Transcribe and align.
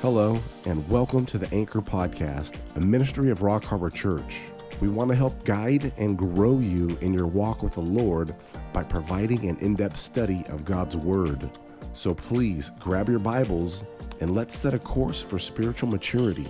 Hello, 0.00 0.38
and 0.64 0.88
welcome 0.88 1.26
to 1.26 1.38
the 1.38 1.52
Anchor 1.52 1.80
Podcast, 1.80 2.60
a 2.76 2.80
ministry 2.80 3.32
of 3.32 3.42
Rock 3.42 3.64
Harbor 3.64 3.90
Church. 3.90 4.42
We 4.80 4.88
want 4.88 5.10
to 5.10 5.16
help 5.16 5.44
guide 5.44 5.92
and 5.98 6.16
grow 6.16 6.60
you 6.60 6.96
in 7.00 7.12
your 7.12 7.26
walk 7.26 7.64
with 7.64 7.74
the 7.74 7.80
Lord 7.80 8.32
by 8.72 8.84
providing 8.84 9.48
an 9.48 9.58
in 9.58 9.74
depth 9.74 9.96
study 9.96 10.44
of 10.50 10.64
God's 10.64 10.96
Word. 10.96 11.50
So 11.94 12.14
please 12.14 12.70
grab 12.78 13.08
your 13.08 13.18
Bibles 13.18 13.82
and 14.20 14.36
let's 14.36 14.56
set 14.56 14.72
a 14.72 14.78
course 14.78 15.20
for 15.20 15.36
spiritual 15.40 15.88
maturity. 15.88 16.46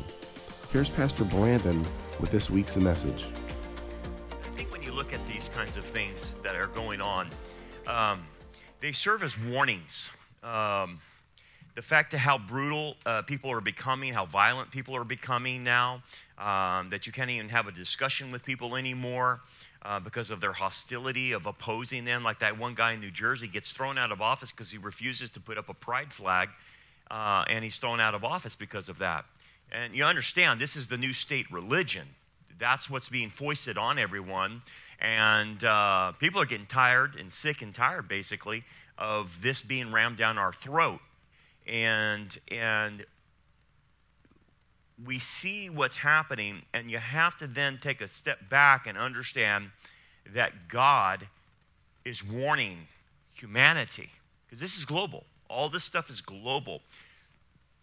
Here's 0.71 0.91
Pastor 0.91 1.25
Brandon 1.25 1.87
with 2.21 2.31
this 2.31 2.51
week's 2.51 2.77
message. 2.77 3.29
I 4.43 4.57
think 4.59 4.71
when 4.71 4.83
you 4.83 4.93
look 4.93 5.15
at 5.15 5.27
these 5.27 5.49
kinds 5.55 5.79
of 5.79 5.85
things 5.85 6.35
that 6.43 6.55
are 6.55 6.67
going 6.67 7.01
on, 7.01 7.31
um, 7.87 8.25
they 8.83 8.93
serve 8.93 9.23
as 9.23 9.39
warnings. 9.39 10.11
Um, 10.43 11.01
the 11.79 11.83
fact 11.83 12.13
of 12.13 12.19
how 12.19 12.39
brutal 12.39 12.97
uh, 13.07 13.23
people 13.23 13.53
are 13.53 13.61
becoming, 13.61 14.13
how 14.13 14.27
violent 14.27 14.69
people 14.73 14.97
are 14.97 15.05
becoming 15.05 15.63
now, 15.63 16.03
um, 16.37 16.91
that 16.91 17.07
you 17.07 17.13
can't 17.13 17.31
even 17.31 17.49
have 17.51 17.69
a 17.69 17.71
discussion 17.71 18.33
with 18.33 18.45
people 18.45 18.75
anymore 18.75 19.39
uh, 19.83 20.01
because 20.01 20.31
of 20.31 20.41
their 20.41 20.53
hostility 20.53 21.31
of 21.31 21.47
opposing 21.47 22.05
them. 22.05 22.25
Like 22.25 22.41
that 22.41 22.59
one 22.59 22.75
guy 22.75 22.95
in 22.95 23.01
New 23.01 23.13
Jersey 23.13 23.47
gets 23.47 23.71
thrown 23.71 23.97
out 23.97 24.11
of 24.11 24.21
office 24.21 24.51
because 24.51 24.73
he 24.73 24.79
refuses 24.79 25.31
to 25.31 25.41
put 25.41 25.57
up 25.57 25.69
a 25.69 25.73
pride 25.73 26.13
flag, 26.13 26.49
uh, 27.13 27.45
and 27.49 27.63
he's 27.63 27.79
thrown 27.79 28.01
out 28.01 28.13
of 28.13 28.25
office 28.25 28.57
because 28.57 28.89
of 28.89 28.99
that. 28.99 29.25
And 29.71 29.95
you 29.95 30.03
understand, 30.03 30.61
this 30.61 30.75
is 30.75 30.89
the 30.89 30.99
new 30.99 31.13
state 31.13 31.49
religion. 31.49 32.09
That's 32.59 32.91
what's 32.91 33.09
being 33.09 33.31
foisted 33.31 33.79
on 33.79 34.01
everyone. 34.01 34.63
And 35.01 35.63
uh, 35.63 36.11
people 36.19 36.41
are 36.41 36.47
getting 36.47 36.67
tired 36.67 37.15
and 37.21 37.33
sick 37.33 37.63
and 37.63 37.73
tired, 37.73 38.09
basically, 38.09 38.65
of 38.99 39.43
this 39.43 39.61
being 39.61 39.93
rammed 39.93 40.17
down 40.17 40.39
our 40.39 40.53
throat 40.53 40.99
and 41.69 42.39
and 42.51 43.05
we 45.05 45.19
see 45.19 45.71
what's 45.71 45.97
happening 45.97 46.63
and 46.75 46.91
you 46.91 46.99
have 46.99 47.37
to 47.39 47.47
then 47.47 47.79
take 47.81 48.01
a 48.01 48.09
step 48.09 48.49
back 48.49 48.87
and 48.87 48.99
understand 48.99 49.71
that 50.35 50.69
God 50.69 51.29
is 52.05 52.25
warning 52.25 52.89
humanity 53.35 54.11
because 54.47 54.59
this 54.61 54.77
is 54.77 54.85
global 54.85 55.25
all 55.49 55.69
this 55.69 55.85
stuff 55.85 56.11
is 56.11 56.21
global 56.21 56.81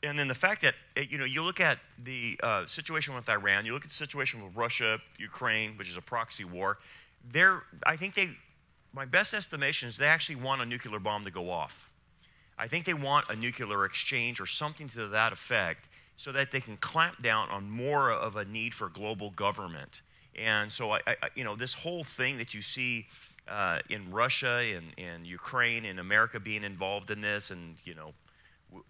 and 0.05 0.19
then 0.19 0.27
the 0.27 0.35
fact 0.35 0.61
that 0.61 0.75
you 1.09 1.17
know 1.17 1.25
you 1.25 1.41
look 1.41 1.59
at 1.59 1.79
the 2.03 2.39
uh, 2.43 2.65
situation 2.67 3.15
with 3.15 3.27
Iran, 3.27 3.65
you 3.65 3.73
look 3.73 3.83
at 3.83 3.89
the 3.89 3.95
situation 3.95 4.43
with 4.43 4.55
Russia, 4.55 4.99
Ukraine, 5.17 5.77
which 5.77 5.89
is 5.89 5.97
a 5.97 6.01
proxy 6.01 6.43
war. 6.43 6.77
There, 7.31 7.63
I 7.85 7.95
think 7.97 8.13
they, 8.13 8.29
my 8.93 9.05
best 9.05 9.33
estimation 9.33 9.89
is 9.89 9.97
they 9.97 10.05
actually 10.05 10.35
want 10.35 10.61
a 10.61 10.65
nuclear 10.65 10.99
bomb 10.99 11.25
to 11.25 11.31
go 11.31 11.49
off. 11.49 11.89
I 12.57 12.67
think 12.67 12.85
they 12.85 12.93
want 12.93 13.29
a 13.29 13.35
nuclear 13.35 13.85
exchange 13.85 14.39
or 14.39 14.45
something 14.45 14.87
to 14.89 15.07
that 15.07 15.33
effect 15.33 15.85
so 16.17 16.31
that 16.31 16.51
they 16.51 16.61
can 16.61 16.77
clamp 16.77 17.21
down 17.21 17.49
on 17.49 17.69
more 17.69 18.11
of 18.11 18.37
a 18.37 18.45
need 18.45 18.73
for 18.73 18.87
global 18.89 19.31
government. 19.31 20.01
And 20.35 20.71
so, 20.71 20.91
I, 20.91 20.99
I 21.07 21.15
you 21.35 21.43
know, 21.43 21.55
this 21.55 21.73
whole 21.73 22.03
thing 22.03 22.37
that 22.37 22.53
you 22.53 22.61
see 22.61 23.07
uh, 23.47 23.79
in 23.89 24.11
Russia 24.11 24.63
and, 24.75 24.87
and 24.97 25.25
Ukraine 25.27 25.85
and 25.85 25.99
America 25.99 26.39
being 26.39 26.63
involved 26.63 27.11
in 27.11 27.21
this, 27.21 27.51
and 27.51 27.75
you 27.83 27.95
know, 27.95 28.13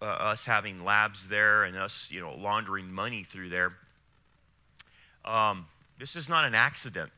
uh, 0.00 0.04
us 0.04 0.44
having 0.44 0.84
labs 0.84 1.28
there 1.28 1.64
and 1.64 1.76
us, 1.76 2.10
you 2.10 2.20
know, 2.20 2.34
laundering 2.34 2.90
money 2.90 3.24
through 3.24 3.48
there. 3.48 3.72
Um, 5.24 5.66
this 5.98 6.16
is 6.16 6.28
not 6.28 6.44
an 6.44 6.54
accident. 6.54 7.10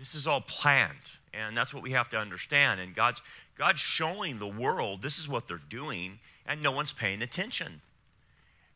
This 0.00 0.14
is 0.14 0.26
all 0.26 0.40
planned, 0.40 0.96
and 1.34 1.54
that's 1.54 1.74
what 1.74 1.82
we 1.82 1.92
have 1.92 2.08
to 2.08 2.16
understand. 2.16 2.80
And 2.80 2.94
God's 2.94 3.20
God's 3.58 3.80
showing 3.80 4.38
the 4.38 4.46
world 4.46 5.02
this 5.02 5.18
is 5.18 5.28
what 5.28 5.46
they're 5.46 5.60
doing, 5.68 6.18
and 6.46 6.62
no 6.62 6.72
one's 6.72 6.94
paying 6.94 7.20
attention. 7.20 7.82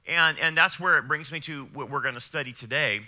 And, 0.07 0.39
and 0.39 0.55
that's 0.55 0.79
where 0.79 0.99
it 0.99 1.09
brings 1.09 1.33
me 1.33 1.41
to 1.41 1.65
what 1.73 1.91
we're 1.91 2.03
going 2.03 2.15
to 2.15 2.21
study 2.21 2.53
today. 2.53 3.01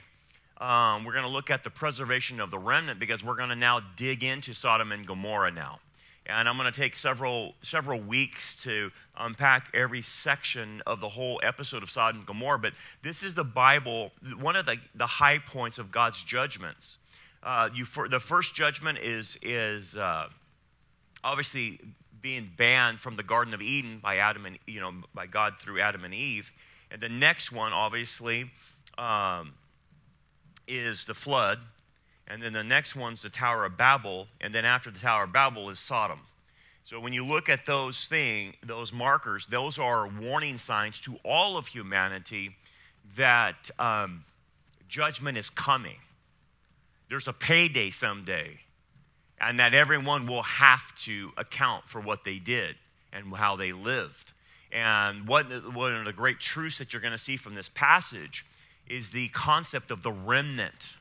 Um, 0.59 1.05
we're 1.05 1.13
going 1.13 1.27
to 1.27 1.31
look 1.31 1.51
at 1.51 1.65
the 1.65 1.71
preservation 1.71 2.41
of 2.41 2.51
the 2.51 2.59
remnant 2.59 2.99
because 2.99 3.23
we're 3.23 3.37
going 3.37 3.51
to 3.51 3.57
now 3.57 3.81
dig 3.97 4.25
into 4.25 4.55
Sodom 4.55 4.91
and 4.91 5.07
Gomorrah 5.07 5.51
now. 5.51 5.81
And 6.25 6.49
I'm 6.49 6.57
going 6.57 6.73
to 6.73 6.81
take 6.81 6.97
several, 6.97 7.55
several 7.61 8.01
weeks 8.01 8.61
to 8.63 8.91
unpack 9.19 9.69
every 9.75 10.01
section 10.01 10.83
of 10.87 11.01
the 11.01 11.11
whole 11.11 11.39
episode 11.45 11.83
of 11.83 11.91
Sodom 11.91 12.21
and 12.21 12.27
Gomorrah. 12.27 12.59
But 12.59 12.73
this 13.03 13.23
is 13.23 13.35
the 13.35 13.45
Bible, 13.45 14.13
one 14.41 14.57
of 14.57 14.65
the, 14.65 14.77
the 14.95 15.07
high 15.07 15.39
points 15.39 15.77
of 15.77 15.93
God's 15.93 16.25
judgments. 16.25 16.97
Uh, 17.47 17.69
you, 17.73 17.85
for, 17.85 18.09
the 18.09 18.19
first 18.19 18.57
judgment 18.57 18.99
is, 18.99 19.39
is 19.41 19.97
uh, 19.97 20.27
obviously 21.23 21.79
being 22.21 22.51
banned 22.57 22.99
from 22.99 23.15
the 23.15 23.23
Garden 23.23 23.55
of 23.55 23.63
Eden 23.63 24.01
by 24.03 24.17
Adam 24.17 24.47
and 24.47 24.59
you 24.67 24.81
know 24.81 24.93
by 25.15 25.27
God 25.27 25.55
through 25.61 25.81
Adam 25.81 26.05
and 26.05 26.13
Eve, 26.13 26.51
and 26.91 27.01
the 27.01 27.09
next 27.09 27.53
one 27.53 27.73
obviously 27.73 28.51
um, 28.99 29.53
is 30.67 31.05
the 31.05 31.15
flood, 31.15 31.61
and 32.27 32.43
then 32.43 32.53
the 32.53 32.65
next 32.65 32.97
one's 32.97 33.23
the 33.23 33.31
Tower 33.31 33.65
of 33.65 33.77
Babel, 33.77 34.27
and 34.41 34.53
then 34.53 34.65
after 34.65 34.91
the 34.91 34.99
Tower 34.99 35.23
of 35.23 35.33
Babel 35.33 35.71
is 35.71 35.79
Sodom. 35.79 36.19
So 36.83 36.99
when 36.99 37.13
you 37.13 37.25
look 37.25 37.49
at 37.49 37.65
those 37.65 38.07
things, 38.07 38.57
those 38.65 38.93
markers, 38.93 39.47
those 39.47 39.79
are 39.79 40.09
warning 40.09 40.59
signs 40.59 41.01
to 41.03 41.17
all 41.25 41.57
of 41.57 41.69
humanity 41.69 42.57
that 43.17 43.71
um, 43.79 44.25
judgment 44.89 45.39
is 45.39 45.49
coming. 45.49 45.99
There's 47.09 47.29
a 47.29 47.33
payday 47.33 47.91
someday 47.91 48.61
and 49.41 49.59
that 49.59 49.75
everyone 49.75 50.27
will 50.27 50.43
have 50.43 50.95
to 51.05 51.33
account 51.37 51.89
for 51.89 52.01
what 52.01 52.25
they 52.25 52.39
did 52.39 52.77
and 53.13 53.35
how 53.35 53.57
they 53.57 53.73
lived. 53.73 54.33
And 54.73 55.29
what, 55.29 55.47
one 55.75 55.95
of 55.95 56.05
the 56.05 56.13
great 56.13 56.41
truths 56.41 56.79
that 56.79 56.93
you're 56.93 57.03
going 57.03 57.13
to 57.13 57.19
see 57.19 57.37
from 57.37 57.55
this 57.55 57.69
passage 57.69 58.45
is 58.89 59.11
the 59.11 59.29
concept 59.29 59.91
of 59.91 60.03
the 60.03 60.13
remnant. 60.13 60.97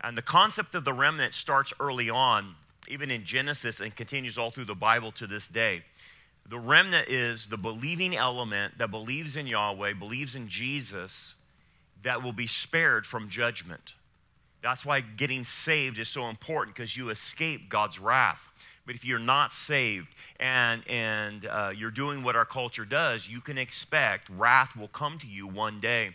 And 0.00 0.16
the 0.16 0.22
concept 0.22 0.74
of 0.74 0.84
the 0.84 0.92
remnant 0.92 1.34
starts 1.34 1.72
early 1.78 2.10
on, 2.10 2.54
even 2.88 3.10
in 3.10 3.24
Genesis, 3.24 3.80
and 3.80 3.94
continues 3.94 4.38
all 4.38 4.50
through 4.50 4.64
the 4.64 4.74
Bible 4.74 5.12
to 5.12 5.26
this 5.26 5.48
day. 5.48 5.82
The 6.48 6.58
remnant 6.58 7.08
is 7.08 7.46
the 7.46 7.56
believing 7.56 8.16
element 8.16 8.78
that 8.78 8.90
believes 8.90 9.36
in 9.36 9.46
Yahweh, 9.46 9.94
believes 9.94 10.34
in 10.34 10.48
Jesus, 10.48 11.34
that 12.02 12.22
will 12.22 12.32
be 12.32 12.46
spared 12.46 13.06
from 13.06 13.28
judgment. 13.28 13.94
That's 14.62 14.84
why 14.84 15.00
getting 15.00 15.44
saved 15.44 15.98
is 15.98 16.08
so 16.08 16.28
important 16.28 16.76
because 16.76 16.96
you 16.96 17.10
escape 17.10 17.68
God's 17.68 17.98
wrath. 17.98 18.48
But 18.86 18.94
if 18.94 19.04
you're 19.04 19.18
not 19.18 19.52
saved 19.52 20.08
and, 20.38 20.82
and 20.88 21.46
uh, 21.46 21.70
you're 21.74 21.90
doing 21.90 22.22
what 22.22 22.36
our 22.36 22.44
culture 22.44 22.84
does, 22.84 23.28
you 23.28 23.40
can 23.40 23.56
expect 23.56 24.28
wrath 24.30 24.76
will 24.76 24.88
come 24.88 25.18
to 25.18 25.26
you 25.26 25.46
one 25.46 25.80
day. 25.80 26.10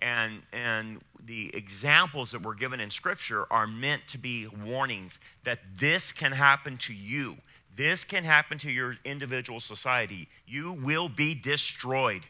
And, 0.00 0.42
and 0.52 1.00
the 1.24 1.50
examples 1.54 2.30
that 2.30 2.42
were 2.42 2.54
given 2.54 2.80
in 2.80 2.90
Scripture 2.90 3.46
are 3.50 3.66
meant 3.66 4.06
to 4.08 4.18
be 4.18 4.46
warnings 4.46 5.18
that 5.44 5.60
this 5.76 6.12
can 6.12 6.32
happen 6.32 6.76
to 6.78 6.94
you. 6.94 7.36
This 7.74 8.04
can 8.04 8.24
happen 8.24 8.58
to 8.58 8.70
your 8.70 8.96
individual 9.04 9.60
society. 9.60 10.28
You 10.46 10.72
will 10.72 11.08
be 11.08 11.34
destroyed. 11.34 12.26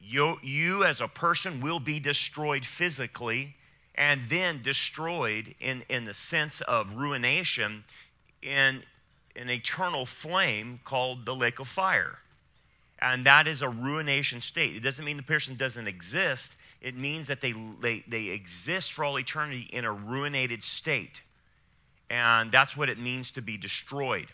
You, 0.00 0.36
you 0.42 0.84
as 0.84 1.00
a 1.00 1.08
person 1.08 1.60
will 1.60 1.80
be 1.80 2.00
destroyed 2.00 2.64
physically 2.64 3.54
and 4.00 4.30
then 4.30 4.62
destroyed 4.62 5.54
in, 5.60 5.82
in 5.90 6.06
the 6.06 6.14
sense 6.14 6.62
of 6.62 6.94
ruination 6.94 7.84
in 8.40 8.82
an 9.36 9.50
eternal 9.50 10.06
flame 10.06 10.80
called 10.84 11.26
the 11.26 11.34
lake 11.34 11.58
of 11.58 11.68
fire. 11.68 12.16
And 13.02 13.26
that 13.26 13.46
is 13.46 13.60
a 13.60 13.68
ruination 13.68 14.40
state. 14.40 14.74
It 14.74 14.80
doesn't 14.80 15.04
mean 15.04 15.18
the 15.18 15.22
person 15.22 15.54
doesn't 15.54 15.86
exist, 15.86 16.56
it 16.80 16.96
means 16.96 17.26
that 17.26 17.42
they, 17.42 17.54
they, 17.82 18.02
they 18.08 18.28
exist 18.28 18.90
for 18.94 19.04
all 19.04 19.18
eternity 19.18 19.68
in 19.70 19.84
a 19.84 19.94
ruinated 19.94 20.62
state. 20.62 21.20
And 22.08 22.50
that's 22.50 22.74
what 22.74 22.88
it 22.88 22.98
means 22.98 23.30
to 23.32 23.42
be 23.42 23.58
destroyed. 23.58 24.28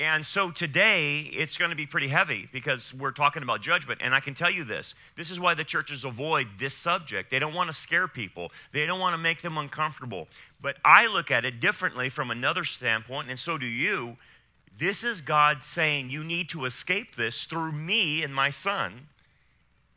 And 0.00 0.24
so 0.24 0.52
today, 0.52 1.22
it's 1.32 1.58
going 1.58 1.70
to 1.70 1.76
be 1.76 1.86
pretty 1.86 2.06
heavy 2.06 2.48
because 2.52 2.94
we're 2.94 3.10
talking 3.10 3.42
about 3.42 3.62
judgment. 3.62 4.00
And 4.00 4.14
I 4.14 4.20
can 4.20 4.32
tell 4.32 4.50
you 4.50 4.62
this 4.62 4.94
this 5.16 5.30
is 5.30 5.40
why 5.40 5.54
the 5.54 5.64
churches 5.64 6.04
avoid 6.04 6.46
this 6.58 6.74
subject. 6.74 7.30
They 7.30 7.40
don't 7.40 7.54
want 7.54 7.68
to 7.68 7.74
scare 7.74 8.06
people, 8.06 8.52
they 8.72 8.86
don't 8.86 9.00
want 9.00 9.14
to 9.14 9.18
make 9.18 9.42
them 9.42 9.58
uncomfortable. 9.58 10.28
But 10.60 10.76
I 10.84 11.06
look 11.06 11.30
at 11.30 11.44
it 11.44 11.60
differently 11.60 12.08
from 12.08 12.30
another 12.30 12.64
standpoint, 12.64 13.28
and 13.28 13.38
so 13.38 13.58
do 13.58 13.66
you. 13.66 14.16
This 14.76 15.02
is 15.02 15.20
God 15.20 15.64
saying, 15.64 16.10
You 16.10 16.22
need 16.22 16.48
to 16.50 16.64
escape 16.64 17.16
this 17.16 17.44
through 17.44 17.72
me 17.72 18.22
and 18.22 18.32
my 18.32 18.50
son 18.50 19.08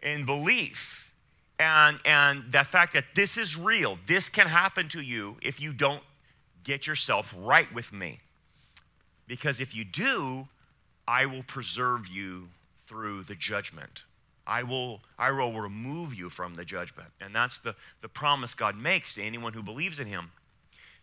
in 0.02 0.26
belief. 0.26 1.12
And, 1.60 2.00
and 2.06 2.52
the 2.52 2.64
fact 2.64 2.94
that 2.94 3.06
this 3.14 3.38
is 3.38 3.56
real, 3.56 4.00
this 4.08 4.30
can 4.30 4.48
happen 4.48 4.90
to 4.90 5.02
you 5.02 5.38
if 5.44 5.62
you 5.62 5.74
don't 5.74 6.02
get 6.64 6.88
yourself 6.88 7.36
right 7.38 7.72
with 7.72 7.94
me. 7.94 8.20
Because 9.32 9.62
if 9.62 9.74
you 9.74 9.86
do, 9.86 10.50
I 11.08 11.26
will 11.26 11.44
preserve 11.44 12.06
you 12.06 12.50
through 12.86 13.24
the 13.24 13.34
judgment. 13.34 14.04
I 14.46 14.64
will, 14.64 15.00
I 15.18 15.32
will 15.32 15.54
remove 15.54 16.14
you 16.14 16.30
from 16.30 16.56
the 16.56 16.66
judgment. 16.66 17.08
And 17.22 17.34
that's 17.34 17.58
the, 17.60 17.74
the 18.02 18.10
promise 18.10 18.54
God 18.54 18.76
makes 18.76 19.16
to 19.16 19.24
anyone 19.24 19.54
who 19.54 19.64
believes 19.64 20.02
in 20.02 20.08
Him. 20.08 20.32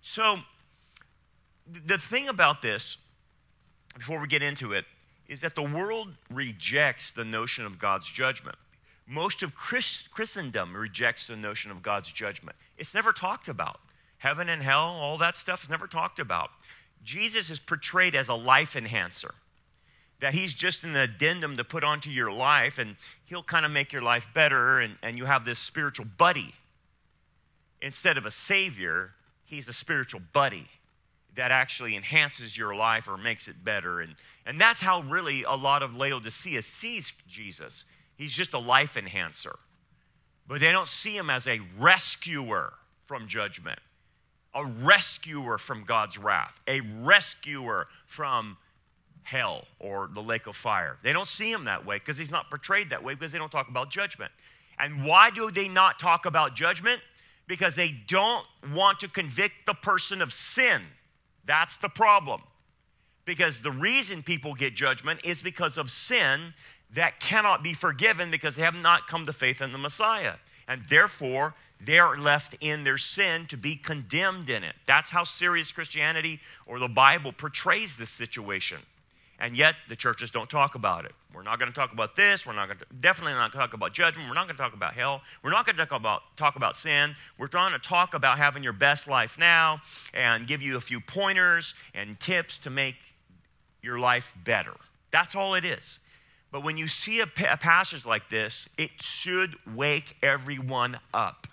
So, 0.02 0.40
the 1.86 1.96
thing 1.96 2.28
about 2.28 2.60
this, 2.60 2.98
before 3.96 4.20
we 4.20 4.28
get 4.28 4.42
into 4.42 4.74
it, 4.74 4.84
is 5.26 5.40
that 5.40 5.54
the 5.54 5.62
world 5.62 6.08
rejects 6.30 7.10
the 7.10 7.24
notion 7.24 7.64
of 7.64 7.78
God's 7.78 8.10
judgment. 8.10 8.56
Most 9.06 9.42
of 9.42 9.54
Christ- 9.54 10.10
Christendom 10.10 10.76
rejects 10.76 11.26
the 11.28 11.36
notion 11.36 11.70
of 11.70 11.82
God's 11.82 12.12
judgment. 12.12 12.58
It's 12.76 12.92
never 12.92 13.10
talked 13.10 13.48
about. 13.48 13.80
Heaven 14.18 14.50
and 14.50 14.62
hell, 14.62 14.84
all 14.84 15.16
that 15.16 15.34
stuff 15.34 15.62
is 15.62 15.70
never 15.70 15.86
talked 15.86 16.18
about. 16.18 16.50
Jesus 17.02 17.50
is 17.50 17.58
portrayed 17.58 18.14
as 18.14 18.28
a 18.28 18.34
life 18.34 18.76
enhancer, 18.76 19.34
that 20.20 20.34
he's 20.34 20.54
just 20.54 20.84
an 20.84 20.96
addendum 20.96 21.56
to 21.56 21.64
put 21.64 21.84
onto 21.84 22.10
your 22.10 22.30
life, 22.30 22.78
and 22.78 22.96
he'll 23.24 23.42
kind 23.42 23.64
of 23.64 23.72
make 23.72 23.92
your 23.92 24.02
life 24.02 24.26
better, 24.34 24.80
and, 24.80 24.96
and 25.02 25.16
you 25.16 25.24
have 25.24 25.44
this 25.44 25.58
spiritual 25.58 26.06
buddy. 26.16 26.54
Instead 27.80 28.16
of 28.16 28.26
a 28.26 28.30
savior, 28.30 29.12
he's 29.44 29.68
a 29.68 29.72
spiritual 29.72 30.20
buddy 30.32 30.68
that 31.36 31.52
actually 31.52 31.94
enhances 31.94 32.58
your 32.58 32.74
life 32.74 33.06
or 33.06 33.16
makes 33.16 33.46
it 33.46 33.64
better. 33.64 34.00
And, 34.00 34.16
and 34.44 34.60
that's 34.60 34.80
how 34.80 35.02
really 35.02 35.44
a 35.44 35.54
lot 35.54 35.84
of 35.84 35.94
Laodicea 35.94 36.62
sees 36.62 37.12
Jesus. 37.28 37.84
He's 38.16 38.32
just 38.32 38.54
a 38.54 38.58
life 38.58 38.96
enhancer. 38.96 39.56
But 40.48 40.58
they 40.60 40.72
don't 40.72 40.88
see 40.88 41.16
him 41.16 41.30
as 41.30 41.46
a 41.46 41.60
rescuer 41.78 42.72
from 43.06 43.28
judgment, 43.28 43.78
a 44.58 44.64
rescuer 44.64 45.56
from 45.56 45.84
God's 45.84 46.18
wrath, 46.18 46.60
a 46.66 46.80
rescuer 46.80 47.86
from 48.06 48.56
hell 49.22 49.64
or 49.78 50.10
the 50.12 50.22
lake 50.22 50.48
of 50.48 50.56
fire. 50.56 50.96
They 51.02 51.12
don't 51.12 51.28
see 51.28 51.52
him 51.52 51.64
that 51.66 51.86
way 51.86 51.98
because 51.98 52.18
he's 52.18 52.30
not 52.30 52.50
portrayed 52.50 52.90
that 52.90 53.04
way 53.04 53.14
because 53.14 53.30
they 53.30 53.38
don't 53.38 53.52
talk 53.52 53.68
about 53.68 53.88
judgment. 53.88 54.32
And 54.78 55.04
why 55.04 55.30
do 55.30 55.50
they 55.50 55.68
not 55.68 56.00
talk 56.00 56.26
about 56.26 56.56
judgment? 56.56 57.00
Because 57.46 57.76
they 57.76 57.94
don't 58.08 58.44
want 58.74 58.98
to 59.00 59.08
convict 59.08 59.54
the 59.64 59.74
person 59.74 60.20
of 60.20 60.32
sin. 60.32 60.82
That's 61.44 61.76
the 61.76 61.88
problem. 61.88 62.42
Because 63.24 63.60
the 63.60 63.70
reason 63.70 64.22
people 64.24 64.54
get 64.54 64.74
judgment 64.74 65.20
is 65.22 65.40
because 65.40 65.78
of 65.78 65.90
sin 65.90 66.52
that 66.94 67.20
cannot 67.20 67.62
be 67.62 67.74
forgiven 67.74 68.30
because 68.30 68.56
they 68.56 68.62
have 68.62 68.74
not 68.74 69.06
come 69.06 69.26
to 69.26 69.32
faith 69.32 69.60
in 69.60 69.72
the 69.72 69.78
Messiah. 69.78 70.34
And 70.66 70.82
therefore, 70.88 71.54
they 71.80 71.98
are 71.98 72.16
left 72.16 72.56
in 72.60 72.84
their 72.84 72.98
sin 72.98 73.46
to 73.46 73.56
be 73.56 73.76
condemned 73.76 74.48
in 74.48 74.64
it. 74.64 74.74
That's 74.86 75.10
how 75.10 75.24
serious 75.24 75.70
Christianity 75.72 76.40
or 76.66 76.78
the 76.78 76.88
Bible 76.88 77.32
portrays 77.32 77.96
this 77.96 78.10
situation. 78.10 78.78
And 79.40 79.56
yet, 79.56 79.76
the 79.88 79.94
churches 79.94 80.32
don't 80.32 80.50
talk 80.50 80.74
about 80.74 81.04
it. 81.04 81.12
We're 81.32 81.44
not 81.44 81.60
going 81.60 81.70
to 81.70 81.74
talk 81.74 81.92
about 81.92 82.16
this. 82.16 82.44
We're 82.44 82.54
not 82.54 82.66
going 82.66 82.78
to 82.78 82.86
definitely 83.00 83.34
not 83.34 83.52
talk 83.52 83.72
about 83.72 83.92
judgment. 83.92 84.28
We're 84.28 84.34
not 84.34 84.46
going 84.46 84.56
to 84.56 84.62
talk 84.62 84.74
about 84.74 84.94
hell. 84.94 85.20
We're 85.44 85.50
not 85.50 85.64
going 85.64 85.76
to 85.76 85.86
talk 85.86 85.96
about 85.96 86.22
talk 86.36 86.56
about 86.56 86.76
sin. 86.76 87.14
We're 87.38 87.46
trying 87.46 87.72
to 87.72 87.78
talk 87.78 88.14
about 88.14 88.38
having 88.38 88.64
your 88.64 88.72
best 88.72 89.06
life 89.06 89.38
now 89.38 89.80
and 90.12 90.48
give 90.48 90.60
you 90.60 90.76
a 90.76 90.80
few 90.80 90.98
pointers 90.98 91.74
and 91.94 92.18
tips 92.18 92.58
to 92.60 92.70
make 92.70 92.96
your 93.80 94.00
life 94.00 94.34
better. 94.44 94.74
That's 95.12 95.36
all 95.36 95.54
it 95.54 95.64
is. 95.64 96.00
But 96.50 96.64
when 96.64 96.76
you 96.76 96.88
see 96.88 97.20
a, 97.20 97.28
a 97.48 97.56
passage 97.56 98.04
like 98.04 98.28
this, 98.28 98.68
it 98.76 98.90
should 99.00 99.54
wake 99.76 100.16
everyone 100.22 100.98
up. 101.14 101.46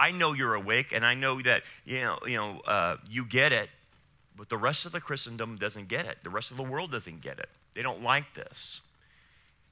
I 0.00 0.10
know 0.12 0.32
you're 0.32 0.54
awake, 0.54 0.92
and 0.92 1.04
I 1.04 1.14
know 1.14 1.40
that 1.42 1.62
you 1.84 2.00
know 2.00 2.18
you 2.26 2.36
know 2.36 2.60
uh, 2.60 2.96
you 3.08 3.24
get 3.24 3.52
it. 3.52 3.68
But 4.36 4.48
the 4.48 4.56
rest 4.56 4.86
of 4.86 4.92
the 4.92 5.00
Christendom 5.00 5.58
doesn't 5.58 5.88
get 5.88 6.06
it. 6.06 6.18
The 6.22 6.30
rest 6.30 6.50
of 6.50 6.56
the 6.56 6.62
world 6.62 6.90
doesn't 6.90 7.20
get 7.20 7.38
it. 7.38 7.50
They 7.74 7.82
don't 7.82 8.02
like 8.02 8.32
this. 8.34 8.80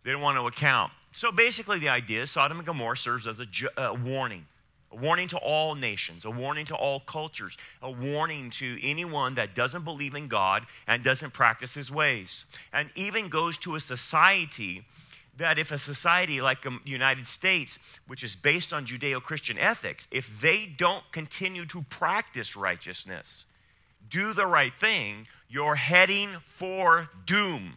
They 0.05 0.13
don't 0.13 0.21
want 0.21 0.37
to 0.37 0.47
account. 0.47 0.93
So 1.13 1.33
basically, 1.33 1.79
the 1.79 1.89
idea 1.89 2.23
is 2.23 2.31
Sodom 2.31 2.59
and 2.59 2.67
Gomorrah 2.67 2.97
serves 2.97 3.27
as 3.27 3.41
a, 3.41 3.47
ju- 3.47 3.71
a 3.79 3.95
warning 3.95 4.45
a 4.91 4.97
warning 4.97 5.29
to 5.29 5.37
all 5.39 5.75
nations, 5.75 6.25
a 6.25 6.31
warning 6.31 6.65
to 6.67 6.75
all 6.75 7.01
cultures, 7.01 7.57
a 7.83 7.91
warning 7.91 8.51
to 8.51 8.79
anyone 8.83 9.35
that 9.35 9.55
doesn't 9.55 9.85
believe 9.85 10.15
in 10.15 10.29
God 10.29 10.67
and 10.87 11.03
doesn't 11.03 11.33
practice 11.33 11.75
his 11.75 11.91
ways. 11.91 12.45
And 12.73 12.91
even 12.95 13.29
goes 13.29 13.59
to 13.59 13.75
a 13.75 13.81
society 13.81 14.85
that 15.39 15.59
if 15.59 15.73
a 15.73 15.79
society 15.79 16.41
like 16.41 16.63
the 16.63 16.79
United 16.85 17.27
States, 17.27 17.79
which 18.07 18.23
is 18.23 18.37
based 18.37 18.73
on 18.73 18.87
Judeo 18.87 19.23
Christian 19.23 19.59
ethics, 19.59 20.07
if 20.11 20.41
they 20.41 20.67
don't 20.67 21.05
continue 21.13 21.65
to 21.67 21.83
practice 21.89 22.57
righteousness, 22.57 23.45
do 24.11 24.33
the 24.33 24.47
right 24.47 24.73
thing, 24.79 25.27
you're 25.49 25.77
heading 25.77 26.37
for 26.47 27.09
doom. 27.25 27.75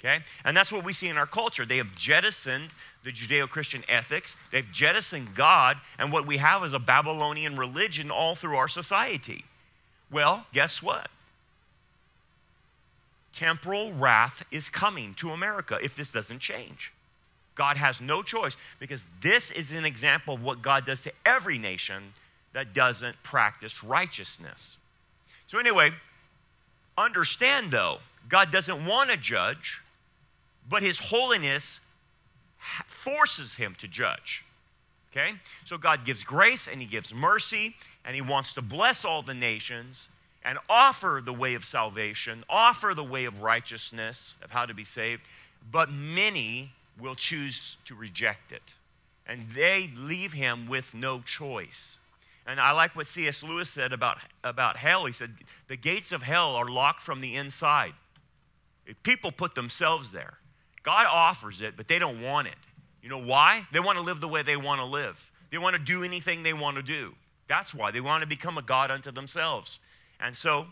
Okay? 0.00 0.22
And 0.44 0.56
that's 0.56 0.70
what 0.70 0.84
we 0.84 0.92
see 0.92 1.08
in 1.08 1.16
our 1.16 1.26
culture. 1.26 1.64
They 1.64 1.78
have 1.78 1.94
jettisoned 1.96 2.68
the 3.02 3.12
Judeo 3.12 3.48
Christian 3.48 3.84
ethics, 3.88 4.36
they've 4.50 4.70
jettisoned 4.72 5.34
God, 5.34 5.76
and 5.98 6.12
what 6.12 6.26
we 6.26 6.38
have 6.38 6.64
is 6.64 6.72
a 6.72 6.78
Babylonian 6.78 7.56
religion 7.56 8.10
all 8.10 8.34
through 8.34 8.56
our 8.56 8.68
society. 8.68 9.44
Well, 10.10 10.46
guess 10.52 10.82
what? 10.82 11.08
Temporal 13.36 13.92
wrath 13.92 14.42
is 14.50 14.70
coming 14.70 15.12
to 15.14 15.30
America 15.30 15.78
if 15.82 15.94
this 15.94 16.10
doesn't 16.10 16.38
change. 16.38 16.90
God 17.54 17.76
has 17.76 18.00
no 18.00 18.22
choice 18.22 18.56
because 18.78 19.04
this 19.20 19.50
is 19.50 19.72
an 19.72 19.84
example 19.84 20.34
of 20.34 20.42
what 20.42 20.62
God 20.62 20.86
does 20.86 21.00
to 21.00 21.12
every 21.26 21.58
nation 21.58 22.14
that 22.54 22.72
doesn't 22.72 23.22
practice 23.22 23.84
righteousness. 23.84 24.78
So, 25.48 25.58
anyway, 25.58 25.90
understand 26.96 27.72
though, 27.72 27.98
God 28.26 28.50
doesn't 28.50 28.86
want 28.86 29.10
to 29.10 29.18
judge, 29.18 29.82
but 30.66 30.82
His 30.82 30.98
holiness 30.98 31.80
forces 32.86 33.56
Him 33.56 33.76
to 33.80 33.86
judge. 33.86 34.44
Okay? 35.12 35.34
So, 35.66 35.76
God 35.76 36.06
gives 36.06 36.24
grace 36.24 36.66
and 36.66 36.80
He 36.80 36.86
gives 36.86 37.12
mercy, 37.12 37.76
and 38.02 38.14
He 38.14 38.22
wants 38.22 38.54
to 38.54 38.62
bless 38.62 39.04
all 39.04 39.20
the 39.20 39.34
nations 39.34 40.08
and 40.46 40.58
offer 40.70 41.20
the 41.22 41.32
way 41.32 41.54
of 41.54 41.64
salvation, 41.64 42.44
offer 42.48 42.94
the 42.94 43.04
way 43.04 43.24
of 43.24 43.42
righteousness, 43.42 44.36
of 44.42 44.52
how 44.52 44.64
to 44.64 44.72
be 44.72 44.84
saved, 44.84 45.22
but 45.72 45.90
many 45.90 46.70
will 47.00 47.16
choose 47.16 47.76
to 47.84 47.96
reject 47.96 48.52
it. 48.52 48.74
And 49.26 49.48
they 49.54 49.90
leave 49.96 50.32
Him 50.32 50.68
with 50.68 50.94
no 50.94 51.20
choice. 51.20 51.98
And 52.46 52.60
I 52.60 52.70
like 52.70 52.94
what 52.94 53.08
C.S. 53.08 53.42
Lewis 53.42 53.68
said 53.70 53.92
about, 53.92 54.18
about 54.44 54.76
hell. 54.76 55.04
He 55.04 55.12
said, 55.12 55.34
The 55.66 55.76
gates 55.76 56.12
of 56.12 56.22
hell 56.22 56.54
are 56.54 56.70
locked 56.70 57.02
from 57.02 57.18
the 57.18 57.34
inside. 57.34 57.94
People 59.02 59.32
put 59.32 59.56
themselves 59.56 60.12
there. 60.12 60.34
God 60.84 61.06
offers 61.10 61.60
it, 61.60 61.76
but 61.76 61.88
they 61.88 61.98
don't 61.98 62.22
want 62.22 62.46
it. 62.46 62.54
You 63.02 63.08
know 63.08 63.18
why? 63.18 63.66
They 63.72 63.80
want 63.80 63.98
to 63.98 64.02
live 64.02 64.20
the 64.20 64.28
way 64.28 64.42
they 64.42 64.56
want 64.56 64.80
to 64.80 64.84
live, 64.84 65.20
they 65.50 65.58
want 65.58 65.74
to 65.74 65.82
do 65.82 66.04
anything 66.04 66.44
they 66.44 66.52
want 66.52 66.76
to 66.76 66.82
do. 66.84 67.14
That's 67.48 67.74
why. 67.74 67.90
They 67.90 68.00
want 68.00 68.22
to 68.22 68.28
become 68.28 68.58
a 68.58 68.62
God 68.62 68.92
unto 68.92 69.10
themselves. 69.10 69.80
And 70.20 70.36
so 70.36 70.66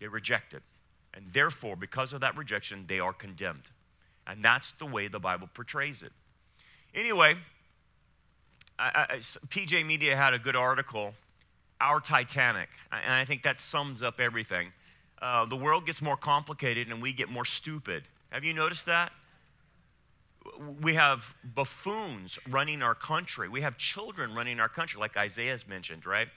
they 0.00 0.06
reject 0.06 0.54
it. 0.54 0.62
And 1.14 1.32
therefore, 1.32 1.76
because 1.76 2.12
of 2.12 2.20
that 2.20 2.36
rejection, 2.36 2.84
they 2.86 3.00
are 3.00 3.12
condemned. 3.12 3.64
And 4.26 4.44
that's 4.44 4.72
the 4.72 4.86
way 4.86 5.08
the 5.08 5.18
Bible 5.18 5.48
portrays 5.52 6.02
it. 6.02 6.12
Anyway, 6.94 7.36
I, 8.78 9.06
I, 9.10 9.16
PJ 9.48 9.84
Media 9.84 10.16
had 10.16 10.34
a 10.34 10.38
good 10.38 10.56
article, 10.56 11.14
Our 11.80 12.00
Titanic, 12.00 12.68
and 12.92 13.12
I 13.12 13.24
think 13.24 13.42
that 13.42 13.58
sums 13.58 14.02
up 14.02 14.20
everything. 14.20 14.72
Uh, 15.20 15.46
the 15.46 15.56
world 15.56 15.86
gets 15.86 16.00
more 16.00 16.16
complicated 16.16 16.88
and 16.88 17.02
we 17.02 17.12
get 17.12 17.28
more 17.28 17.44
stupid. 17.44 18.04
Have 18.30 18.44
you 18.44 18.54
noticed 18.54 18.86
that? 18.86 19.12
We 20.80 20.94
have 20.94 21.34
buffoons 21.42 22.38
running 22.48 22.82
our 22.82 22.94
country. 22.94 23.48
We 23.48 23.62
have 23.62 23.76
children 23.76 24.34
running 24.34 24.60
our 24.60 24.68
country, 24.68 25.00
like 25.00 25.16
Isaiah's 25.16 25.66
mentioned, 25.66 26.06
right? 26.06 26.28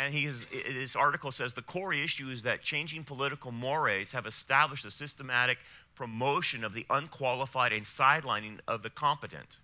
And 0.00 0.14
his, 0.14 0.44
his 0.50 0.96
article 0.96 1.30
says 1.30 1.52
the 1.52 1.60
core 1.60 1.92
issue 1.92 2.30
is 2.30 2.40
that 2.42 2.62
changing 2.62 3.04
political 3.04 3.52
mores 3.52 4.12
have 4.12 4.24
established 4.24 4.86
a 4.86 4.90
systematic 4.90 5.58
promotion 5.94 6.64
of 6.64 6.72
the 6.72 6.86
unqualified 6.88 7.74
and 7.74 7.84
sidelining 7.84 8.60
of 8.66 8.82
the 8.82 8.88
competent. 8.88 9.58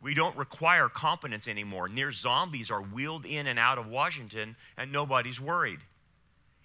We 0.00 0.14
don't 0.14 0.36
require 0.36 0.88
competence 0.88 1.48
anymore. 1.48 1.88
Near 1.88 2.12
zombies 2.12 2.70
are 2.70 2.80
wheeled 2.80 3.26
in 3.26 3.48
and 3.48 3.58
out 3.58 3.76
of 3.76 3.88
Washington, 3.88 4.54
and 4.76 4.92
nobody's 4.92 5.40
worried. 5.40 5.80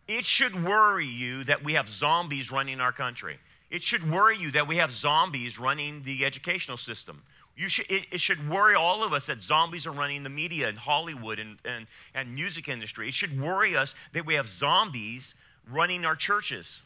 It 0.08 0.24
should 0.24 0.64
worry 0.64 1.08
you 1.08 1.44
that 1.46 1.64
we 1.64 1.74
have 1.74 1.90
zombies 1.90 2.52
running 2.52 2.80
our 2.80 2.92
country. 2.92 3.40
It 3.72 3.82
should 3.82 4.10
worry 4.12 4.38
you 4.38 4.52
that 4.52 4.68
we 4.68 4.78
have 4.78 4.92
zombies 4.92 5.58
running 5.58 6.04
the 6.04 6.24
educational 6.24 6.78
system. 6.78 7.24
You 7.56 7.70
should, 7.70 7.90
it, 7.90 8.06
it, 8.12 8.20
should 8.20 8.50
worry 8.50 8.76
all 8.76 9.04
of 9.04 9.14
us 9.14 9.28
that 9.28 9.42
zombies 9.42 9.88
are 9.88 9.92
running 9.92 10.24
the 10.24 10.30
media 10.30 10.68
and 10.68 10.78
Hollywood 10.78 11.40
and, 11.40 11.58
and, 11.64 11.88
and 12.14 12.36
music 12.36 12.68
industry. 12.68 13.08
It 13.08 13.14
should 13.14 13.40
worry 13.40 13.78
us 13.78 13.96
that 14.14 14.26
we 14.26 14.34
have 14.34 14.50
zombies 14.50 15.36
running 15.72 16.04
our 16.04 16.18
churches. 16.18 16.82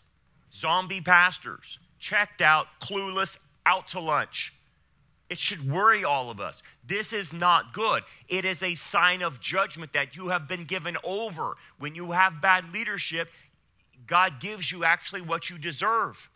Zombie 0.54 1.02
pastors, 1.02 1.80
checked 2.00 2.42
out, 2.42 2.68
clueless, 2.80 3.38
out 3.66 3.88
to 3.90 4.00
lunch. 4.00 4.54
It 5.30 5.38
should 5.38 5.70
worry 5.70 6.04
all 6.04 6.32
of 6.32 6.40
us. 6.40 6.64
This 6.86 7.14
is 7.14 7.32
not 7.32 7.74
good. 7.74 8.04
It 8.28 8.46
is 8.46 8.64
a 8.64 8.74
sign 8.74 9.22
of 9.22 9.40
judgment 9.40 9.94
that 9.94 10.16
you 10.16 10.30
have 10.30 10.48
been 10.48 10.66
given 10.66 10.98
over. 11.04 11.56
When 11.78 11.94
you 11.94 12.12
have 12.12 12.42
bad 12.42 12.74
leadership, 12.74 13.30
God 14.08 14.40
gives 14.40 14.72
you 14.72 14.84
actually 14.84 15.22
what 15.22 15.50
you 15.50 15.60
deserve. 15.60 16.30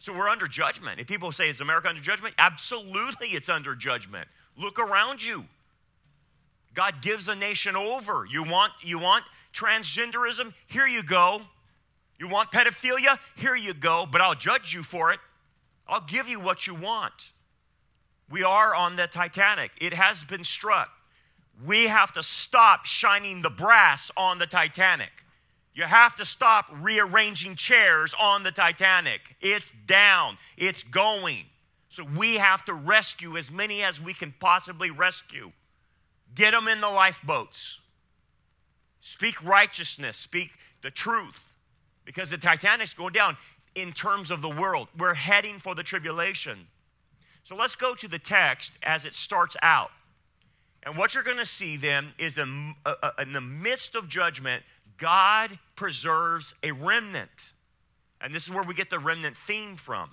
So 0.00 0.14
we're 0.14 0.30
under 0.30 0.48
judgment. 0.48 0.98
If 0.98 1.06
people 1.06 1.30
say, 1.30 1.50
is 1.50 1.60
America 1.60 1.88
under 1.88 2.00
judgment? 2.00 2.34
Absolutely, 2.38 3.28
it's 3.28 3.50
under 3.50 3.74
judgment. 3.74 4.26
Look 4.56 4.78
around 4.78 5.22
you. 5.22 5.44
God 6.74 7.02
gives 7.02 7.28
a 7.28 7.34
nation 7.34 7.76
over. 7.76 8.24
You 8.24 8.42
want, 8.42 8.72
you 8.82 8.98
want 8.98 9.24
transgenderism? 9.52 10.54
Here 10.66 10.86
you 10.86 11.02
go. 11.02 11.42
You 12.18 12.28
want 12.28 12.50
pedophilia? 12.50 13.18
Here 13.36 13.54
you 13.54 13.74
go, 13.74 14.06
but 14.10 14.22
I'll 14.22 14.34
judge 14.34 14.72
you 14.72 14.82
for 14.82 15.12
it. 15.12 15.20
I'll 15.86 16.06
give 16.06 16.28
you 16.28 16.40
what 16.40 16.66
you 16.66 16.74
want. 16.74 17.32
We 18.30 18.42
are 18.42 18.74
on 18.74 18.96
the 18.96 19.06
Titanic, 19.06 19.70
it 19.80 19.92
has 19.92 20.24
been 20.24 20.44
struck. 20.44 20.88
We 21.66 21.88
have 21.88 22.12
to 22.14 22.22
stop 22.22 22.86
shining 22.86 23.42
the 23.42 23.50
brass 23.50 24.10
on 24.16 24.38
the 24.38 24.46
Titanic. 24.46 25.10
You 25.74 25.84
have 25.84 26.14
to 26.16 26.24
stop 26.24 26.66
rearranging 26.80 27.54
chairs 27.54 28.14
on 28.18 28.42
the 28.42 28.50
Titanic. 28.50 29.20
It's 29.40 29.72
down, 29.86 30.36
it's 30.56 30.82
going. 30.82 31.44
So 31.88 32.04
we 32.16 32.36
have 32.36 32.64
to 32.66 32.74
rescue 32.74 33.36
as 33.36 33.50
many 33.50 33.82
as 33.82 34.00
we 34.00 34.14
can 34.14 34.34
possibly 34.38 34.90
rescue. 34.90 35.52
Get 36.34 36.52
them 36.52 36.68
in 36.68 36.80
the 36.80 36.88
lifeboats. 36.88 37.78
Speak 39.00 39.42
righteousness, 39.44 40.16
speak 40.16 40.50
the 40.82 40.90
truth. 40.90 41.40
Because 42.04 42.30
the 42.30 42.38
Titanic's 42.38 42.94
going 42.94 43.12
down 43.12 43.36
in 43.74 43.92
terms 43.92 44.30
of 44.30 44.42
the 44.42 44.48
world. 44.48 44.88
We're 44.98 45.14
heading 45.14 45.58
for 45.58 45.74
the 45.74 45.82
tribulation. 45.82 46.66
So 47.44 47.56
let's 47.56 47.76
go 47.76 47.94
to 47.94 48.08
the 48.08 48.18
text 48.18 48.72
as 48.82 49.04
it 49.04 49.14
starts 49.14 49.56
out. 49.62 49.90
And 50.82 50.96
what 50.96 51.14
you're 51.14 51.22
going 51.22 51.36
to 51.36 51.46
see 51.46 51.76
then 51.76 52.12
is 52.18 52.38
in, 52.38 52.74
in 53.20 53.32
the 53.32 53.40
midst 53.40 53.94
of 53.94 54.08
judgment, 54.08 54.62
God 55.00 55.58
preserves 55.74 56.54
a 56.62 56.70
remnant. 56.70 57.52
And 58.20 58.34
this 58.34 58.44
is 58.44 58.50
where 58.50 58.62
we 58.62 58.74
get 58.74 58.90
the 58.90 58.98
remnant 58.98 59.36
theme 59.36 59.76
from. 59.76 60.10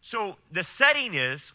So 0.00 0.36
the 0.50 0.64
setting 0.64 1.14
is 1.14 1.52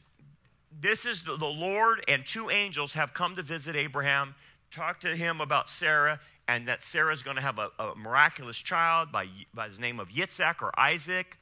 this 0.80 1.06
is 1.06 1.24
the, 1.24 1.36
the 1.38 1.46
Lord 1.46 2.04
and 2.08 2.26
two 2.26 2.50
angels 2.50 2.94
have 2.94 3.14
come 3.14 3.36
to 3.36 3.42
visit 3.42 3.76
Abraham, 3.76 4.36
talk 4.72 5.00
to 5.02 5.16
him 5.16 5.42
about 5.42 5.68
Sarah, 5.68 6.20
and 6.48 6.68
that 6.68 6.84
Sarah 6.84 7.12
is 7.12 7.24
going 7.24 7.36
to 7.36 7.42
have 7.42 7.58
a, 7.58 7.70
a, 7.80 7.96
miraculous 7.96 8.58
child 8.58 9.12
by, 9.12 9.28
by 9.54 9.68
the 9.68 9.80
name 9.82 10.00
of 10.00 10.10
Yitzhak 10.10 10.62
or 10.62 10.72
Isaac. 10.80 11.38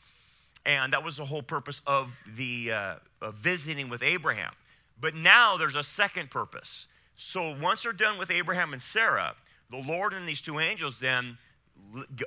And 0.66 0.94
that 0.94 1.04
was 1.04 1.18
the 1.18 1.26
whole 1.26 1.44
purpose 1.44 1.82
of 1.86 2.20
the 2.36 2.72
uh, 2.72 2.96
of 3.22 3.36
visiting 3.36 3.90
with 3.90 4.02
Abraham. 4.02 4.54
But 5.00 5.14
now 5.14 5.58
there's 5.58 5.76
a 5.76 5.84
second 5.84 6.32
purpose. 6.32 6.88
So 7.18 7.56
once 7.62 7.84
they're 7.84 7.94
done 7.94 8.18
with 8.18 8.32
Abraham 8.32 8.74
and 8.74 8.82
Sarah, 8.82 9.36
the 9.70 9.78
Lord 9.78 10.14
and 10.14 10.28
these 10.28 10.42
two 10.42 10.60
angels 10.60 11.00
then 11.00 11.38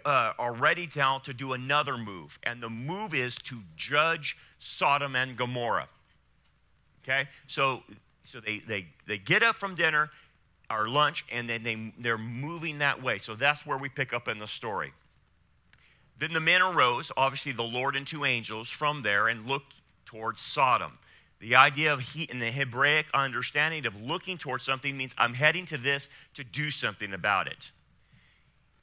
uh, 0.04 0.33
are 0.38 0.52
ready 0.52 0.88
now 0.97 1.18
to 1.21 1.33
do 1.33 1.52
another 1.52 1.97
move. 1.97 2.38
And 2.42 2.62
the 2.62 2.71
move 2.71 3.14
is 3.14 3.37
to 3.45 3.59
judge 3.76 4.37
Sodom 4.59 5.16
and 5.16 5.37
Gomorrah. 5.37 5.88
Okay? 7.02 7.28
So, 7.47 7.83
so 8.23 8.40
they, 8.40 8.61
they, 8.66 8.87
they 9.07 9.18
get 9.18 9.42
up 9.42 9.57
from 9.57 9.75
dinner 9.75 10.11
or 10.71 10.88
lunch 10.88 11.25
and 11.33 11.49
then 11.49 11.62
they, 11.62 11.92
they're 11.99 12.18
moving 12.18 12.78
that 12.78 13.02
way. 13.02 13.18
So 13.18 13.35
that's 13.35 13.64
where 13.66 13.78
we 13.78 13.88
pick 13.88 14.12
up 14.12 14.28
in 14.28 14.38
the 14.38 14.49
story. 14.49 14.92
Then 16.18 16.33
the 16.33 16.40
men 16.40 16.61
arose, 16.61 17.12
obviously 17.16 17.52
the 17.52 17.62
Lord 17.62 17.95
and 17.95 18.07
two 18.07 18.25
angels, 18.25 18.68
from 18.68 19.02
there 19.02 19.28
and 19.28 19.47
looked 19.47 19.75
towards 20.04 20.40
Sodom. 20.40 20.99
The 21.40 21.54
idea 21.54 21.92
of 21.92 22.00
he, 22.00 22.25
in 22.25 22.40
the 22.40 22.50
Hebraic 22.50 23.07
understanding 23.14 23.87
of 23.87 24.00
looking 24.00 24.38
towards 24.38 24.64
something 24.64 24.97
means 24.97 25.14
I'm 25.16 25.35
heading 25.35 25.66
to 25.66 25.78
this 25.78 26.09
to 26.35 26.42
do 26.42 26.71
something 26.71 27.12
about 27.12 27.47
it. 27.47 27.71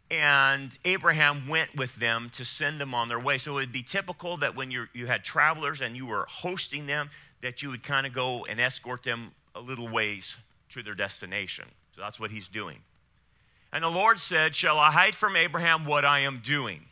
And 0.09 0.77
Abraham 0.85 1.47
went 1.47 1.75
with 1.75 1.95
them 1.95 2.29
to 2.33 2.45
send 2.45 2.79
them 2.79 2.93
on 2.93 3.09
their 3.09 3.19
way. 3.19 3.37
So 3.39 3.51
it 3.51 3.55
would 3.55 3.71
be 3.73 3.83
typical 3.83 4.37
that 4.37 4.55
when 4.55 4.71
you 4.71 4.85
you 4.93 5.07
had 5.07 5.23
travelers 5.23 5.81
and 5.81 5.97
you 5.97 6.05
were 6.05 6.25
hosting 6.29 6.85
them, 6.85 7.09
that 7.41 7.61
you 7.61 7.69
would 7.69 7.83
kind 7.83 8.05
of 8.05 8.13
go 8.13 8.45
and 8.45 8.61
escort 8.61 9.03
them 9.03 9.31
a 9.55 9.59
little 9.59 9.87
ways 9.87 10.35
to 10.69 10.83
their 10.83 10.95
destination. 10.95 11.65
So 11.93 12.01
that's 12.01 12.19
what 12.19 12.31
he's 12.31 12.47
doing. 12.47 12.79
And 13.73 13.83
the 13.83 13.89
Lord 13.89 14.19
said, 14.19 14.55
Shall 14.55 14.79
I 14.79 14.91
hide 14.91 15.15
from 15.15 15.35
Abraham 15.35 15.85
what 15.85 16.05
I 16.05 16.19
am 16.19 16.39
doing? 16.39 16.85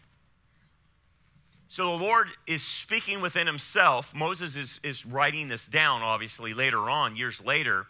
So 1.67 1.97
the 1.97 2.03
Lord 2.03 2.27
is 2.45 2.63
speaking 2.63 3.21
within 3.21 3.47
himself. 3.47 4.13
Moses 4.13 4.55
is, 4.55 4.79
is 4.83 5.05
writing 5.05 5.47
this 5.47 5.65
down, 5.65 6.01
obviously, 6.01 6.53
later 6.53 6.89
on, 6.89 7.15
years 7.15 7.41
later. 7.43 7.87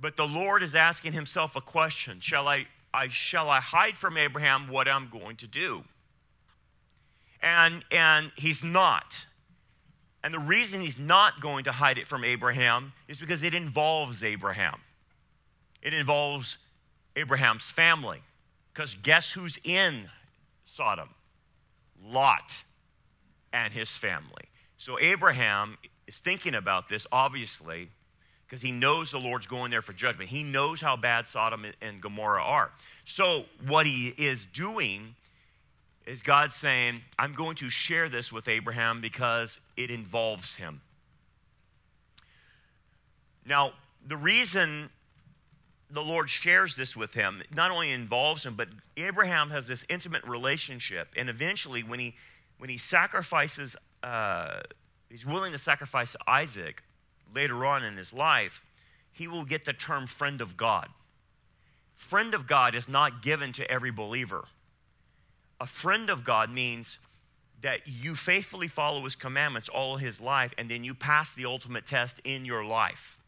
But 0.00 0.16
the 0.16 0.26
Lord 0.26 0.62
is 0.62 0.74
asking 0.74 1.12
himself 1.12 1.56
a 1.56 1.60
question 1.60 2.20
Shall 2.20 2.46
I, 2.48 2.66
I, 2.92 3.08
shall 3.08 3.50
I 3.50 3.60
hide 3.60 3.96
from 3.96 4.16
Abraham 4.16 4.68
what 4.68 4.88
I'm 4.88 5.08
going 5.08 5.36
to 5.36 5.46
do? 5.46 5.84
And, 7.42 7.84
and 7.90 8.30
he's 8.36 8.62
not. 8.62 9.26
And 10.22 10.34
the 10.34 10.38
reason 10.38 10.80
he's 10.80 10.98
not 10.98 11.40
going 11.40 11.64
to 11.64 11.72
hide 11.72 11.98
it 11.98 12.06
from 12.06 12.24
Abraham 12.24 12.92
is 13.06 13.18
because 13.18 13.42
it 13.42 13.54
involves 13.54 14.24
Abraham. 14.24 14.80
It 15.82 15.94
involves 15.94 16.58
Abraham's 17.14 17.70
family. 17.70 18.22
Because 18.72 18.96
guess 19.02 19.32
who's 19.32 19.58
in 19.62 20.10
Sodom? 20.64 21.10
Lot 22.04 22.62
and 23.56 23.72
his 23.72 23.96
family. 23.96 24.44
So 24.76 24.98
Abraham 25.00 25.78
is 26.06 26.18
thinking 26.18 26.54
about 26.54 26.90
this, 26.90 27.06
obviously, 27.10 27.88
because 28.46 28.60
he 28.60 28.70
knows 28.70 29.10
the 29.10 29.18
Lord's 29.18 29.46
going 29.46 29.70
there 29.70 29.82
for 29.82 29.94
judgment. 29.94 30.28
He 30.28 30.42
knows 30.42 30.80
how 30.80 30.96
bad 30.96 31.26
Sodom 31.26 31.64
and 31.80 32.00
Gomorrah 32.00 32.42
are. 32.42 32.70
So 33.06 33.46
what 33.66 33.86
he 33.86 34.08
is 34.08 34.44
doing 34.44 35.14
is 36.06 36.20
God 36.20 36.52
saying, 36.52 37.00
I'm 37.18 37.34
going 37.34 37.56
to 37.56 37.70
share 37.70 38.08
this 38.08 38.30
with 38.30 38.46
Abraham 38.46 39.00
because 39.00 39.58
it 39.76 39.90
involves 39.90 40.56
him. 40.56 40.82
Now, 43.44 43.72
the 44.06 44.16
reason 44.16 44.90
the 45.90 46.02
Lord 46.02 46.28
shares 46.28 46.76
this 46.76 46.94
with 46.96 47.14
him 47.14 47.42
not 47.54 47.70
only 47.70 47.90
involves 47.90 48.44
him, 48.44 48.54
but 48.54 48.68
Abraham 48.96 49.50
has 49.50 49.66
this 49.66 49.84
intimate 49.88 50.24
relationship. 50.24 51.08
And 51.16 51.30
eventually, 51.30 51.82
when 51.82 51.98
he 51.98 52.14
when 52.58 52.70
he 52.70 52.78
sacrifices, 52.78 53.76
uh, 54.02 54.60
he's 55.10 55.26
willing 55.26 55.52
to 55.52 55.58
sacrifice 55.58 56.16
Isaac 56.26 56.82
later 57.34 57.64
on 57.66 57.84
in 57.84 57.96
his 57.96 58.12
life, 58.12 58.62
he 59.12 59.28
will 59.28 59.44
get 59.44 59.64
the 59.64 59.72
term 59.72 60.06
friend 60.06 60.40
of 60.40 60.56
God. 60.56 60.88
Friend 61.94 62.34
of 62.34 62.46
God 62.46 62.74
is 62.74 62.88
not 62.88 63.22
given 63.22 63.52
to 63.54 63.70
every 63.70 63.90
believer. 63.90 64.44
A 65.60 65.66
friend 65.66 66.10
of 66.10 66.24
God 66.24 66.50
means 66.50 66.98
that 67.62 67.80
you 67.86 68.14
faithfully 68.14 68.68
follow 68.68 69.02
his 69.04 69.16
commandments 69.16 69.68
all 69.68 69.96
his 69.96 70.20
life, 70.20 70.52
and 70.58 70.70
then 70.70 70.84
you 70.84 70.94
pass 70.94 71.32
the 71.32 71.46
ultimate 71.46 71.86
test 71.86 72.20
in 72.24 72.44
your 72.44 72.64
life 72.64 73.18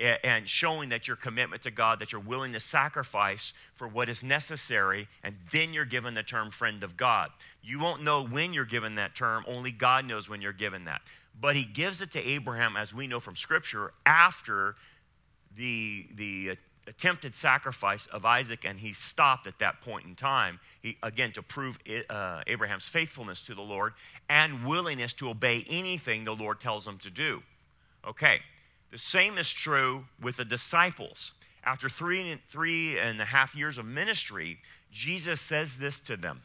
and 0.00 0.48
showing 0.48 0.88
that 0.88 1.06
your 1.06 1.16
commitment 1.16 1.62
to 1.62 1.70
God, 1.70 2.00
that 2.00 2.12
you're 2.12 2.20
willing 2.20 2.52
to 2.52 2.60
sacrifice 2.60 3.52
for 3.74 3.86
what 3.86 4.08
is 4.08 4.22
necessary, 4.22 5.08
and 5.22 5.36
then 5.52 5.72
you're 5.72 5.84
given 5.84 6.14
the 6.14 6.22
term 6.22 6.50
friend 6.50 6.82
of 6.82 6.96
God. 6.96 7.30
You 7.62 7.78
won't 7.78 8.02
know 8.02 8.24
when 8.24 8.52
you're 8.52 8.64
given 8.64 8.96
that 8.96 9.14
term, 9.14 9.44
only 9.46 9.70
God 9.70 10.04
knows 10.04 10.28
when 10.28 10.42
you're 10.42 10.52
given 10.52 10.84
that. 10.86 11.02
But 11.40 11.56
he 11.56 11.64
gives 11.64 12.02
it 12.02 12.10
to 12.12 12.20
Abraham, 12.20 12.76
as 12.76 12.92
we 12.94 13.06
know 13.06 13.20
from 13.20 13.36
Scripture, 13.36 13.92
after 14.04 14.76
the, 15.56 16.06
the 16.14 16.56
attempted 16.86 17.34
sacrifice 17.34 18.06
of 18.06 18.24
Isaac, 18.24 18.64
and 18.64 18.78
he 18.78 18.92
stopped 18.92 19.46
at 19.46 19.58
that 19.58 19.80
point 19.80 20.06
in 20.06 20.14
time, 20.14 20.60
he, 20.80 20.96
again, 21.02 21.32
to 21.32 21.42
prove 21.42 21.78
uh, 22.10 22.42
Abraham's 22.46 22.88
faithfulness 22.88 23.42
to 23.46 23.54
the 23.54 23.62
Lord 23.62 23.94
and 24.28 24.64
willingness 24.66 25.12
to 25.14 25.28
obey 25.28 25.64
anything 25.68 26.24
the 26.24 26.34
Lord 26.34 26.60
tells 26.60 26.86
him 26.86 26.98
to 26.98 27.10
do. 27.10 27.42
Okay, 28.06 28.40
the 28.94 28.98
same 29.00 29.38
is 29.38 29.52
true 29.52 30.04
with 30.22 30.36
the 30.36 30.44
disciples. 30.44 31.32
After 31.64 31.88
three, 31.88 32.40
three 32.48 32.96
and 32.96 33.20
a 33.20 33.24
half 33.24 33.56
years 33.56 33.76
of 33.76 33.84
ministry, 33.84 34.58
Jesus 34.92 35.40
says 35.40 35.78
this 35.78 35.98
to 35.98 36.16
them 36.16 36.42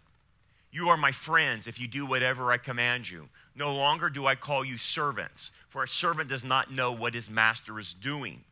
You 0.72 0.90
are 0.90 0.98
my 0.98 1.12
friends 1.12 1.68
if 1.68 1.80
you 1.80 1.88
do 1.88 2.08
whatever 2.08 2.52
I 2.52 2.58
command 2.58 3.08
you. 3.08 3.30
No 3.54 3.76
longer 3.76 4.10
do 4.10 4.26
I 4.26 4.34
call 4.34 4.66
you 4.66 4.80
servants, 4.80 5.52
for 5.68 5.84
a 5.84 5.88
servant 5.88 6.28
does 6.28 6.44
not 6.44 6.74
know 6.74 6.92
what 6.92 7.14
his 7.14 7.30
master 7.30 7.78
is 7.78 7.94
doing. 7.94 8.44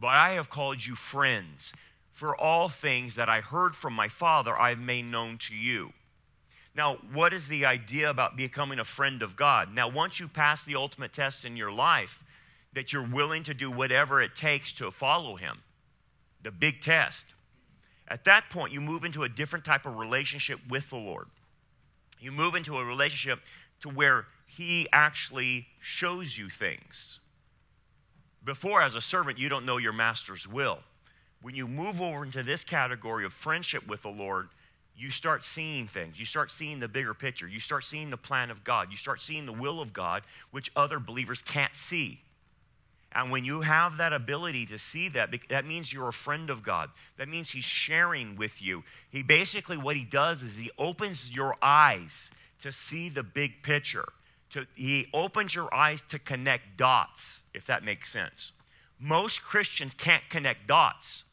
But 0.00 0.14
I 0.14 0.30
have 0.30 0.48
called 0.48 0.86
you 0.86 0.94
friends, 0.94 1.74
for 2.10 2.34
all 2.34 2.70
things 2.70 3.16
that 3.16 3.28
I 3.28 3.42
heard 3.42 3.76
from 3.76 3.92
my 3.92 4.08
Father 4.08 4.58
I 4.58 4.70
have 4.70 4.78
made 4.78 5.04
known 5.04 5.36
to 5.48 5.54
you. 5.54 5.92
Now, 6.74 6.96
what 7.12 7.34
is 7.34 7.48
the 7.48 7.66
idea 7.66 8.08
about 8.08 8.34
becoming 8.34 8.78
a 8.78 8.84
friend 8.86 9.20
of 9.20 9.36
God? 9.36 9.74
Now, 9.74 9.90
once 9.90 10.18
you 10.18 10.26
pass 10.26 10.64
the 10.64 10.76
ultimate 10.76 11.12
test 11.12 11.44
in 11.44 11.54
your 11.54 11.70
life, 11.70 12.22
that 12.74 12.92
you're 12.92 13.06
willing 13.06 13.44
to 13.44 13.54
do 13.54 13.70
whatever 13.70 14.20
it 14.22 14.34
takes 14.34 14.72
to 14.74 14.90
follow 14.90 15.36
him. 15.36 15.62
The 16.42 16.50
big 16.50 16.80
test. 16.80 17.26
At 18.08 18.24
that 18.24 18.50
point, 18.50 18.72
you 18.72 18.80
move 18.80 19.04
into 19.04 19.22
a 19.22 19.28
different 19.28 19.64
type 19.64 19.86
of 19.86 19.96
relationship 19.96 20.58
with 20.68 20.90
the 20.90 20.96
Lord. 20.96 21.26
You 22.20 22.32
move 22.32 22.54
into 22.54 22.78
a 22.78 22.84
relationship 22.84 23.40
to 23.82 23.88
where 23.88 24.26
he 24.46 24.88
actually 24.92 25.66
shows 25.80 26.36
you 26.36 26.48
things. 26.48 27.20
Before, 28.44 28.82
as 28.82 28.96
a 28.96 29.00
servant, 29.00 29.38
you 29.38 29.48
don't 29.48 29.66
know 29.66 29.76
your 29.76 29.92
master's 29.92 30.46
will. 30.48 30.80
When 31.42 31.54
you 31.54 31.66
move 31.66 32.00
over 32.00 32.24
into 32.24 32.42
this 32.42 32.64
category 32.64 33.24
of 33.24 33.32
friendship 33.32 33.86
with 33.86 34.02
the 34.02 34.10
Lord, 34.10 34.48
you 34.96 35.10
start 35.10 35.42
seeing 35.42 35.86
things. 35.86 36.18
You 36.18 36.26
start 36.26 36.50
seeing 36.50 36.80
the 36.80 36.88
bigger 36.88 37.14
picture. 37.14 37.48
You 37.48 37.60
start 37.60 37.84
seeing 37.84 38.10
the 38.10 38.16
plan 38.16 38.50
of 38.50 38.62
God. 38.62 38.88
You 38.90 38.96
start 38.96 39.22
seeing 39.22 39.46
the 39.46 39.52
will 39.52 39.80
of 39.80 39.92
God, 39.92 40.22
which 40.50 40.70
other 40.76 40.98
believers 40.98 41.42
can't 41.42 41.74
see. 41.74 42.20
And 43.14 43.30
when 43.30 43.44
you 43.44 43.60
have 43.60 43.98
that 43.98 44.12
ability 44.12 44.66
to 44.66 44.78
see 44.78 45.08
that, 45.10 45.30
that 45.50 45.66
means 45.66 45.92
you're 45.92 46.08
a 46.08 46.12
friend 46.12 46.48
of 46.50 46.62
God. 46.62 46.90
That 47.18 47.28
means 47.28 47.50
He's 47.50 47.64
sharing 47.64 48.36
with 48.36 48.62
you. 48.62 48.84
He 49.10 49.22
basically, 49.22 49.76
what 49.76 49.96
He 49.96 50.04
does 50.04 50.42
is 50.42 50.56
He 50.56 50.70
opens 50.78 51.34
your 51.34 51.56
eyes 51.60 52.30
to 52.62 52.72
see 52.72 53.08
the 53.08 53.22
big 53.22 53.62
picture. 53.62 54.08
To, 54.50 54.66
he 54.74 55.08
opens 55.12 55.54
your 55.54 55.72
eyes 55.74 56.02
to 56.10 56.18
connect 56.18 56.76
dots, 56.76 57.40
if 57.54 57.66
that 57.66 57.84
makes 57.84 58.12
sense. 58.12 58.52
Most 58.98 59.42
Christians 59.42 59.94
can't 59.94 60.22
connect 60.28 60.66
dots. 60.66 61.24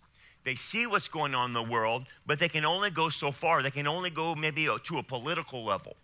They 0.43 0.55
see 0.55 0.88
what's 0.88 1.07
going 1.07 1.36
on 1.36 1.50
in 1.50 1.53
the 1.53 1.62
world, 1.62 2.07
but 2.25 2.39
they 2.39 2.50
can 2.50 2.65
only 2.65 2.89
go 2.89 3.09
so 3.09 3.31
far. 3.31 3.62
They 3.62 3.71
can 3.71 3.88
only 3.88 4.09
go 4.09 4.36
maybe 4.36 4.67
uh, 4.67 4.77
to 4.86 4.98
a 4.98 5.03
political 5.03 5.65
level. 5.65 5.95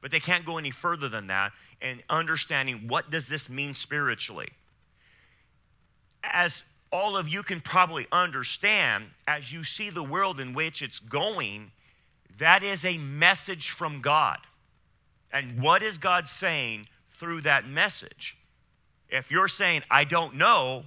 But 0.00 0.10
they 0.10 0.20
can't 0.20 0.46
go 0.46 0.56
any 0.56 0.70
further 0.70 1.08
than 1.08 1.26
that 1.26 1.52
and 1.82 2.02
understanding 2.08 2.88
what 2.88 3.10
does 3.10 3.28
this 3.28 3.50
mean 3.50 3.74
spiritually. 3.74 4.48
As 6.22 6.64
all 6.92 7.16
of 7.16 7.28
you 7.28 7.42
can 7.42 7.60
probably 7.60 8.06
understand, 8.10 9.06
as 9.26 9.52
you 9.52 9.64
see 9.64 9.90
the 9.90 10.02
world 10.02 10.40
in 10.40 10.54
which 10.54 10.82
it's 10.82 10.98
going, 10.98 11.70
that 12.38 12.62
is 12.62 12.84
a 12.84 12.98
message 12.98 13.70
from 13.70 14.00
God. 14.00 14.38
And 15.32 15.60
what 15.60 15.82
is 15.82 15.98
God 15.98 16.26
saying 16.26 16.88
through 17.12 17.42
that 17.42 17.68
message? 17.68 18.36
If 19.08 19.30
you're 19.30 19.48
saying, 19.48 19.82
I 19.90 20.04
don't 20.04 20.34
know, 20.36 20.84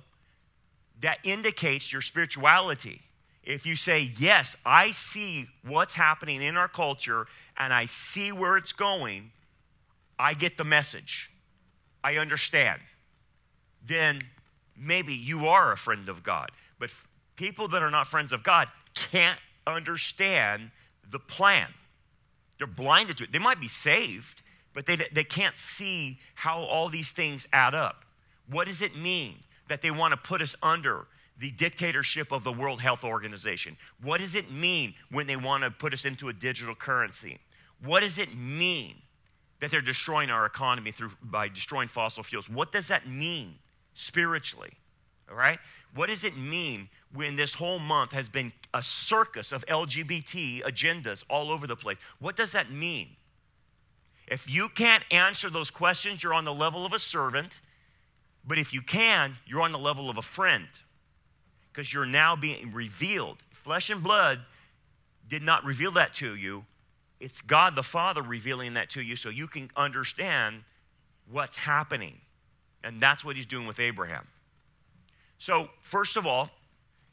that 1.02 1.20
indicates 1.24 1.92
your 1.92 2.02
spirituality. 2.02 3.02
If 3.44 3.66
you 3.66 3.76
say, 3.76 4.12
Yes, 4.18 4.56
I 4.66 4.92
see 4.92 5.48
what's 5.66 5.94
happening 5.94 6.42
in 6.42 6.58
our 6.58 6.68
culture 6.68 7.28
and 7.58 7.74
I 7.74 7.86
see 7.86 8.32
where 8.32 8.58
it's 8.58 8.72
going, 8.72 9.32
I 10.18 10.34
get 10.34 10.58
the 10.58 10.64
message, 10.64 11.30
I 12.04 12.18
understand, 12.18 12.80
then 13.86 14.20
maybe 14.78 15.14
you 15.14 15.48
are 15.48 15.72
a 15.72 15.78
friend 15.78 16.10
of 16.10 16.24
God. 16.24 16.52
But 16.80 16.92
people 17.36 17.68
that 17.70 17.82
are 17.82 17.92
not 17.92 18.08
friends 18.08 18.32
of 18.32 18.44
God 18.44 18.68
can't 18.94 19.40
understand 19.66 20.72
the 21.10 21.20
plan. 21.20 21.68
They're 22.58 22.68
blinded 22.68 23.18
to 23.18 23.24
it. 23.26 23.32
They 23.32 23.40
might 23.40 23.60
be 23.60 23.68
saved, 23.68 24.42
but 24.74 24.86
they, 24.86 24.98
they 25.12 25.24
can't 25.24 25.56
see 25.56 26.20
how 26.36 26.62
all 26.64 26.90
these 26.90 27.12
things 27.12 27.48
add 27.52 27.74
up. 27.74 28.06
What 28.50 28.68
does 28.68 28.82
it 28.82 28.96
mean 28.96 29.36
that 29.70 29.82
they 29.82 29.92
want 29.92 30.12
to 30.12 30.18
put 30.18 30.42
us 30.42 30.56
under 30.62 31.08
the 31.38 31.52
dictatorship 31.52 32.32
of 32.32 32.44
the 32.44 32.52
World 32.52 32.82
Health 32.82 33.04
Organization? 33.04 33.78
What 34.02 34.20
does 34.20 34.36
it 34.36 34.52
mean 34.52 34.94
when 35.12 35.28
they 35.28 35.36
want 35.36 35.64
to 35.64 35.72
put 35.72 35.94
us 35.94 36.06
into 36.06 36.30
a 36.30 36.34
digital 36.34 36.76
currency? 36.76 37.40
What 37.84 38.02
does 38.02 38.18
it 38.18 38.36
mean 38.36 38.96
that 39.60 39.72
they're 39.72 39.82
destroying 39.82 40.30
our 40.30 40.46
economy 40.46 40.92
through, 40.92 41.12
by 41.22 41.48
destroying 41.48 41.88
fossil 41.88 42.24
fuels? 42.24 42.50
What 42.50 42.72
does 42.72 42.90
that 42.90 43.08
mean 43.08 43.56
spiritually? 43.94 44.74
All 45.30 45.36
right? 45.36 45.60
What 45.96 46.08
does 46.08 46.24
it 46.24 46.36
mean 46.38 46.90
when 47.14 47.36
this 47.36 47.54
whole 47.54 47.80
month 47.80 48.12
has 48.12 48.30
been 48.30 48.52
a 48.74 48.82
circus 48.82 49.52
of 49.52 49.66
LGBT 49.68 50.64
agendas 50.64 51.24
all 51.30 51.52
over 51.52 51.68
the 51.68 51.76
place? 51.76 51.98
What 52.20 52.36
does 52.36 52.52
that 52.54 52.72
mean? 52.72 53.10
If 54.28 54.50
you 54.50 54.70
can't 54.70 55.04
answer 55.12 55.50
those 55.50 55.70
questions, 55.70 56.24
you're 56.24 56.34
on 56.34 56.46
the 56.46 56.54
level 56.54 56.86
of 56.86 56.94
a 56.94 57.00
servant. 57.00 57.62
But 58.46 58.58
if 58.58 58.74
you 58.74 58.82
can, 58.82 59.38
you're 59.46 59.62
on 59.62 59.72
the 59.72 59.80
level 59.80 60.10
of 60.10 60.18
a 60.18 60.22
friend 60.22 60.68
because 61.72 61.94
you're 61.94 62.06
now 62.06 62.36
being 62.36 62.72
revealed. 62.74 63.44
Flesh 63.52 63.90
and 63.90 64.04
blood 64.04 64.40
did 65.30 65.42
not 65.42 65.64
reveal 65.64 65.92
that 65.94 66.14
to 66.16 66.36
you. 66.36 66.66
It's 67.20 67.42
God 67.42 67.76
the 67.76 67.84
Father 67.84 68.22
revealing 68.22 68.74
that 68.74 68.90
to 68.92 69.02
you 69.02 69.16
so 69.16 69.30
you 69.30 69.48
can 69.48 69.70
understand 69.76 70.64
what's 71.32 71.58
happening. 71.58 72.20
And 72.84 73.02
that's 73.02 73.24
what 73.24 73.36
he's 73.36 73.46
doing 73.46 73.66
with 73.66 73.80
Abraham. 73.80 74.28
So, 75.38 75.70
first 75.82 76.18
of 76.18 76.26
all, 76.26 76.50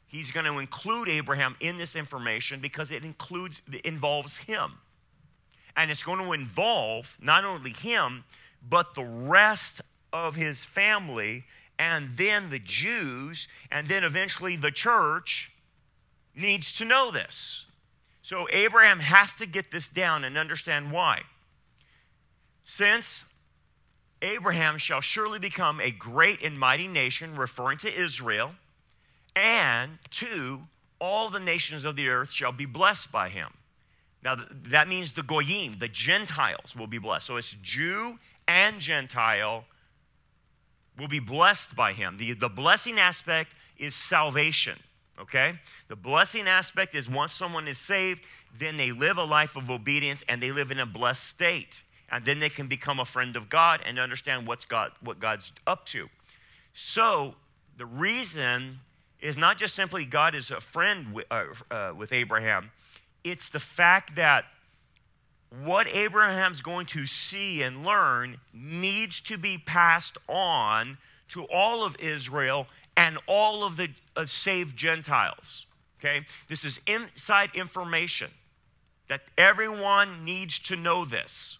he's 0.07 0.31
going 0.31 0.45
to 0.45 0.57
include 0.59 1.09
Abraham 1.09 1.55
in 1.59 1.77
this 1.77 1.95
information 1.95 2.59
because 2.59 2.91
it 2.91 3.03
includes 3.03 3.61
involves 3.83 4.37
him. 4.37 4.73
And 5.75 5.89
it's 5.89 6.03
going 6.03 6.19
to 6.19 6.33
involve 6.33 7.17
not 7.21 7.45
only 7.45 7.71
him, 7.71 8.25
but 8.67 8.93
the 8.93 9.03
rest 9.03 9.81
of 10.13 10.35
his 10.35 10.65
family, 10.65 11.45
and 11.79 12.17
then 12.17 12.49
the 12.49 12.59
Jews, 12.59 13.47
and 13.71 13.87
then 13.87 14.03
eventually 14.03 14.55
the 14.55 14.71
church 14.71 15.51
needs 16.35 16.73
to 16.77 16.85
know 16.85 17.11
this. 17.11 17.65
So 18.21 18.47
Abraham 18.51 18.99
has 18.99 19.33
to 19.35 19.45
get 19.45 19.71
this 19.71 19.87
down 19.87 20.23
and 20.23 20.37
understand 20.37 20.91
why. 20.91 21.21
Since 22.63 23.25
Abraham 24.21 24.77
shall 24.77 25.01
surely 25.01 25.39
become 25.39 25.79
a 25.79 25.91
great 25.91 26.41
and 26.43 26.57
mighty 26.57 26.87
nation, 26.87 27.35
referring 27.35 27.77
to 27.79 27.93
Israel, 27.93 28.51
and 29.35 29.97
two, 30.09 30.61
all 30.99 31.29
the 31.29 31.39
nations 31.39 31.85
of 31.85 31.95
the 31.95 32.09
earth 32.09 32.31
shall 32.31 32.51
be 32.51 32.65
blessed 32.65 33.11
by 33.11 33.29
him. 33.29 33.49
Now, 34.23 34.35
that 34.67 34.87
means 34.87 35.13
the 35.13 35.23
Goyim, 35.23 35.77
the 35.79 35.87
Gentiles, 35.87 36.75
will 36.75 36.87
be 36.87 36.99
blessed. 36.99 37.25
So 37.25 37.37
it's 37.37 37.55
Jew 37.61 38.19
and 38.47 38.79
Gentile 38.79 39.65
will 40.99 41.07
be 41.07 41.19
blessed 41.19 41.75
by 41.75 41.93
him. 41.93 42.17
The, 42.17 42.33
the 42.33 42.49
blessing 42.49 42.99
aspect 42.99 43.53
is 43.79 43.95
salvation, 43.95 44.77
okay? 45.19 45.55
The 45.87 45.95
blessing 45.95 46.47
aspect 46.47 46.93
is 46.93 47.09
once 47.09 47.33
someone 47.33 47.67
is 47.67 47.79
saved, 47.79 48.21
then 48.59 48.77
they 48.77 48.91
live 48.91 49.17
a 49.17 49.23
life 49.23 49.55
of 49.55 49.71
obedience 49.71 50.23
and 50.27 50.43
they 50.43 50.51
live 50.51 50.69
in 50.69 50.79
a 50.79 50.85
blessed 50.85 51.23
state. 51.23 51.81
And 52.11 52.25
then 52.25 52.39
they 52.39 52.49
can 52.49 52.67
become 52.67 52.99
a 52.99 53.05
friend 53.05 53.35
of 53.35 53.49
God 53.49 53.81
and 53.85 53.97
understand 53.97 54.45
what's 54.45 54.65
God, 54.65 54.91
what 55.01 55.19
God's 55.19 55.53
up 55.65 55.85
to. 55.87 56.09
So 56.73 57.35
the 57.77 57.85
reason 57.85 58.79
is 59.21 59.37
not 59.37 59.57
just 59.57 59.75
simply 59.75 60.03
God 60.03 60.35
is 60.35 60.51
a 60.51 60.59
friend 60.59 61.13
with, 61.13 61.25
uh, 61.31 61.45
uh, 61.69 61.93
with 61.95 62.11
Abraham, 62.11 62.71
it's 63.23 63.49
the 63.49 63.59
fact 63.59 64.15
that 64.15 64.45
what 65.63 65.87
Abraham's 65.87 66.61
going 66.61 66.85
to 66.87 67.05
see 67.05 67.61
and 67.61 67.85
learn 67.85 68.37
needs 68.53 69.19
to 69.21 69.37
be 69.37 69.57
passed 69.57 70.17
on 70.27 70.97
to 71.29 71.43
all 71.45 71.83
of 71.83 71.95
Israel 71.99 72.67
and 72.95 73.17
all 73.27 73.63
of 73.63 73.77
the 73.77 73.89
uh, 74.15 74.25
saved 74.25 74.77
Gentiles. 74.77 75.65
Okay? 75.99 76.25
This 76.47 76.63
is 76.63 76.79
inside 76.87 77.51
information 77.53 78.31
that 79.07 79.21
everyone 79.37 80.23
needs 80.23 80.57
to 80.59 80.75
know 80.75 81.05
this. 81.05 81.57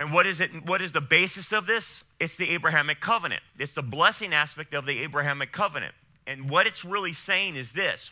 And 0.00 0.14
what 0.14 0.26
is 0.26 0.40
it 0.40 0.66
what 0.66 0.80
is 0.80 0.92
the 0.92 1.02
basis 1.02 1.52
of 1.52 1.66
this? 1.66 2.04
It's 2.18 2.34
the 2.34 2.48
Abrahamic 2.50 3.00
covenant. 3.00 3.42
It's 3.58 3.74
the 3.74 3.82
blessing 3.82 4.32
aspect 4.32 4.72
of 4.72 4.86
the 4.86 4.98
Abrahamic 5.00 5.52
covenant. 5.52 5.94
And 6.26 6.48
what 6.48 6.66
it's 6.66 6.86
really 6.86 7.12
saying 7.12 7.56
is 7.56 7.72
this 7.72 8.10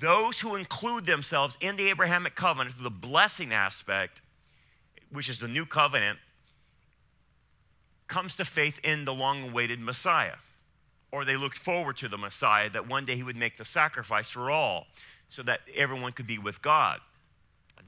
those 0.00 0.40
who 0.40 0.56
include 0.56 1.06
themselves 1.06 1.56
in 1.60 1.76
the 1.76 1.88
Abrahamic 1.90 2.34
covenant, 2.34 2.74
the 2.82 2.90
blessing 2.90 3.52
aspect, 3.52 4.20
which 5.12 5.28
is 5.28 5.38
the 5.38 5.46
new 5.46 5.64
covenant, 5.64 6.18
comes 8.08 8.34
to 8.36 8.44
faith 8.44 8.80
in 8.82 9.04
the 9.04 9.14
long 9.14 9.50
awaited 9.50 9.78
Messiah. 9.78 10.36
Or 11.12 11.24
they 11.24 11.36
looked 11.36 11.56
forward 11.56 11.96
to 11.98 12.08
the 12.08 12.18
Messiah 12.18 12.68
that 12.70 12.88
one 12.88 13.04
day 13.04 13.14
he 13.14 13.22
would 13.22 13.36
make 13.36 13.58
the 13.58 13.64
sacrifice 13.64 14.28
for 14.28 14.50
all 14.50 14.88
so 15.28 15.44
that 15.44 15.60
everyone 15.76 16.10
could 16.10 16.26
be 16.26 16.38
with 16.38 16.60
God. 16.60 16.98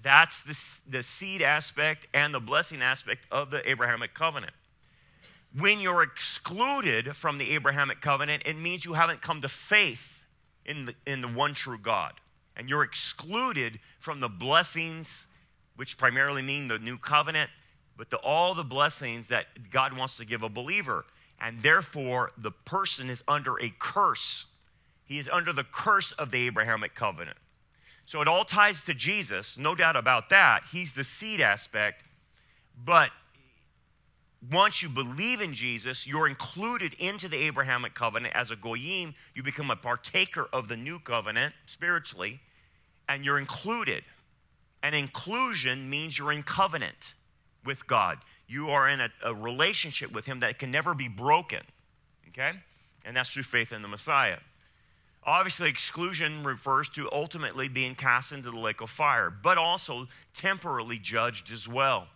That's 0.03 0.41
the, 0.43 0.99
the 0.99 1.03
seed 1.03 1.43
aspect 1.43 2.07
and 2.15 2.33
the 2.33 2.41
blessing 2.41 2.83
aspect 2.83 3.27
of 3.31 3.51
the 3.51 3.69
Abrahamic 3.69 4.15
covenant. 4.15 4.53
When 5.59 5.81
you're 5.81 6.03
excluded 6.03 7.17
from 7.17 7.39
the 7.39 7.53
Abrahamic 7.53 8.01
covenant, 8.01 8.43
it 8.47 8.59
means 8.59 8.85
you 8.85 8.93
haven't 8.93 9.23
come 9.23 9.41
to 9.41 9.49
faith 9.49 10.23
in 10.65 10.87
the, 10.87 10.95
in 11.07 11.23
the 11.23 11.29
one 11.29 11.55
true 11.55 11.79
God. 11.79 12.13
And 12.57 12.69
you're 12.69 12.83
excluded 12.83 13.79
from 13.99 14.21
the 14.21 14.29
blessings, 14.29 15.27
which 15.77 15.99
primarily 15.99 16.43
mean 16.43 16.69
the 16.69 16.79
new 16.79 16.99
covenant, 16.99 17.51
but 17.97 18.11
the, 18.11 18.17
all 18.19 18.55
the 18.55 18.65
blessings 18.65 19.29
that 19.29 19.71
God 19.71 19.97
wants 19.97 20.17
to 20.19 20.25
give 20.25 20.43
a 20.43 20.49
believer. 20.49 21.05
And 21.41 21.63
therefore, 21.63 22.33
the 22.37 22.51
person 22.51 23.11
is 23.11 23.23
under 23.29 23.61
a 23.61 23.73
curse. 23.79 24.47
He 25.05 25.19
is 25.19 25.29
under 25.31 25.53
the 25.53 25.65
curse 25.65 26.13
of 26.13 26.31
the 26.31 26.47
Abrahamic 26.47 26.95
covenant. 26.95 27.37
So 28.07 28.21
it 28.23 28.29
all 28.29 28.45
ties 28.45 28.85
to 28.85 28.95
Jesus, 28.95 29.59
no 29.59 29.75
doubt 29.75 29.97
about 29.97 30.31
that. 30.31 30.63
He's 30.71 30.93
the 30.93 31.05
seed 31.05 31.41
aspect. 31.41 32.05
But 32.83 33.11
once 34.51 34.81
you 34.81 34.89
believe 34.89 35.41
in 35.41 35.55
Jesus, 35.55 36.07
you're 36.07 36.29
included 36.29 36.95
into 37.01 37.29
the 37.29 37.37
Abrahamic 37.37 37.95
covenant 37.95 38.35
as 38.37 38.53
a 38.53 38.57
goyim. 38.57 39.15
You 39.35 39.43
become 39.43 39.73
a 39.73 39.77
partaker 39.77 40.47
of 40.53 40.69
the 40.69 40.77
new 40.77 41.01
covenant 41.01 41.55
spiritually, 41.67 42.41
and 43.09 43.25
you're 43.25 43.39
included. 43.39 44.05
And 44.85 44.95
inclusion 44.95 45.91
means 45.91 46.17
you're 46.17 46.33
in 46.33 46.45
covenant 46.45 47.15
with 47.65 47.89
God. 47.89 48.19
You 48.47 48.71
are 48.71 48.89
in 48.89 49.01
a, 49.01 49.09
a 49.25 49.35
relationship 49.35 50.13
with 50.13 50.27
Him 50.27 50.41
that 50.41 50.61
can 50.61 50.71
never 50.71 50.95
be 50.95 51.09
broken. 51.09 51.63
Okay? 52.29 52.53
And 53.05 53.17
that's 53.17 53.31
through 53.31 53.43
faith 53.45 53.73
in 53.73 53.83
the 53.83 53.89
Messiah. 53.89 54.39
Obviously, 55.27 55.69
exclusion 55.69 56.45
refers 56.45 56.89
to 56.91 57.11
ultimately 57.11 57.67
being 57.67 57.97
cast 57.97 58.31
into 58.31 58.51
the 58.53 58.59
lake 58.59 58.81
of 58.81 58.89
fire, 58.89 59.29
but 59.29 59.59
also 59.59 60.07
temporarily 60.33 60.99
judged 60.99 61.53
as 61.53 61.67
well. 61.67 62.07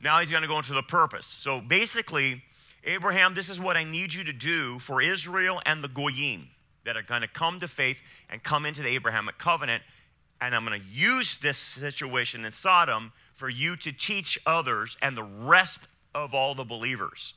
Now 0.00 0.20
he's 0.20 0.30
going 0.30 0.42
to 0.42 0.48
go 0.48 0.58
into 0.58 0.74
the 0.74 0.82
purpose. 0.82 1.26
So 1.26 1.60
basically, 1.60 2.44
Abraham, 2.84 3.34
this 3.34 3.48
is 3.48 3.58
what 3.58 3.76
I 3.76 3.82
need 3.82 4.14
you 4.14 4.22
to 4.24 4.32
do 4.32 4.78
for 4.78 5.02
Israel 5.02 5.60
and 5.66 5.82
the 5.82 5.88
Goyim 5.88 6.48
that 6.84 6.96
are 6.96 7.02
going 7.02 7.22
to 7.22 7.28
come 7.28 7.58
to 7.60 7.68
faith 7.68 7.96
and 8.30 8.42
come 8.42 8.64
into 8.64 8.82
the 8.82 8.88
Abrahamic 8.90 9.38
covenant. 9.38 9.82
And 10.40 10.54
I'm 10.54 10.64
going 10.64 10.80
to 10.80 10.86
use 10.86 11.36
this 11.36 11.58
situation 11.58 12.44
in 12.44 12.52
Sodom 12.52 13.12
for 13.34 13.48
you 13.48 13.74
to 13.76 13.90
teach 13.90 14.38
others 14.46 14.96
and 15.02 15.16
the 15.16 15.24
rest 15.24 15.88
of 16.14 16.32
all 16.34 16.54
the 16.54 16.64
believers. 16.64 17.34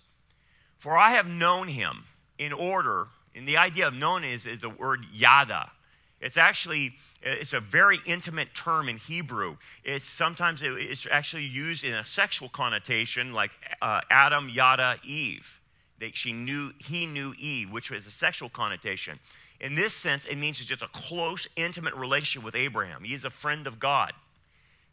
For 0.77 0.97
I 0.97 1.11
have 1.11 1.27
known 1.27 1.69
him 1.69 2.03
in 2.37 2.53
order, 2.53 3.07
and 3.37 3.47
the 3.47 3.57
idea 3.57 3.87
of 3.87 3.93
known 3.93 4.23
is, 4.23 4.45
is 4.45 4.61
the 4.61 4.69
word 4.69 5.05
yada. 5.13 5.71
It's 6.19 6.37
actually 6.37 6.95
it's 7.21 7.53
a 7.53 7.59
very 7.59 7.99
intimate 8.05 8.55
term 8.55 8.89
in 8.89 8.97
Hebrew. 8.97 9.57
It's 9.83 10.09
sometimes 10.09 10.61
it's 10.63 11.05
actually 11.11 11.45
used 11.45 11.83
in 11.83 11.93
a 11.93 12.03
sexual 12.03 12.49
connotation, 12.49 13.33
like 13.33 13.51
uh, 13.81 14.01
Adam, 14.09 14.49
Yada, 14.49 14.97
Eve. 15.05 15.61
That 15.99 16.15
she 16.15 16.31
knew 16.31 16.71
he 16.79 17.05
knew 17.05 17.33
Eve, 17.39 17.71
which 17.71 17.91
was 17.91 18.07
a 18.07 18.11
sexual 18.11 18.49
connotation. 18.49 19.19
In 19.59 19.75
this 19.75 19.93
sense, 19.93 20.25
it 20.25 20.35
means 20.35 20.59
it's 20.59 20.69
just 20.69 20.81
a 20.83 20.87
close, 20.87 21.47
intimate 21.55 21.95
relationship 21.95 22.43
with 22.43 22.55
Abraham. 22.55 23.03
He 23.03 23.13
is 23.13 23.25
a 23.25 23.29
friend 23.29 23.65
of 23.67 23.79
God. 23.79 24.13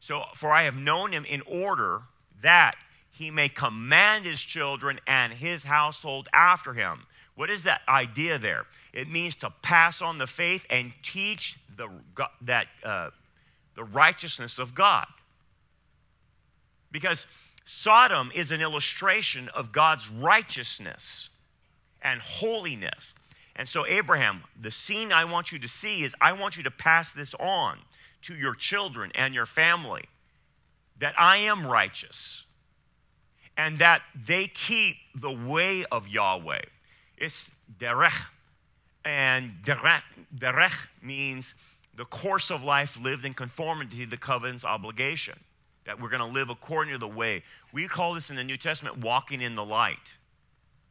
So, 0.01 0.25
for 0.35 0.53
I 0.53 0.65
have 0.65 0.77
known 0.77 1.13
him 1.13 1.25
in 1.25 1.43
order 1.47 2.03
that 2.43 2.77
he 3.11 3.31
may 3.31 3.49
command 3.49 4.25
his 4.25 4.41
children 4.41 5.01
and 5.07 5.33
his 5.33 5.65
household 5.65 6.29
after 6.33 6.75
him. 6.75 7.07
What 7.35 7.51
is 7.51 7.65
that 7.65 7.81
idea 7.89 8.39
there? 8.39 8.67
It 8.93 9.11
means 9.11 9.35
to 9.37 9.51
pass 9.63 10.01
on 10.01 10.19
the 10.19 10.27
faith 10.27 10.65
and 10.71 10.93
teach 11.03 11.57
the, 11.77 11.89
that, 12.43 12.67
uh, 12.85 13.11
the 13.75 13.85
righteousness 13.85 14.59
of 14.59 14.75
God. 14.75 15.07
Because 16.93 17.27
Sodom 17.65 18.31
is 18.35 18.51
an 18.51 18.61
illustration 18.61 19.49
of 19.49 19.73
God's 19.73 20.09
righteousness 20.09 21.31
and 22.03 22.21
holiness. 22.21 23.15
And 23.57 23.69
so, 23.69 23.87
Abraham, 23.87 24.45
the 24.61 24.71
scene 24.71 25.13
I 25.13 25.25
want 25.25 25.51
you 25.51 25.59
to 25.59 25.69
see 25.69 26.05
is 26.05 26.15
I 26.21 26.33
want 26.33 26.57
you 26.57 26.63
to 26.65 26.71
pass 26.71 27.13
this 27.13 27.35
on 27.35 27.79
to 28.23 28.35
your 28.35 28.55
children 28.55 29.11
and 29.15 29.35
your 29.35 29.47
family 29.47 30.05
that 31.01 31.15
I 31.19 31.39
am 31.39 31.67
righteous 31.67 32.45
and 33.57 33.79
that 33.79 34.03
they 34.27 34.49
keep 34.49 34.97
the 35.15 35.31
way 35.31 35.85
of 35.91 36.09
Yahweh. 36.09 36.63
It's 37.25 37.51
derech. 37.81 38.13
And 39.03 39.53
derech, 39.65 40.03
derech 40.37 40.75
means 41.03 41.55
the 41.97 42.05
course 42.05 42.51
of 42.51 42.63
life 42.63 42.99
lived 43.01 43.25
in 43.25 43.33
conformity 43.33 44.05
to 44.05 44.11
the 44.11 44.19
covenant's 44.19 44.65
obligation, 44.65 45.39
that 45.87 46.01
we're 46.01 46.11
going 46.11 46.21
to 46.21 46.39
live 46.39 46.51
according 46.51 46.93
to 46.93 46.99
the 46.99 47.09
way. 47.09 47.43
We 47.73 47.89
call 47.89 48.13
this 48.13 48.29
in 48.29 48.37
the 48.37 48.45
New 48.45 48.59
Testament 48.59 48.99
walking 48.99 49.41
in 49.41 49.55
the 49.55 49.65
light, 49.65 50.15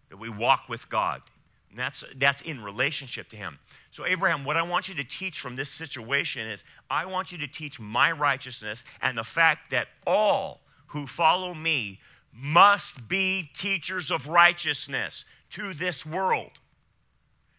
that 0.10 0.18
we 0.18 0.30
walk 0.30 0.70
with 0.70 0.90
God. 0.90 1.22
And 1.70 1.78
that's, 1.78 2.04
that's 2.18 2.42
in 2.42 2.64
relationship 2.64 3.30
to 3.30 3.36
Him. 3.36 3.60
So, 3.92 4.06
Abraham, 4.06 4.44
what 4.44 4.58
I 4.58 4.64
want 4.64 4.90
you 4.90 4.96
to 4.96 5.04
teach 5.04 5.40
from 5.40 5.56
this 5.56 5.70
situation 5.70 6.48
is 6.48 6.64
I 6.90 7.06
want 7.06 7.32
you 7.32 7.38
to 7.40 7.48
teach 7.48 7.80
my 7.80 8.12
righteousness 8.12 8.84
and 9.02 9.18
the 9.18 9.24
fact 9.24 9.70
that 9.70 9.88
all 10.08 10.62
who 10.88 11.06
follow 11.06 11.54
me 11.54 12.00
must 12.32 13.08
be 13.08 13.52
teachers 13.54 14.10
of 14.10 14.28
righteousness 14.28 15.26
to 15.54 15.74
this 15.74 16.06
world. 16.06 16.52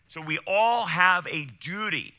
So 0.08 0.20
we 0.20 0.38
all 0.46 0.86
have 0.86 1.26
a 1.26 1.46
duty 1.60 2.14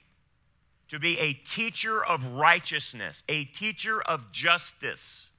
to 0.89 0.99
be 0.99 1.17
a 1.19 1.33
teacher 1.33 2.03
of 2.03 2.25
righteousness, 2.33 3.23
a 3.27 3.45
teacher 3.45 4.01
of 4.01 4.31
justice. 4.31 5.29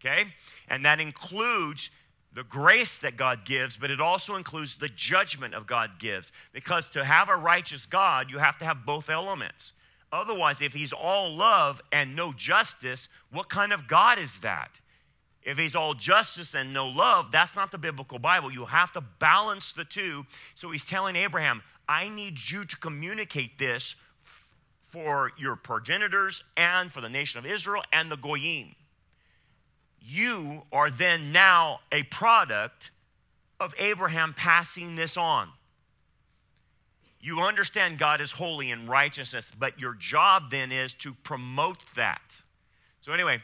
Okay? 0.00 0.24
And 0.68 0.84
that 0.84 1.00
includes 1.00 1.90
the 2.32 2.44
grace 2.44 2.98
that 2.98 3.16
God 3.16 3.44
gives, 3.44 3.76
but 3.76 3.90
it 3.90 4.00
also 4.00 4.34
includes 4.34 4.76
the 4.76 4.88
judgment 4.88 5.54
of 5.54 5.66
God 5.66 5.98
gives. 5.98 6.32
Because 6.52 6.88
to 6.90 7.04
have 7.04 7.28
a 7.28 7.36
righteous 7.36 7.86
God, 7.86 8.30
you 8.30 8.38
have 8.38 8.58
to 8.58 8.64
have 8.64 8.84
both 8.84 9.08
elements. 9.08 9.72
Otherwise, 10.12 10.60
if 10.60 10.72
he's 10.72 10.92
all 10.92 11.34
love 11.34 11.80
and 11.92 12.14
no 12.14 12.32
justice, 12.32 13.08
what 13.30 13.48
kind 13.48 13.72
of 13.72 13.88
God 13.88 14.18
is 14.18 14.40
that? 14.40 14.80
If 15.44 15.58
he's 15.58 15.76
all 15.76 15.92
justice 15.94 16.54
and 16.54 16.72
no 16.72 16.86
love, 16.86 17.30
that's 17.30 17.54
not 17.54 17.70
the 17.70 17.78
biblical 17.78 18.18
Bible. 18.18 18.50
You 18.50 18.64
have 18.64 18.92
to 18.92 19.02
balance 19.02 19.72
the 19.72 19.84
two. 19.84 20.24
So 20.54 20.70
he's 20.70 20.84
telling 20.84 21.16
Abraham, 21.16 21.62
I 21.86 22.08
need 22.08 22.38
you 22.50 22.64
to 22.64 22.76
communicate 22.78 23.58
this 23.58 23.94
for 24.88 25.32
your 25.38 25.56
progenitors 25.56 26.42
and 26.56 26.90
for 26.90 27.00
the 27.00 27.08
nation 27.08 27.38
of 27.38 27.46
Israel 27.46 27.82
and 27.92 28.10
the 28.10 28.16
Goyim. 28.16 28.74
You 30.00 30.62
are 30.72 30.90
then 30.90 31.32
now 31.32 31.80
a 31.92 32.04
product 32.04 32.90
of 33.60 33.74
Abraham 33.78 34.34
passing 34.34 34.96
this 34.96 35.16
on. 35.16 35.48
You 37.20 37.40
understand 37.40 37.98
God 37.98 38.20
is 38.20 38.32
holy 38.32 38.70
and 38.70 38.88
righteousness, 38.88 39.50
but 39.58 39.80
your 39.80 39.94
job 39.94 40.50
then 40.50 40.70
is 40.70 40.92
to 40.94 41.14
promote 41.24 41.82
that. 41.96 42.42
So, 43.00 43.12
anyway, 43.12 43.40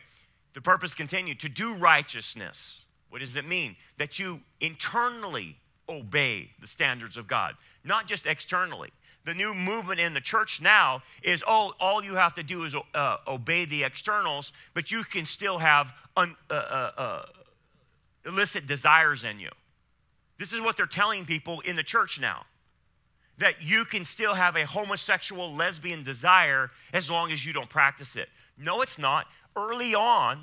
the 0.54 0.60
purpose 0.60 0.94
continued 0.94 1.40
to 1.40 1.48
do 1.48 1.74
righteousness. 1.74 2.80
What 3.08 3.20
does 3.20 3.36
it 3.36 3.46
mean? 3.46 3.76
That 3.98 4.18
you 4.18 4.40
internally 4.60 5.56
obey 5.88 6.50
the 6.60 6.66
standards 6.66 7.16
of 7.16 7.26
God, 7.26 7.54
not 7.84 8.06
just 8.06 8.26
externally. 8.26 8.90
The 9.24 9.34
new 9.34 9.52
movement 9.52 10.00
in 10.00 10.14
the 10.14 10.20
church 10.20 10.60
now 10.62 11.02
is 11.22 11.42
oh, 11.46 11.74
all 11.78 12.02
you 12.02 12.14
have 12.14 12.34
to 12.34 12.42
do 12.42 12.64
is 12.64 12.74
uh, 12.94 13.16
obey 13.28 13.64
the 13.64 13.84
externals, 13.84 14.52
but 14.72 14.90
you 14.90 15.04
can 15.04 15.24
still 15.24 15.58
have 15.58 15.92
un, 16.16 16.34
uh, 16.48 16.54
uh, 16.54 16.90
uh 16.96 17.22
illicit 18.24 18.66
desires 18.66 19.24
in 19.24 19.38
you. 19.38 19.50
This 20.38 20.52
is 20.52 20.60
what 20.60 20.76
they're 20.76 20.86
telling 20.86 21.26
people 21.26 21.60
in 21.60 21.76
the 21.76 21.82
church 21.82 22.18
now 22.18 22.46
that 23.38 23.62
you 23.62 23.84
can 23.84 24.04
still 24.04 24.34
have 24.34 24.54
a 24.56 24.66
homosexual, 24.66 25.54
lesbian 25.54 26.04
desire 26.04 26.70
as 26.92 27.10
long 27.10 27.32
as 27.32 27.44
you 27.44 27.52
don't 27.52 27.70
practice 27.70 28.14
it. 28.14 28.28
No, 28.58 28.82
it's 28.82 28.98
not 28.98 29.26
early 29.56 29.94
on, 29.94 30.40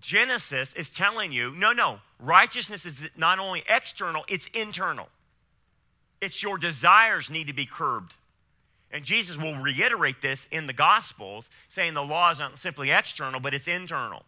Genesis 0.00 0.74
is 0.74 0.90
telling 0.90 1.32
you 1.32 1.54
no, 1.54 1.72
no, 1.72 2.00
righteousness 2.18 2.84
is 2.84 3.06
not 3.16 3.38
only 3.38 3.62
external, 3.68 4.24
it's 4.28 4.48
internal. 4.48 5.08
It's 6.20 6.42
your 6.42 6.58
desires 6.58 7.30
need 7.30 7.48
to 7.48 7.52
be 7.52 7.66
curbed. 7.66 8.14
And 8.90 9.04
Jesus 9.04 9.36
will 9.36 9.56
reiterate 9.56 10.20
this 10.20 10.46
in 10.50 10.66
the 10.66 10.72
Gospels, 10.72 11.48
saying 11.66 11.94
the 11.94 12.02
law 12.02 12.30
is 12.30 12.38
not 12.38 12.58
simply 12.58 12.90
external, 12.90 13.40
but 13.40 13.54
it's 13.54 13.66
internal. 13.66 14.22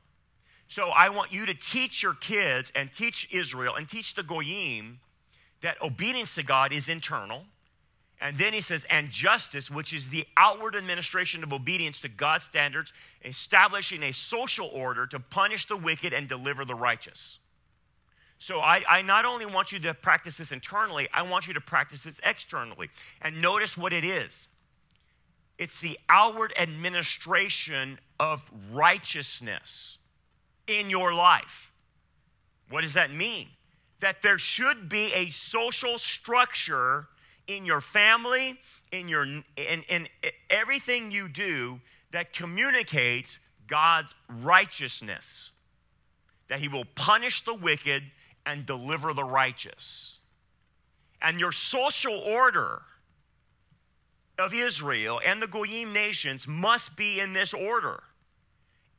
So 0.67 0.89
I 0.89 1.11
want 1.11 1.33
you 1.33 1.45
to 1.47 1.55
teach 1.55 2.03
your 2.03 2.15
kids 2.15 2.73
and 2.75 2.91
teach 2.93 3.29
Israel 3.31 3.75
and 3.75 3.89
teach 3.89 4.15
the 4.15 4.23
Goyim 4.23 5.01
that 5.61 5.81
obedience 5.83 6.35
to 6.37 6.43
God 6.43 6.73
is 6.73 6.89
internal 6.89 7.45
and 8.25 8.39
then 8.39 8.55
he 8.55 8.63
says, 8.63 8.87
and 8.89 9.11
justice, 9.11 9.71
which 9.71 9.93
is 9.93 10.09
the 10.09 10.27
outward 10.39 10.77
administration 10.77 11.43
of 11.43 11.53
obedience 11.53 12.01
to 12.01 12.09
God's 12.09 12.47
standards, 12.47 12.91
establishing 13.23 14.03
a 14.03 14.13
social 14.13 14.69
order 14.69 15.07
to 15.09 15.21
punish 15.21 15.67
the 15.67 15.77
wicked 15.77 16.15
and 16.15 16.27
deliver 16.27 16.65
the 16.65 16.75
righteous. 16.75 17.39
So 18.39 18.61
I, 18.61 18.83
I, 18.89 19.03
not 19.03 19.27
only 19.27 19.45
want 19.45 19.73
you 19.73 19.79
to 19.81 19.93
practice 19.93 20.39
this 20.39 20.53
internally, 20.53 21.07
I 21.13 21.21
want 21.21 21.47
you 21.47 21.53
to 21.53 21.61
practice 21.61 22.05
this 22.05 22.19
externally. 22.25 22.89
And 23.21 23.43
notice 23.43 23.77
what 23.77 23.93
it 23.93 24.05
is 24.05 24.49
it's 25.59 25.79
the 25.81 25.99
outward 26.09 26.55
administration 26.59 27.99
of 28.19 28.51
righteousness 28.73 29.99
in 30.67 30.89
your 30.89 31.13
life. 31.13 31.73
What 32.71 32.81
does 32.85 32.95
that 32.95 33.13
mean? 33.13 33.49
That 34.01 34.23
there 34.23 34.39
should 34.39 34.89
be 34.89 35.13
a 35.13 35.29
social 35.29 35.99
structure 35.99 37.07
in 37.47 37.67
your 37.67 37.81
family, 37.81 38.59
in, 38.93 39.09
your, 39.09 39.25
in, 39.25 39.45
in 39.89 40.09
everything 40.51 41.11
you 41.11 41.29
do 41.29 41.81
that 42.13 42.33
communicates 42.33 43.39
God's 43.67 44.15
righteousness, 44.29 45.51
that 46.49 46.61
He 46.61 46.69
will 46.69 46.85
punish 46.95 47.45
the 47.45 47.55
wicked 47.55 48.03
and 48.47 48.67
deliver 48.67 49.13
the 49.13 49.25
righteous. 49.25 50.19
And 51.21 51.41
your 51.41 51.53
social 51.53 52.19
order 52.19 52.83
of 54.39 54.53
Israel 54.53 55.21
and 55.25 55.41
the 55.41 55.47
Goyim 55.47 55.93
nations 55.93 56.47
must 56.47 56.97
be 56.97 57.21
in 57.21 57.33
this 57.33 57.55
order. 57.55 58.03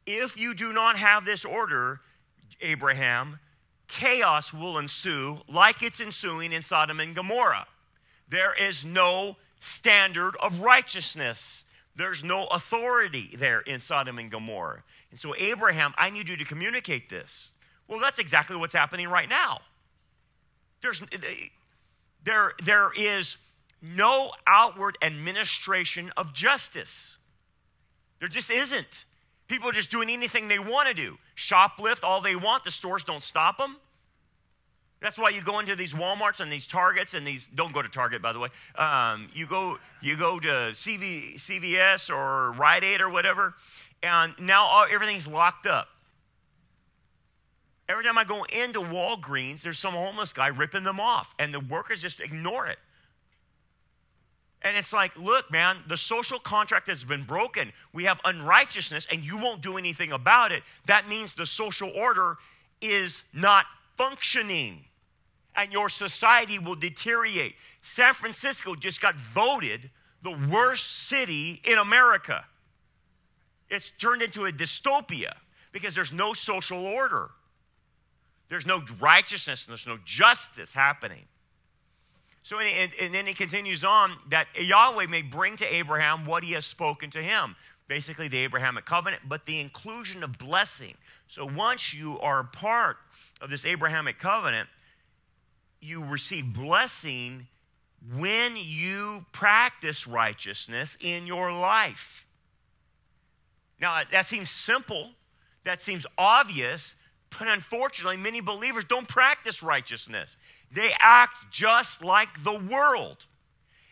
If 0.06 0.38
you 0.38 0.54
do 0.54 0.72
not 0.74 0.98
have 0.98 1.26
this 1.26 1.46
order, 1.46 2.00
Abraham, 2.62 3.40
chaos 3.88 4.54
will 4.54 4.78
ensue 4.78 5.38
like 5.48 5.84
it's 5.84 6.00
ensuing 6.00 6.52
in 6.52 6.62
Sodom 6.62 7.00
and 7.00 7.16
Gomorrah 7.16 7.68
there 8.30 8.54
is 8.54 8.86
no 8.86 9.38
standard 9.60 10.36
of 10.42 10.62
righteousness. 10.62 11.64
There's 11.96 12.24
no 12.24 12.48
authority 12.48 13.36
there 13.38 13.62
in 13.62 13.80
Sodom 13.80 14.20
and 14.20 14.30
Gomorrah. 14.30 14.84
And 15.12 15.20
so, 15.20 15.34
Abraham, 15.38 15.94
I 15.98 16.10
need 16.10 16.28
you 16.28 16.36
to 16.38 16.46
communicate 16.46 17.10
this. 17.10 17.52
Well, 17.88 18.00
that's 18.00 18.20
exactly 18.20 18.56
what's 18.56 18.74
happening 18.74 19.08
right 19.08 19.30
now. 19.30 19.62
There's, 20.82 21.02
there, 22.24 22.54
there 22.64 22.92
is 22.98 23.38
no 23.82 24.32
outward 24.48 24.98
administration 25.02 26.12
of 26.18 26.34
justice. 26.34 27.18
There 28.20 28.28
just 28.28 28.50
isn't. 28.50 29.06
People 29.48 29.70
are 29.70 29.74
just 29.74 29.92
doing 29.92 30.10
anything 30.10 30.48
they 30.48 30.60
want 30.60 30.88
to 30.88 30.94
do. 30.94 31.18
Shoplift 31.38 32.04
all 32.04 32.22
they 32.22 32.36
want, 32.36 32.64
the 32.64 32.72
stores 32.72 33.04
don't 33.04 33.24
stop 33.24 33.58
them. 33.58 33.78
That's 35.06 35.20
why 35.20 35.30
you 35.30 35.44
go 35.44 35.60
into 35.60 35.76
these 35.76 35.94
Walmarts 35.94 36.40
and 36.40 36.52
these 36.52 36.66
Targets 36.66 37.14
and 37.14 37.28
these. 37.28 37.48
Don't 37.54 37.72
go 37.72 37.84
to 37.84 37.88
Target, 37.88 38.24
by 38.24 38.34
the 38.34 38.40
way. 38.40 38.50
Um, 38.76 39.30
you 39.36 39.46
go 39.46 39.78
you 40.02 40.18
go 40.18 40.40
to 40.40 40.48
CV, 40.48 41.36
CVS 41.36 42.10
or 42.10 42.54
Rite 42.54 42.84
Aid 42.84 43.02
or 43.02 43.12
whatever, 43.12 43.54
and 44.02 44.34
now 44.40 44.66
all, 44.66 44.88
everything's 44.92 45.28
locked 45.28 45.68
up. 45.68 45.90
Every 47.88 48.04
time 48.04 48.18
I 48.18 48.24
go 48.24 48.46
into 48.46 48.80
Walgreens, 48.80 49.62
there's 49.62 49.78
some 49.78 49.94
homeless 49.94 50.34
guy 50.34 50.48
ripping 50.48 50.84
them 50.84 51.00
off, 51.00 51.36
and 51.38 51.54
the 51.54 51.60
workers 51.60 52.02
just 52.02 52.20
ignore 52.20 52.66
it. 52.66 52.80
And 54.64 54.76
it's 54.76 54.92
like, 54.92 55.16
look, 55.16 55.52
man, 55.52 55.84
the 55.88 55.98
social 55.98 56.40
contract 56.40 56.88
has 56.88 57.04
been 57.04 57.26
broken. 57.26 57.72
We 57.94 58.06
have 58.06 58.20
unrighteousness, 58.26 59.06
and 59.12 59.24
you 59.24 59.38
won't 59.38 59.62
do 59.62 59.78
anything 59.78 60.14
about 60.14 60.52
it. 60.52 60.64
That 60.88 61.08
means 61.08 61.34
the 61.34 61.46
social 61.46 61.92
order 61.92 62.38
is 62.82 63.22
not 63.36 63.66
functioning, 63.98 64.84
and 65.56 65.72
your 65.72 65.90
society 65.90 66.60
will 66.60 66.76
deteriorate. 66.76 67.56
San 67.82 68.14
Francisco 68.14 68.76
just 68.76 69.02
got 69.02 69.16
voted 69.16 69.90
the 70.22 70.38
worst 70.52 71.08
city 71.08 71.62
in 71.64 71.78
America. 71.78 72.44
It's 73.70 73.90
turned 73.90 74.22
into 74.22 74.46
a 74.46 74.52
dystopia 74.52 75.34
because 75.72 75.96
there's 75.96 76.14
no 76.14 76.34
social 76.34 76.86
order, 76.86 77.30
there's 78.50 78.66
no 78.66 78.82
righteousness, 79.00 79.66
and 79.66 79.72
there's 79.72 79.88
no 79.88 79.98
justice 80.06 80.74
happening. 80.74 81.26
So, 82.44 82.60
and, 82.60 82.92
and 83.02 83.14
then 83.14 83.26
he 83.26 83.34
continues 83.34 83.84
on 83.84 84.18
that 84.30 84.48
Yahweh 84.56 85.08
may 85.08 85.24
bring 85.24 85.58
to 85.58 85.66
Abraham 85.66 86.28
what 86.28 86.44
he 86.44 86.52
has 86.52 86.64
spoken 86.64 87.10
to 87.10 87.24
him. 87.24 87.56
Basically, 87.88 88.28
the 88.28 88.38
Abrahamic 88.38 88.86
covenant, 88.86 89.24
but 89.28 89.48
the 89.48 89.60
inclusion 89.60 90.24
of 90.24 90.38
blessing. 90.38 90.94
So, 91.28 91.46
once 91.46 91.92
you 91.92 92.20
are 92.20 92.42
a 92.42 92.46
part 92.46 92.98
of 93.42 93.50
this 93.50 93.66
Abrahamic 93.66 94.20
covenant, 94.20 94.70
you 95.86 96.04
receive 96.04 96.54
blessing 96.54 97.48
when 98.14 98.56
you 98.56 99.26
practice 99.32 100.08
righteousness 100.08 100.98
in 101.00 101.26
your 101.26 101.52
life. 101.52 102.26
Now, 103.80 104.02
that 104.12 104.26
seems 104.26 104.50
simple, 104.50 105.12
that 105.64 105.82
seems 105.82 106.06
obvious, 106.18 106.96
but 107.38 107.48
unfortunately, 107.48 108.18
many 108.18 108.42
believers 108.42 108.86
don't 108.86 109.08
practice 109.08 109.62
righteousness. 109.62 110.38
They 110.72 110.92
act 111.00 111.52
just 111.52 112.04
like 112.04 112.44
the 112.44 112.54
world. 112.54 113.26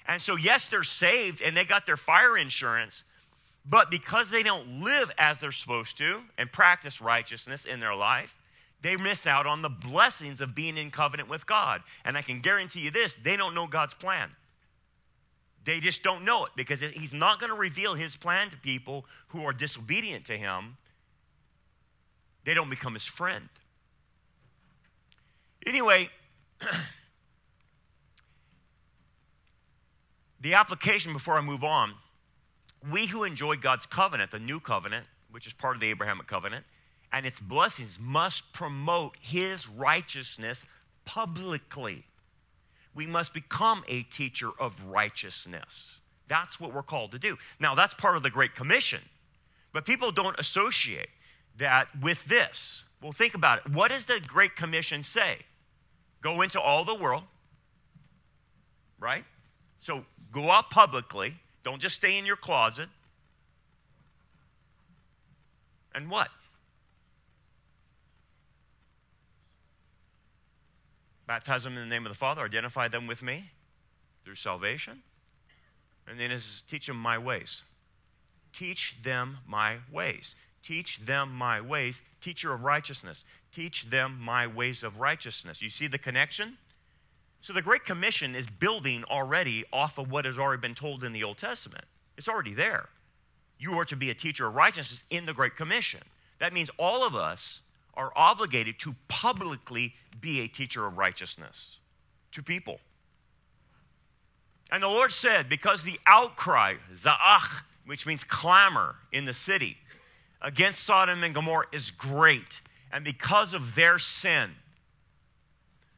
And 0.08 0.22
so, 0.22 0.36
yes, 0.36 0.68
they're 0.68 0.84
saved 0.84 1.42
and 1.42 1.56
they 1.56 1.66
got 1.66 1.86
their 1.86 1.98
fire 1.98 2.38
insurance, 2.38 3.04
but 3.66 3.90
because 3.90 4.30
they 4.30 4.44
don't 4.44 4.84
live 4.84 5.12
as 5.18 5.40
they're 5.40 5.52
supposed 5.52 5.98
to 5.98 6.22
and 6.38 6.52
practice 6.52 7.02
righteousness 7.02 7.66
in 7.66 7.80
their 7.80 7.96
life, 7.96 8.34
they 8.84 8.96
miss 8.98 9.26
out 9.26 9.48
on 9.48 9.62
the 9.62 9.70
blessings 9.70 10.42
of 10.42 10.54
being 10.54 10.78
in 10.78 10.92
covenant 10.92 11.30
with 11.30 11.48
God. 11.48 11.82
And 12.06 12.18
I 12.18 12.22
can 12.22 12.42
guarantee 12.42 12.82
you 12.82 12.92
this 12.92 13.16
they 13.16 13.36
don't 13.36 13.56
know 13.56 13.66
God's 13.66 13.96
plan. 13.96 14.30
They 15.66 15.80
just 15.80 16.04
don't 16.04 16.26
know 16.26 16.46
it 16.46 16.52
because 16.56 16.82
He's 16.82 17.14
not 17.14 17.40
going 17.40 17.50
to 17.50 17.56
reveal 17.56 17.96
His 17.96 18.16
plan 18.16 18.50
to 18.50 18.58
people 18.58 19.06
who 19.30 19.46
are 19.46 19.54
disobedient 19.54 20.26
to 20.26 20.38
Him. 20.38 20.78
They 22.44 22.54
don't 22.54 22.70
become 22.70 22.94
His 22.94 23.06
friend. 23.06 23.48
Anyway, 25.66 26.10
the 30.42 30.54
application 30.56 31.14
before 31.14 31.38
I 31.38 31.42
move 31.42 31.64
on 31.64 31.94
we 32.92 33.06
who 33.08 33.24
enjoy 33.24 33.56
God's 33.56 33.86
covenant, 33.86 34.32
the 34.32 34.40
new 34.40 34.60
covenant, 34.60 35.06
which 35.32 35.48
is 35.48 35.54
part 35.54 35.76
of 35.76 35.82
the 35.82 35.88
Abrahamic 35.88 36.28
covenant, 36.28 36.66
and 37.14 37.28
its 37.28 37.40
blessings 37.40 38.00
must 38.02 38.52
promote 38.54 39.16
his 39.22 39.70
righteousness 39.70 40.66
publicly. 41.06 42.04
We 42.96 43.06
must 43.06 43.34
become 43.34 43.84
a 43.88 44.02
teacher 44.04 44.50
of 44.60 44.84
righteousness. 44.88 46.00
That's 46.28 46.60
what 46.60 46.74
we're 46.74 46.82
called 46.82 47.12
to 47.12 47.20
do. 47.20 47.38
Now, 47.60 47.76
that's 47.76 47.94
part 47.94 48.18
of 48.18 48.24
the 48.24 48.32
Great 48.32 48.56
Commission, 48.56 49.02
but 49.72 49.86
people 49.86 50.12
don't 50.12 50.38
associate 50.40 51.10
that 51.58 51.88
with 52.02 52.26
this. 52.26 52.84
Well, 53.02 53.12
think 53.12 53.36
about 53.36 53.60
it. 53.60 53.72
What 53.72 53.90
does 53.90 54.06
the 54.06 54.20
Great 54.26 54.56
Commission 54.56 55.04
say? 55.04 55.38
Go 56.22 56.42
into 56.42 56.60
all 56.60 56.84
the 56.84 56.96
world, 56.96 57.24
right? 59.00 59.26
So 59.82 60.06
go 60.32 60.50
out 60.50 60.72
publicly. 60.72 61.36
Don't 61.64 61.82
just 61.82 61.98
stay 61.98 62.18
in 62.18 62.26
your 62.26 62.38
closet. 62.38 62.90
And 65.94 66.10
what? 66.10 66.30
Baptize 71.26 71.64
them 71.64 71.74
in 71.74 71.80
the 71.80 71.86
name 71.86 72.06
of 72.06 72.12
the 72.12 72.18
Father, 72.18 72.42
identify 72.42 72.88
them 72.88 73.08
with 73.08 73.22
me 73.22 73.52
through 74.26 74.36
salvation. 74.36 75.02
And 76.08 76.20
then 76.20 76.32
is 76.32 76.64
teach 76.68 76.88
them 76.88 76.98
my 76.98 77.18
ways. 77.18 77.64
Teach 78.52 78.98
them 79.04 79.38
my 79.48 79.78
ways. 79.92 80.36
Teach 80.62 81.00
them 81.00 81.34
my 81.34 81.62
ways. 81.62 82.02
Teacher 82.22 82.54
of 82.54 82.64
righteousness. 82.64 83.24
Teach 83.54 83.90
them 83.90 84.20
my 84.20 84.48
ways 84.48 84.84
of 84.84 85.00
righteousness. 85.00 85.62
You 85.62 85.70
see 85.70 85.88
the 85.88 85.98
connection? 85.98 86.58
So 87.42 87.52
the 87.52 87.62
Great 87.62 87.84
Commission 87.84 88.36
is 88.36 88.48
building 88.48 89.04
already 89.10 89.66
off 89.74 89.98
of 89.98 90.10
what 90.12 90.26
has 90.26 90.40
already 90.40 90.62
been 90.62 90.76
told 90.76 91.04
in 91.04 91.12
the 91.12 91.24
Old 91.24 91.38
Testament. 91.38 91.84
It's 92.18 92.30
already 92.30 92.54
there. 92.54 92.88
You 93.60 93.74
are 93.80 93.86
to 93.86 93.96
be 93.96 94.10
a 94.10 94.16
teacher 94.16 94.48
of 94.48 94.56
righteousness 94.56 95.04
in 95.10 95.26
the 95.26 95.34
Great 95.34 95.56
Commission. 95.56 96.02
That 96.40 96.54
means 96.54 96.70
all 96.78 97.06
of 97.06 97.16
us 97.16 97.60
are 97.96 98.12
obligated 98.16 98.80
to 98.80 98.96
publicly 99.08 99.94
be 100.20 100.42
a 100.42 100.48
teacher 100.48 100.86
of 100.86 100.98
righteousness 100.98 101.78
to 102.32 102.42
people. 102.42 102.80
And 104.72 104.82
the 104.82 104.88
Lord 104.88 105.12
said, 105.12 105.50
because 105.50 105.84
the 105.84 106.00
outcry, 106.08 106.76
za'ach, 106.94 107.62
which 107.86 108.06
means 108.06 108.24
clamor 108.24 108.96
in 109.12 109.26
the 109.26 109.34
city, 109.34 109.78
against 110.42 110.84
Sodom 110.84 111.24
and 111.24 111.34
Gomorrah 111.34 111.68
is 111.72 111.92
great 111.92 112.62
and 112.92 113.04
because 113.04 113.54
of 113.54 113.76
their 113.76 114.00
sin. 114.00 114.52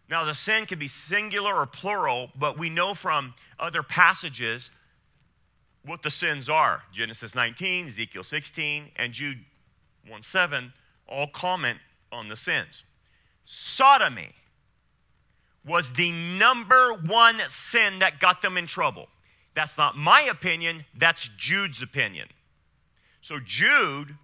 Now, 0.10 0.24
the 0.24 0.34
sin 0.34 0.66
can 0.66 0.78
be 0.78 0.88
singular 0.88 1.56
or 1.56 1.66
plural, 1.66 2.30
but 2.38 2.60
we 2.60 2.70
know 2.70 2.94
from 2.94 3.34
other 3.60 3.82
passages 3.82 4.70
what 5.84 6.04
the 6.04 6.12
sins 6.12 6.50
are. 6.50 6.84
Genesis 6.92 7.34
19, 7.34 7.88
Ezekiel 7.88 8.24
16, 8.24 8.92
and 8.96 9.14
Jude 9.14 9.40
1 10.08 10.22
7 10.22 10.74
all 11.08 11.28
comment 11.28 11.80
on 12.12 12.28
the 12.28 12.38
sins. 12.38 12.84
Sodomy 13.46 14.34
was 15.66 15.94
the 15.94 16.12
number 16.12 16.94
one 16.94 17.42
sin 17.48 18.00
that 18.00 18.20
got 18.20 18.42
them 18.42 18.58
in 18.58 18.68
trouble. 18.68 19.08
That's 19.56 19.78
not 19.78 19.98
my 19.98 20.22
opinion, 20.22 20.86
that's 20.98 21.30
Jude's 21.38 21.82
opinion. 21.82 22.28
So, 23.22 23.40
Jude 23.44 24.16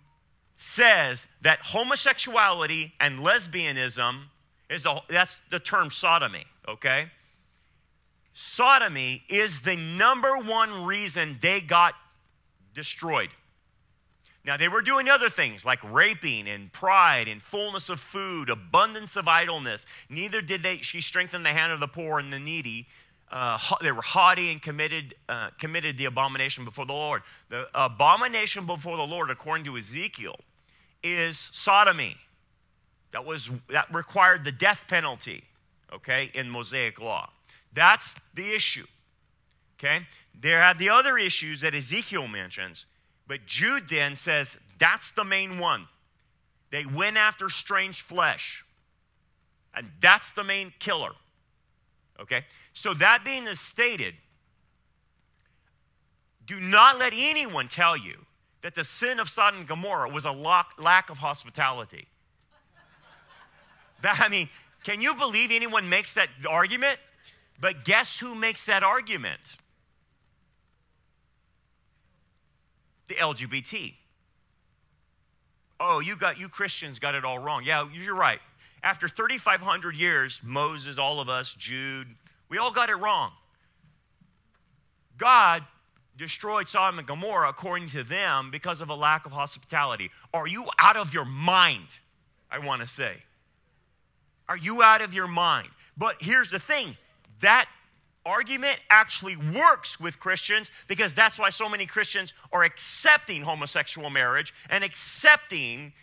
says 0.56 1.26
that 1.42 1.60
homosexuality 1.60 2.94
and 3.00 3.20
lesbianism 3.20 4.26
is 4.70 4.84
the, 4.84 5.02
that's 5.10 5.36
the 5.50 5.60
term 5.60 5.90
sodomy, 5.90 6.46
okay? 6.68 7.10
Sodomy 8.34 9.24
is 9.28 9.62
the 9.62 9.76
number 9.76 10.38
one 10.38 10.86
reason 10.86 11.40
they 11.42 11.62
got 11.62 11.96
destroyed. 12.76 13.30
Now, 14.44 14.58
they 14.58 14.68
were 14.68 14.82
doing 14.82 15.08
other 15.08 15.30
things 15.30 15.64
like 15.64 15.80
raping 15.84 16.48
and 16.48 16.74
pride 16.74 17.28
and 17.28 17.42
fullness 17.42 17.90
of 17.90 18.00
food, 18.00 18.50
abundance 18.50 19.16
of 19.16 19.28
idleness. 19.28 19.86
Neither 20.10 20.42
did 20.42 20.64
they, 20.64 20.78
she 20.78 21.00
strengthen 21.00 21.44
the 21.44 21.50
hand 21.50 21.72
of 21.72 21.80
the 21.80 21.88
poor 21.88 22.20
and 22.20 22.34
the 22.34 22.40
needy. 22.40 22.88
Uh, 23.32 23.58
they 23.82 23.92
were 23.92 24.02
haughty 24.02 24.52
and 24.52 24.62
committed, 24.62 25.14
uh, 25.30 25.52
committed 25.60 25.98
the 25.98 26.06
abomination 26.06 26.66
before 26.66 26.86
the 26.86 26.94
Lord. 26.94 27.22
The 27.50 27.68
abomination 27.76 28.66
before 28.66 28.98
the 28.98 29.04
Lord, 29.04 29.30
according 29.30 29.66
to 29.66 29.78
Ezekiel, 29.78 30.40
is 31.04 31.50
sodomy. 31.52 32.18
That 33.14 33.26
was 33.26 33.50
that 33.70 33.94
required 33.94 34.44
the 34.44 34.52
death 34.52 34.86
penalty, 34.88 35.44
okay, 35.94 36.32
in 36.34 36.50
Mosaic 36.50 37.00
law. 37.00 37.30
That's 37.74 38.16
the 38.34 38.54
issue. 38.54 38.86
Okay? 39.78 40.08
There 40.40 40.62
are 40.62 40.74
the 40.74 40.90
other 40.90 41.18
issues 41.18 41.62
that 41.62 41.74
Ezekiel 41.74 42.28
mentions, 42.28 42.86
but 43.32 43.46
Jude 43.46 43.88
then 43.88 44.18
says 44.18 44.58
that's 44.78 45.12
the 45.12 45.24
main 45.24 45.58
one. 45.58 45.88
They 46.70 46.86
went 46.86 47.16
after 47.16 47.50
strange 47.50 48.02
flesh. 48.02 48.66
And 49.74 49.88
that's 50.02 50.32
the 50.32 50.44
main 50.44 50.74
killer. 50.80 51.12
Okay? 52.20 52.44
So 52.74 52.94
that 52.96 53.24
being 53.24 53.48
stated, 53.56 54.16
do 56.46 56.60
not 56.60 57.00
let 57.00 57.14
anyone 57.16 57.70
tell 57.70 57.96
you 57.96 58.18
that 58.64 58.76
the 58.76 58.84
sin 58.84 59.18
of 59.18 59.30
Sodom 59.30 59.62
and 59.62 59.68
Gomorrah 59.70 60.10
was 60.10 60.26
a 60.26 60.32
lack 60.32 61.10
of 61.10 61.20
hospitality. 61.20 62.08
That, 64.02 64.20
I 64.20 64.28
mean, 64.28 64.50
can 64.84 65.00
you 65.00 65.16
believe 65.16 65.52
anyone 65.52 65.88
makes 65.88 66.16
that 66.16 66.28
argument? 66.50 67.00
But 67.62 67.86
guess 67.86 68.20
who 68.20 68.36
makes 68.36 68.66
that 68.66 68.84
argument? 68.84 69.56
The 73.08 73.16
LGBT. 73.16 73.94
oh, 75.80 76.00
you 76.00 76.16
got 76.16 76.40
you 76.40 76.48
Christians 76.48 77.00
got 77.00 77.16
it 77.16 77.26
all 77.26 77.40
wrong. 77.40 77.64
Yeah, 77.66 77.88
you're 77.92 78.16
right. 78.16 78.40
After 78.84 79.08
3,500 79.08 79.96
years, 79.96 80.42
Moses, 80.44 80.98
all 80.98 81.20
of 81.20 81.30
us, 81.30 81.54
Jude, 81.54 82.08
we 82.50 82.58
all 82.58 82.72
got 82.72 82.90
it 82.90 82.96
wrong. 82.96 83.32
God 85.18 85.64
destroyed 86.18 86.68
Sodom 86.68 87.00
and 87.00 87.08
Gomorrah 87.08 87.50
according 87.50 87.90
to 87.90 88.04
them 88.04 88.52
because 88.52 88.82
of 88.82 88.90
a 88.90 88.96
lack 88.96 89.26
of 89.26 89.32
hospitality. 89.32 90.10
Are 90.34 90.48
you 90.48 90.66
out 90.80 90.98
of 90.98 91.14
your 91.14 91.26
mind? 91.26 91.88
I 92.50 92.60
want 92.60 92.82
to 92.82 92.88
say. 92.88 93.18
Are 94.50 94.58
you 94.58 94.82
out 94.84 95.02
of 95.02 95.14
your 95.14 95.28
mind? 95.28 95.70
But 95.98 96.16
here's 96.20 96.52
the 96.52 96.60
thing 96.60 96.98
that 97.42 97.68
argument 98.26 98.80
actually 98.90 99.36
works 99.36 100.00
with 100.00 100.20
Christians 100.20 100.70
because 100.88 101.14
that's 101.14 101.40
why 101.40 101.50
so 101.50 101.68
many 101.68 101.86
Christians 101.86 102.34
are 102.52 102.64
accepting 102.64 103.42
homosexual 103.42 104.10
marriage 104.10 104.54
and 104.70 104.84
accepting 104.84 105.94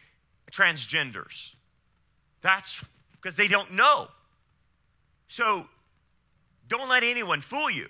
transgenders. 0.51 1.55
That's 2.41 2.85
because 3.13 3.37
they 3.37 3.49
don't 3.49 3.73
know. 3.73 4.09
So 5.29 5.67
don't 6.69 6.89
let 6.89 7.05
anyone 7.05 7.41
fool 7.41 7.71
you. 7.71 7.89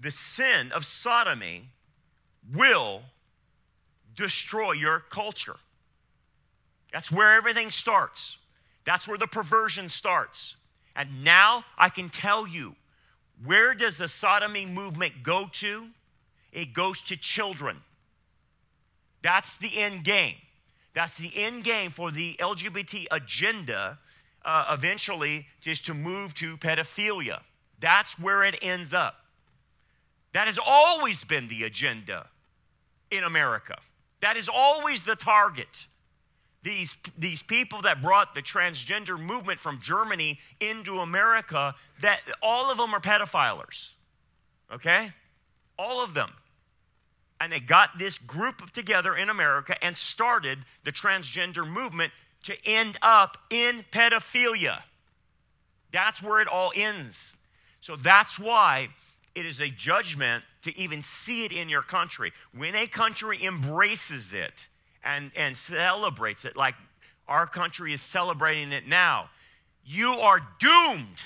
The 0.00 0.10
sin 0.10 0.72
of 0.72 0.84
sodomy 0.84 1.68
will 2.52 3.02
destroy 4.16 4.72
your 4.72 5.00
culture. 5.10 5.56
That's 6.92 7.10
where 7.10 7.34
everything 7.34 7.70
starts. 7.70 8.38
That's 8.84 9.08
where 9.08 9.18
the 9.18 9.26
perversion 9.26 9.88
starts. 9.88 10.56
And 10.94 11.24
now 11.24 11.64
I 11.76 11.88
can 11.88 12.08
tell 12.08 12.46
you 12.46 12.76
where 13.42 13.74
does 13.74 13.96
the 13.96 14.08
sodomy 14.08 14.66
movement 14.66 15.22
go 15.22 15.48
to? 15.52 15.88
It 16.52 16.72
goes 16.72 17.02
to 17.02 17.16
children. 17.16 17.78
That's 19.22 19.56
the 19.56 19.78
end 19.78 20.04
game. 20.04 20.36
That's 20.94 21.16
the 21.16 21.32
end 21.34 21.64
game 21.64 21.90
for 21.90 22.10
the 22.10 22.36
LGBT 22.38 23.06
agenda 23.10 23.98
uh, 24.44 24.66
eventually 24.70 25.46
is 25.64 25.80
to 25.80 25.94
move 25.94 26.34
to 26.34 26.56
pedophilia. 26.58 27.40
That's 27.80 28.18
where 28.18 28.44
it 28.44 28.56
ends 28.62 28.94
up. 28.94 29.16
That 30.32 30.46
has 30.46 30.58
always 30.64 31.24
been 31.24 31.48
the 31.48 31.64
agenda 31.64 32.26
in 33.10 33.24
America. 33.24 33.78
That 34.20 34.36
is 34.36 34.48
always 34.48 35.02
the 35.02 35.16
target 35.16 35.86
these, 36.64 36.96
these 37.18 37.42
people 37.42 37.82
that 37.82 38.00
brought 38.00 38.34
the 38.34 38.40
transgender 38.42 39.20
movement 39.20 39.60
from 39.60 39.78
Germany 39.80 40.40
into 40.60 40.98
America, 40.98 41.74
that 42.00 42.20
all 42.42 42.72
of 42.72 42.78
them 42.78 42.94
are 42.94 43.00
pedophilers. 43.00 43.92
Okay? 44.72 45.12
All 45.78 46.02
of 46.02 46.14
them. 46.14 46.30
And 47.38 47.52
they 47.52 47.60
got 47.60 47.98
this 47.98 48.16
group 48.16 48.70
together 48.70 49.14
in 49.14 49.28
America 49.28 49.76
and 49.84 49.94
started 49.94 50.58
the 50.84 50.90
transgender 50.92 51.68
movement 51.68 52.12
to 52.44 52.54
end 52.64 52.96
up 53.02 53.36
in 53.50 53.84
pedophilia. 53.92 54.80
That's 55.92 56.22
where 56.22 56.40
it 56.40 56.48
all 56.48 56.72
ends. 56.74 57.34
So 57.82 57.94
that's 57.94 58.38
why 58.38 58.88
it 59.34 59.44
is 59.44 59.60
a 59.60 59.68
judgment 59.68 60.44
to 60.62 60.76
even 60.78 61.02
see 61.02 61.44
it 61.44 61.52
in 61.52 61.68
your 61.68 61.82
country. 61.82 62.32
When 62.56 62.74
a 62.74 62.86
country 62.86 63.44
embraces 63.44 64.32
it, 64.32 64.66
and, 65.04 65.30
and 65.36 65.56
celebrates 65.56 66.44
it 66.44 66.56
like 66.56 66.74
our 67.28 67.46
country 67.46 67.92
is 67.92 68.00
celebrating 68.00 68.72
it 68.72 68.86
now, 68.88 69.30
you 69.84 70.08
are 70.08 70.40
doomed. 70.58 71.22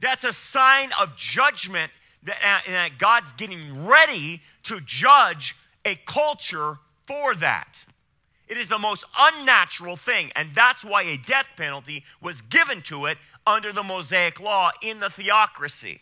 That's 0.00 0.24
a 0.24 0.32
sign 0.32 0.90
of 1.00 1.16
judgment 1.16 1.90
that, 2.24 2.62
that 2.68 2.98
God's 2.98 3.32
getting 3.32 3.86
ready 3.86 4.42
to 4.64 4.80
judge 4.80 5.56
a 5.84 5.96
culture 6.06 6.78
for 7.06 7.34
that. 7.36 7.84
It 8.48 8.58
is 8.58 8.68
the 8.68 8.78
most 8.78 9.04
unnatural 9.18 9.96
thing, 9.96 10.30
and 10.36 10.54
that's 10.54 10.84
why 10.84 11.02
a 11.02 11.16
death 11.16 11.46
penalty 11.56 12.04
was 12.20 12.42
given 12.42 12.82
to 12.82 13.06
it 13.06 13.18
under 13.46 13.72
the 13.72 13.82
Mosaic 13.82 14.38
law 14.40 14.70
in 14.82 15.00
the 15.00 15.10
theocracy 15.10 16.00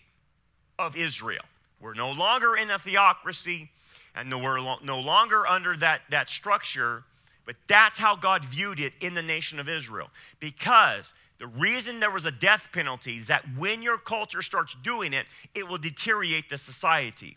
of 0.79 0.97
Israel. 0.97 1.45
We're 1.81 1.95
no 1.95 2.11
longer 2.11 2.57
in 2.57 2.71
a 2.71 2.79
theocracy 2.79 3.71
and 4.15 4.33
we're 4.43 4.59
no 4.83 5.01
longer 5.01 5.47
under 5.47 5.77
that, 5.79 6.03
that 6.11 6.29
structure, 6.29 7.05
but 7.47 7.57
that's 7.67 7.99
how 7.99 8.17
God 8.17 8.45
viewed 8.45 8.81
it 8.81 8.93
in 9.01 9.15
the 9.15 9.23
nation 9.23 9.59
of 9.59 9.69
Israel. 9.69 10.09
Because 10.41 11.13
the 11.39 11.47
reason 11.47 12.01
there 12.01 12.11
was 12.11 12.27
a 12.27 12.31
death 12.31 12.69
penalty 12.73 13.19
is 13.19 13.27
that 13.27 13.45
when 13.57 13.83
your 13.83 13.99
culture 13.99 14.41
starts 14.41 14.77
doing 14.83 15.13
it, 15.13 15.27
it 15.55 15.67
will 15.67 15.79
deteriorate 15.79 16.49
the 16.49 16.59
society. 16.59 17.37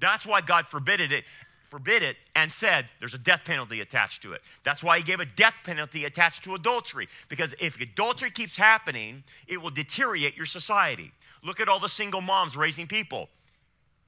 That's 0.00 0.26
why 0.26 0.40
God 0.40 0.66
forbid 0.66 1.00
it, 1.00 1.24
forbid 1.70 2.02
it 2.02 2.16
and 2.34 2.50
said 2.50 2.86
there's 2.98 3.14
a 3.14 3.18
death 3.18 3.42
penalty 3.44 3.80
attached 3.80 4.22
to 4.22 4.32
it. 4.32 4.40
That's 4.64 4.82
why 4.82 4.98
he 4.98 5.04
gave 5.04 5.20
a 5.20 5.26
death 5.26 5.54
penalty 5.64 6.04
attached 6.04 6.44
to 6.44 6.54
adultery. 6.54 7.08
Because 7.28 7.54
if 7.60 7.80
adultery 7.80 8.30
keeps 8.30 8.56
happening, 8.56 9.24
it 9.46 9.60
will 9.60 9.70
deteriorate 9.70 10.36
your 10.36 10.46
society. 10.46 11.12
Look 11.42 11.60
at 11.60 11.68
all 11.68 11.80
the 11.80 11.88
single 11.88 12.20
moms 12.20 12.56
raising 12.56 12.86
people. 12.86 13.28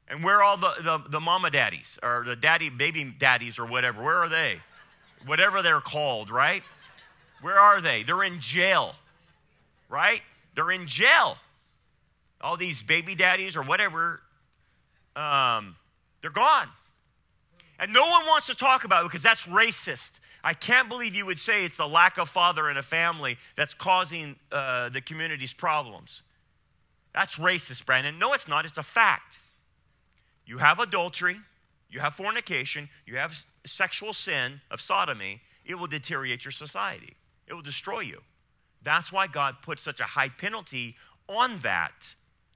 And 0.09 0.25
where 0.25 0.39
are 0.39 0.43
all 0.43 0.57
the, 0.57 0.73
the, 0.83 0.99
the 1.09 1.21
mama 1.21 1.51
daddies 1.51 1.99
or 2.03 2.25
the 2.27 2.37
daddy, 2.37 2.71
baby 2.71 3.05
daddies 3.05 3.59
or 3.59 3.67
whatever? 3.67 4.03
Where 4.03 4.17
are 4.17 4.29
they? 4.29 4.61
Whatever 5.27 5.63
they're 5.63 5.81
called, 5.81 6.31
right? 6.31 6.63
Where 7.43 7.59
are 7.59 7.81
they? 7.81 8.05
They're 8.05 8.25
in 8.25 8.41
jail, 8.41 8.95
right? 9.89 10.23
They're 10.55 10.71
in 10.71 10.87
jail. 10.87 11.37
All 12.41 12.57
these 12.57 12.83
baby 12.83 13.15
daddies 13.15 13.55
or 13.55 13.63
whatever, 13.63 14.21
um, 15.15 15.77
they're 16.23 16.31
gone. 16.31 16.69
And 17.79 17.93
no 17.93 18.09
one 18.09 18.27
wants 18.27 18.47
to 18.47 18.55
talk 18.55 18.85
about 18.85 19.05
it 19.05 19.09
because 19.09 19.23
that's 19.23 19.47
racist. 19.47 20.13
I 20.43 20.55
can't 20.55 20.89
believe 20.89 21.15
you 21.15 21.27
would 21.27 21.41
say 21.41 21.65
it's 21.65 21.77
the 21.77 21.87
lack 21.87 22.17
of 22.17 22.29
father 22.29 22.71
in 22.71 22.77
a 22.77 22.83
family 22.83 23.37
that's 23.57 23.75
causing 23.75 24.37
uh, 24.51 24.89
the 24.89 25.01
community's 25.01 25.53
problems. 25.53 26.23
That's 27.13 27.39
racist, 27.39 27.85
Brandon. 27.85 28.19
No, 28.19 28.33
it's 28.33 28.49
not. 28.49 28.65
It's 28.65 28.79
a 28.79 28.83
fact 28.83 29.39
you 30.49 30.57
have 30.57 30.79
adultery, 30.79 31.37
you 31.91 32.01
have 32.01 32.15
fornication, 32.15 32.89
you 33.05 33.17
have 33.17 33.45
sexual 33.67 34.15
sin 34.15 34.63
of 34.71 34.81
sodomy, 34.81 35.43
it 35.67 35.75
will 35.75 35.87
deteriorate 35.87 36.43
your 36.45 36.53
society. 36.53 37.15
It 37.47 37.53
will 37.53 37.63
destroy 37.63 38.01
you. 38.01 38.23
That's 38.83 39.13
why 39.13 39.27
God 39.27 39.57
put 39.63 39.79
such 39.79 40.01
a 40.01 40.05
high 40.05 40.31
penalty 40.31 40.97
on 41.29 41.61
that 41.61 41.93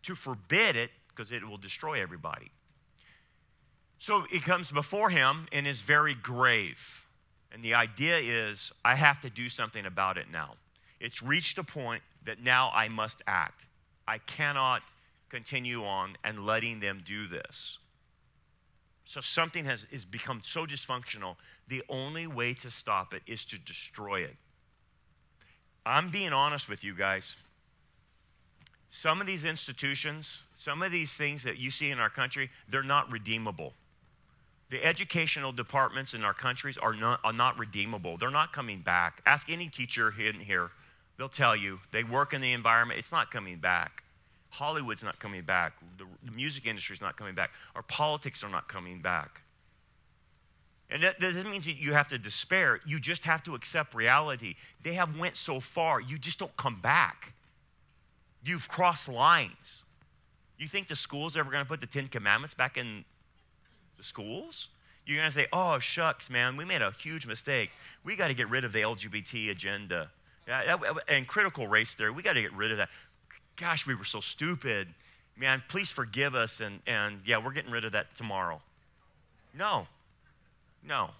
to 0.04 0.14
forbid 0.14 0.74
it 0.74 0.90
because 1.08 1.30
it 1.30 1.46
will 1.46 1.58
destroy 1.58 2.00
everybody. 2.00 2.50
So 3.98 4.24
it 4.32 4.42
comes 4.42 4.70
before 4.70 5.10
him 5.10 5.46
and 5.52 5.66
is 5.66 5.82
very 5.82 6.14
grave. 6.14 7.04
And 7.52 7.62
the 7.62 7.74
idea 7.74 8.18
is, 8.18 8.72
I 8.82 8.94
have 8.94 9.20
to 9.20 9.28
do 9.28 9.50
something 9.50 9.84
about 9.84 10.16
it 10.16 10.26
now. 10.32 10.54
It's 10.98 11.22
reached 11.22 11.58
a 11.58 11.62
point 11.62 12.02
that 12.24 12.42
now 12.42 12.70
I 12.74 12.88
must 12.88 13.20
act. 13.26 13.66
I 14.08 14.16
cannot 14.16 14.80
continue 15.28 15.84
on 15.84 16.16
and 16.24 16.46
letting 16.46 16.80
them 16.80 17.02
do 17.04 17.26
this. 17.26 17.78
So 19.04 19.20
something 19.20 19.64
has, 19.64 19.86
has 19.92 20.04
become 20.04 20.40
so 20.44 20.66
dysfunctional, 20.66 21.36
the 21.68 21.82
only 21.88 22.26
way 22.26 22.54
to 22.54 22.70
stop 22.70 23.12
it 23.14 23.22
is 23.26 23.44
to 23.46 23.58
destroy 23.58 24.20
it. 24.20 24.36
I'm 25.84 26.10
being 26.10 26.32
honest 26.32 26.68
with 26.68 26.84
you 26.84 26.94
guys. 26.94 27.34
Some 28.90 29.20
of 29.20 29.26
these 29.26 29.44
institutions, 29.44 30.44
some 30.56 30.82
of 30.82 30.92
these 30.92 31.12
things 31.12 31.42
that 31.44 31.58
you 31.58 31.70
see 31.70 31.90
in 31.90 31.98
our 31.98 32.10
country, 32.10 32.50
they're 32.68 32.82
not 32.82 33.10
redeemable. 33.10 33.72
The 34.70 34.84
educational 34.84 35.52
departments 35.52 36.14
in 36.14 36.24
our 36.24 36.34
countries 36.34 36.78
are 36.78 36.94
not, 36.94 37.20
are 37.24 37.32
not 37.32 37.58
redeemable. 37.58 38.16
They're 38.16 38.30
not 38.30 38.52
coming 38.52 38.80
back. 38.80 39.22
Ask 39.26 39.50
any 39.50 39.68
teacher 39.68 40.14
in 40.18 40.40
here, 40.40 40.70
they'll 41.16 41.28
tell 41.28 41.56
you 41.56 41.80
they 41.90 42.04
work 42.04 42.32
in 42.32 42.40
the 42.40 42.52
environment, 42.52 42.98
it's 42.98 43.12
not 43.12 43.30
coming 43.30 43.58
back. 43.58 44.04
Hollywood's 44.52 45.02
not 45.02 45.18
coming 45.18 45.42
back. 45.42 45.72
The, 45.96 46.04
the 46.24 46.30
music 46.30 46.66
industry's 46.66 47.00
not 47.00 47.16
coming 47.16 47.34
back. 47.34 47.52
Our 47.74 47.82
politics 47.82 48.44
are 48.44 48.50
not 48.50 48.68
coming 48.68 49.00
back. 49.00 49.40
And 50.90 51.02
that, 51.02 51.18
that 51.20 51.32
doesn't 51.32 51.50
mean 51.50 51.62
you 51.64 51.94
have 51.94 52.06
to 52.08 52.18
despair. 52.18 52.78
You 52.86 53.00
just 53.00 53.24
have 53.24 53.42
to 53.44 53.54
accept 53.54 53.94
reality. 53.94 54.56
They 54.82 54.92
have 54.92 55.18
went 55.18 55.38
so 55.38 55.58
far, 55.58 56.02
you 56.02 56.18
just 56.18 56.38
don't 56.38 56.54
come 56.58 56.78
back. 56.82 57.32
You've 58.44 58.68
crossed 58.68 59.08
lines. 59.08 59.84
You 60.58 60.68
think 60.68 60.86
the 60.86 60.96
school's 60.96 61.34
ever 61.34 61.50
going 61.50 61.64
to 61.64 61.68
put 61.68 61.80
the 61.80 61.86
Ten 61.86 62.08
Commandments 62.08 62.54
back 62.54 62.76
in 62.76 63.06
the 63.96 64.04
schools? 64.04 64.68
You're 65.06 65.16
going 65.16 65.30
to 65.30 65.34
say, 65.34 65.46
oh, 65.50 65.78
shucks, 65.78 66.28
man, 66.28 66.58
we 66.58 66.66
made 66.66 66.82
a 66.82 66.90
huge 66.90 67.26
mistake. 67.26 67.70
We 68.04 68.16
got 68.16 68.28
to 68.28 68.34
get 68.34 68.50
rid 68.50 68.64
of 68.64 68.74
the 68.74 68.80
LGBT 68.80 69.50
agenda. 69.50 70.10
And 71.08 71.26
critical 71.26 71.68
race 71.68 71.94
theory, 71.94 72.10
we 72.10 72.22
got 72.22 72.34
to 72.34 72.42
get 72.42 72.52
rid 72.52 72.70
of 72.70 72.76
that 72.76 72.90
gosh, 73.56 73.86
we 73.86 73.94
were 73.94 74.04
so 74.04 74.20
stupid. 74.20 74.88
Man, 75.36 75.62
please 75.68 75.90
forgive 75.90 76.34
us. 76.34 76.60
And, 76.60 76.80
and 76.86 77.20
yeah, 77.26 77.38
we're 77.38 77.52
getting 77.52 77.70
rid 77.70 77.84
of 77.84 77.92
that 77.92 78.14
tomorrow. 78.16 78.60
No, 79.54 79.86
no. 80.86 81.10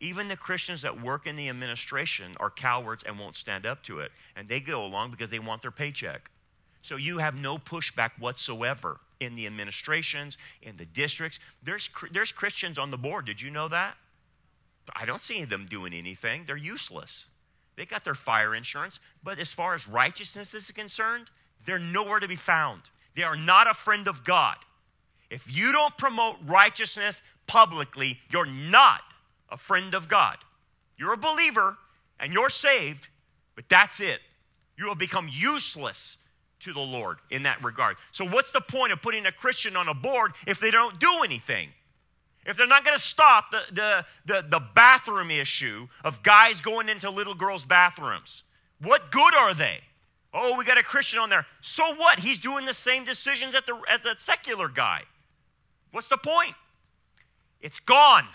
Even 0.00 0.28
the 0.28 0.36
Christians 0.36 0.82
that 0.82 1.02
work 1.02 1.26
in 1.26 1.36
the 1.36 1.48
administration 1.48 2.36
are 2.38 2.50
cowards 2.50 3.04
and 3.04 3.18
won't 3.18 3.36
stand 3.36 3.66
up 3.66 3.82
to 3.84 4.00
it. 4.00 4.12
And 4.36 4.48
they 4.48 4.60
go 4.60 4.84
along 4.84 5.10
because 5.10 5.28
they 5.28 5.40
want 5.40 5.62
their 5.62 5.70
paycheck. 5.70 6.30
So 6.82 6.96
you 6.96 7.18
have 7.18 7.34
no 7.34 7.58
pushback 7.58 8.10
whatsoever 8.18 9.00
in 9.20 9.34
the 9.34 9.46
administrations, 9.46 10.38
in 10.62 10.76
the 10.76 10.84
districts. 10.84 11.40
There's, 11.62 11.90
there's 12.12 12.30
Christians 12.30 12.78
on 12.78 12.90
the 12.90 12.96
board. 12.96 13.26
Did 13.26 13.40
you 13.40 13.50
know 13.50 13.68
that? 13.68 13.96
I 14.94 15.04
don't 15.04 15.22
see 15.22 15.44
them 15.44 15.66
doing 15.68 15.92
anything. 15.92 16.44
They're 16.46 16.56
useless. 16.56 17.26
They 17.76 17.84
got 17.84 18.04
their 18.04 18.14
fire 18.14 18.54
insurance, 18.54 19.00
but 19.22 19.38
as 19.38 19.52
far 19.52 19.74
as 19.74 19.86
righteousness 19.86 20.54
is 20.54 20.70
concerned, 20.70 21.30
they're 21.68 21.78
nowhere 21.78 22.18
to 22.18 22.26
be 22.26 22.36
found. 22.36 22.80
They 23.14 23.24
are 23.24 23.36
not 23.36 23.68
a 23.68 23.74
friend 23.74 24.08
of 24.08 24.24
God. 24.24 24.56
If 25.28 25.44
you 25.54 25.70
don't 25.70 25.94
promote 25.98 26.36
righteousness 26.46 27.20
publicly, 27.46 28.18
you're 28.30 28.46
not 28.46 29.02
a 29.50 29.58
friend 29.58 29.92
of 29.92 30.08
God. 30.08 30.38
You're 30.96 31.12
a 31.12 31.18
believer 31.18 31.76
and 32.18 32.32
you're 32.32 32.48
saved, 32.48 33.08
but 33.54 33.68
that's 33.68 34.00
it. 34.00 34.20
You 34.78 34.86
will 34.86 34.94
become 34.94 35.28
useless 35.30 36.16
to 36.60 36.72
the 36.72 36.80
Lord 36.80 37.18
in 37.30 37.42
that 37.42 37.62
regard. 37.62 37.98
So, 38.12 38.24
what's 38.24 38.50
the 38.50 38.62
point 38.62 38.92
of 38.92 39.02
putting 39.02 39.26
a 39.26 39.32
Christian 39.32 39.76
on 39.76 39.88
a 39.88 39.94
board 39.94 40.32
if 40.46 40.58
they 40.60 40.70
don't 40.70 40.98
do 40.98 41.20
anything? 41.22 41.68
If 42.46 42.56
they're 42.56 42.66
not 42.66 42.82
going 42.84 42.96
to 42.96 43.02
stop 43.02 43.50
the, 43.50 43.60
the, 43.72 44.06
the, 44.24 44.48
the, 44.48 44.60
bathroom 44.74 45.30
issue 45.30 45.86
of 46.02 46.22
guys 46.22 46.62
going 46.62 46.88
into 46.88 47.10
little 47.10 47.34
girls' 47.34 47.66
bathrooms, 47.66 48.44
what 48.80 49.12
good 49.12 49.34
are 49.34 49.52
they? 49.52 49.80
Oh, 50.32 50.56
we 50.58 50.64
got 50.64 50.78
a 50.78 50.82
Christian 50.82 51.18
on 51.18 51.30
there. 51.30 51.46
So 51.62 51.94
what? 51.94 52.18
He's 52.18 52.38
doing 52.38 52.66
the 52.66 52.74
same 52.74 53.04
decisions 53.04 53.54
the, 53.54 53.80
as 53.90 54.04
a 54.04 54.18
secular 54.18 54.68
guy. 54.68 55.02
What's 55.90 56.08
the 56.08 56.18
point? 56.18 56.54
It's 57.60 57.80
gone. 57.80 58.26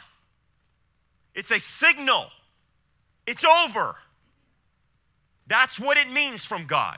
It's 1.36 1.52
a 1.52 1.60
signal. 1.60 2.28
It's 3.26 3.46
over. 3.46 3.96
That's 5.48 5.80
what 5.80 5.98
it 5.98 6.10
means 6.10 6.46
from 6.46 6.66
God. 6.66 6.98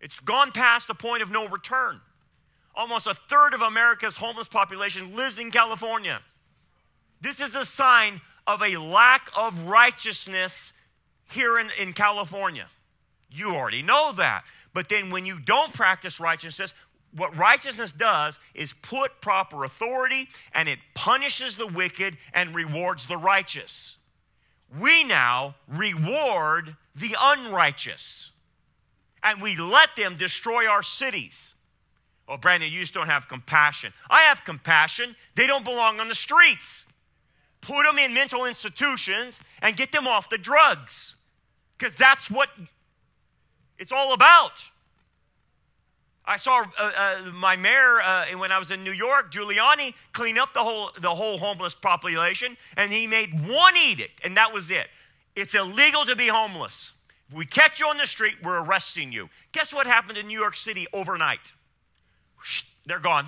It's 0.00 0.18
gone 0.20 0.50
past 0.50 0.88
the 0.88 0.94
point 0.94 1.22
of 1.22 1.30
no 1.30 1.48
return. 1.48 2.00
Almost 2.74 3.06
a 3.06 3.14
third 3.14 3.54
of 3.54 3.60
America's 3.60 4.16
homeless 4.16 4.48
population 4.48 5.14
lives 5.14 5.38
in 5.38 5.50
California. 5.50 6.20
This 7.20 7.40
is 7.40 7.54
a 7.54 7.64
sign 7.64 8.20
of 8.46 8.62
a 8.62 8.76
lack 8.76 9.30
of 9.36 9.64
righteousness 9.64 10.72
here 11.30 11.58
in, 11.58 11.70
in 11.78 11.92
California. 11.92 12.66
You 13.32 13.54
already 13.54 13.82
know 13.82 14.12
that. 14.16 14.44
But 14.74 14.88
then 14.88 15.10
when 15.10 15.26
you 15.26 15.38
don't 15.38 15.72
practice 15.72 16.20
righteousness, 16.20 16.74
what 17.14 17.36
righteousness 17.36 17.92
does 17.92 18.38
is 18.54 18.72
put 18.82 19.20
proper 19.20 19.64
authority 19.64 20.28
and 20.54 20.68
it 20.68 20.78
punishes 20.94 21.56
the 21.56 21.66
wicked 21.66 22.16
and 22.32 22.54
rewards 22.54 23.06
the 23.06 23.18
righteous. 23.18 23.96
We 24.80 25.04
now 25.04 25.56
reward 25.68 26.76
the 26.94 27.14
unrighteous 27.20 28.30
and 29.22 29.42
we 29.42 29.56
let 29.56 29.94
them 29.96 30.16
destroy 30.16 30.66
our 30.66 30.82
cities. 30.82 31.54
Oh, 32.28 32.36
Brandon, 32.36 32.72
you 32.72 32.80
just 32.80 32.94
don't 32.94 33.08
have 33.08 33.28
compassion. 33.28 33.92
I 34.08 34.22
have 34.22 34.44
compassion. 34.44 35.14
They 35.34 35.46
don't 35.46 35.64
belong 35.64 36.00
on 36.00 36.08
the 36.08 36.14
streets. 36.14 36.84
Put 37.60 37.84
them 37.84 37.98
in 37.98 38.14
mental 38.14 38.46
institutions 38.46 39.40
and 39.60 39.76
get 39.76 39.92
them 39.92 40.06
off 40.06 40.30
the 40.30 40.38
drugs 40.38 41.14
because 41.76 41.94
that's 41.94 42.30
what 42.30 42.48
it's 43.82 43.90
all 43.90 44.14
about. 44.14 44.62
I 46.24 46.36
saw 46.36 46.64
uh, 46.78 46.92
uh, 46.96 47.32
my 47.32 47.56
mayor 47.56 48.00
uh, 48.00 48.26
when 48.38 48.52
I 48.52 48.58
was 48.60 48.70
in 48.70 48.84
New 48.84 48.92
York, 48.92 49.32
Giuliani, 49.32 49.94
clean 50.12 50.38
up 50.38 50.54
the 50.54 50.60
whole 50.60 50.90
the 51.00 51.12
whole 51.12 51.36
homeless 51.36 51.74
population, 51.74 52.56
and 52.76 52.92
he 52.92 53.08
made 53.08 53.32
one 53.48 53.76
edict, 53.76 54.20
and 54.22 54.36
that 54.36 54.54
was 54.54 54.70
it. 54.70 54.86
It's 55.34 55.56
illegal 55.56 56.04
to 56.04 56.14
be 56.14 56.28
homeless. 56.28 56.92
If 57.28 57.36
we 57.36 57.44
catch 57.44 57.80
you 57.80 57.88
on 57.88 57.96
the 57.96 58.06
street, 58.06 58.34
we're 58.40 58.62
arresting 58.64 59.10
you. 59.10 59.28
Guess 59.50 59.74
what 59.74 59.88
happened 59.88 60.16
in 60.16 60.28
New 60.28 60.38
York 60.38 60.56
City 60.56 60.86
overnight? 60.92 61.52
they're 62.86 62.98
gone. 62.98 63.26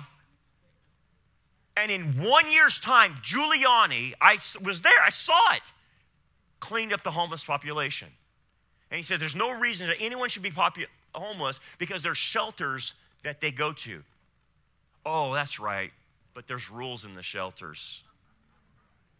And 1.77 1.91
in 1.91 2.03
one 2.21 2.49
year's 2.49 2.79
time, 2.79 3.15
Giuliani, 3.21 4.13
I 4.21 4.37
was 4.63 4.81
there, 4.81 5.01
I 5.05 5.09
saw 5.09 5.53
it, 5.53 5.73
cleaned 6.59 6.93
up 6.93 7.03
the 7.03 7.11
homeless 7.11 7.43
population. 7.43 8.09
And 8.91 8.97
he 8.97 9.03
said, 9.03 9.19
There's 9.19 9.35
no 9.35 9.51
reason 9.51 9.87
that 9.87 9.97
anyone 9.99 10.29
should 10.29 10.43
be 10.43 10.51
popu- 10.51 10.85
homeless 11.13 11.59
because 11.77 12.03
there's 12.03 12.17
shelters 12.17 12.93
that 13.23 13.41
they 13.41 13.51
go 13.51 13.73
to. 13.73 14.03
Oh, 15.05 15.33
that's 15.33 15.59
right, 15.59 15.91
but 16.33 16.47
there's 16.47 16.69
rules 16.69 17.05
in 17.05 17.15
the 17.15 17.23
shelters. 17.23 18.01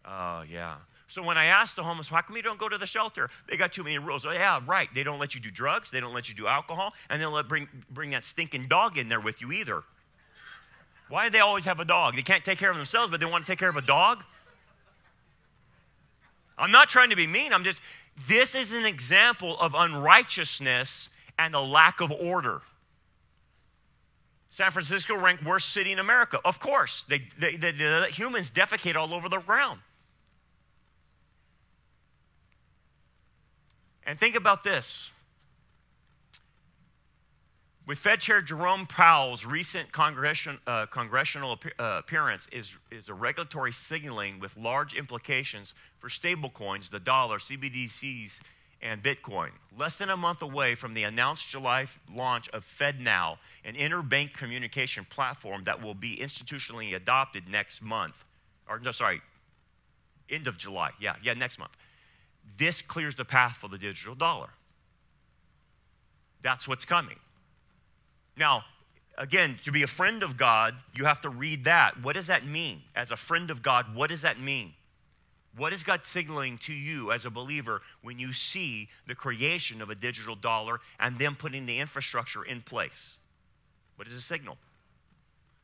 Oh, 0.04 0.42
yeah. 0.50 0.76
So 1.08 1.22
when 1.22 1.38
I 1.38 1.46
asked 1.46 1.76
the 1.76 1.84
homeless, 1.84 2.08
how 2.08 2.20
come 2.22 2.36
you 2.36 2.42
don't 2.42 2.58
go 2.58 2.68
to 2.68 2.78
the 2.78 2.86
shelter? 2.86 3.30
They 3.48 3.56
got 3.56 3.72
too 3.72 3.84
many 3.84 3.98
rules. 3.98 4.26
Oh, 4.26 4.32
yeah, 4.32 4.60
right. 4.66 4.88
They 4.92 5.04
don't 5.04 5.20
let 5.20 5.34
you 5.34 5.40
do 5.40 5.50
drugs. 5.50 5.90
They 5.90 6.00
don't 6.00 6.14
let 6.14 6.28
you 6.28 6.34
do 6.34 6.48
alcohol. 6.48 6.94
And 7.08 7.20
they 7.20 7.24
don't 7.24 7.32
let 7.32 7.46
bring, 7.48 7.68
bring 7.90 8.10
that 8.10 8.24
stinking 8.24 8.66
dog 8.66 8.98
in 8.98 9.08
there 9.08 9.20
with 9.20 9.40
you 9.40 9.52
either. 9.52 9.84
Why 11.08 11.24
do 11.26 11.30
they 11.30 11.38
always 11.38 11.64
have 11.64 11.78
a 11.78 11.84
dog? 11.84 12.16
They 12.16 12.22
can't 12.22 12.44
take 12.44 12.58
care 12.58 12.70
of 12.70 12.76
themselves, 12.76 13.10
but 13.10 13.20
they 13.20 13.26
want 13.26 13.44
to 13.44 13.50
take 13.50 13.60
care 13.60 13.68
of 13.68 13.76
a 13.76 13.82
dog? 13.82 14.24
I'm 16.58 16.72
not 16.72 16.88
trying 16.88 17.10
to 17.10 17.16
be 17.16 17.26
mean. 17.26 17.52
I'm 17.52 17.62
just, 17.62 17.80
this 18.28 18.54
is 18.54 18.72
an 18.72 18.86
example 18.86 19.58
of 19.60 19.74
unrighteousness 19.74 21.10
and 21.38 21.54
a 21.54 21.60
lack 21.60 22.00
of 22.00 22.10
order. 22.10 22.62
San 24.50 24.70
Francisco 24.70 25.16
ranked 25.16 25.44
worst 25.44 25.68
city 25.68 25.92
in 25.92 25.98
America. 25.98 26.40
Of 26.42 26.58
course, 26.58 27.04
they, 27.08 27.28
they, 27.38 27.56
they, 27.56 27.72
they 27.72 28.10
humans 28.10 28.50
defecate 28.50 28.96
all 28.96 29.12
over 29.12 29.28
the 29.28 29.38
ground. 29.40 29.80
And 34.06 34.18
think 34.18 34.34
about 34.34 34.64
this 34.64 35.10
with 37.86 37.98
Fed 37.98 38.20
Chair 38.20 38.42
Jerome 38.42 38.86
Powell's 38.86 39.46
recent 39.46 39.88
uh, 39.96 40.86
congressional 40.86 41.58
uh, 41.78 41.82
appearance 41.98 42.48
is, 42.50 42.76
is 42.90 43.08
a 43.08 43.14
regulatory 43.14 43.72
signaling 43.72 44.40
with 44.40 44.56
large 44.56 44.92
implications 44.94 45.72
for 46.00 46.08
stablecoins, 46.08 46.90
the 46.90 46.98
dollar, 46.98 47.38
CBDCs, 47.38 48.40
and 48.82 49.02
Bitcoin. 49.02 49.50
Less 49.78 49.96
than 49.96 50.10
a 50.10 50.16
month 50.16 50.42
away 50.42 50.74
from 50.74 50.94
the 50.94 51.04
announced 51.04 51.48
July 51.48 51.86
launch 52.12 52.48
of 52.48 52.66
FedNow, 52.78 53.38
an 53.64 53.74
interbank 53.74 54.34
communication 54.34 55.06
platform 55.08 55.62
that 55.64 55.80
will 55.80 55.94
be 55.94 56.16
institutionally 56.16 56.94
adopted 56.94 57.44
next 57.48 57.82
month, 57.82 58.24
or 58.68 58.80
no, 58.80 58.90
sorry, 58.90 59.22
end 60.28 60.48
of 60.48 60.58
July. 60.58 60.90
Yeah, 61.00 61.14
yeah, 61.22 61.34
next 61.34 61.58
month. 61.58 61.72
This 62.58 62.82
clears 62.82 63.14
the 63.14 63.24
path 63.24 63.56
for 63.56 63.68
the 63.68 63.78
digital 63.78 64.16
dollar. 64.16 64.48
That's 66.42 66.66
what's 66.66 66.84
coming. 66.84 67.16
Now, 68.36 68.64
again, 69.16 69.58
to 69.64 69.72
be 69.72 69.82
a 69.82 69.86
friend 69.86 70.22
of 70.22 70.36
God, 70.36 70.74
you 70.94 71.04
have 71.04 71.20
to 71.22 71.28
read 71.28 71.64
that. 71.64 72.02
What 72.02 72.14
does 72.14 72.26
that 72.26 72.46
mean? 72.46 72.82
As 72.94 73.10
a 73.10 73.16
friend 73.16 73.50
of 73.50 73.62
God, 73.62 73.94
what 73.94 74.10
does 74.10 74.22
that 74.22 74.40
mean? 74.40 74.74
What 75.56 75.72
is 75.72 75.82
God 75.82 76.04
signaling 76.04 76.58
to 76.58 76.74
you 76.74 77.12
as 77.12 77.24
a 77.24 77.30
believer 77.30 77.80
when 78.02 78.18
you 78.18 78.32
see 78.34 78.88
the 79.06 79.14
creation 79.14 79.80
of 79.80 79.88
a 79.88 79.94
digital 79.94 80.34
dollar 80.34 80.80
and 81.00 81.18
them 81.18 81.34
putting 81.34 81.64
the 81.64 81.78
infrastructure 81.78 82.44
in 82.44 82.60
place? 82.60 83.16
What 83.96 84.06
is 84.06 84.14
a 84.14 84.20
signal? 84.20 84.58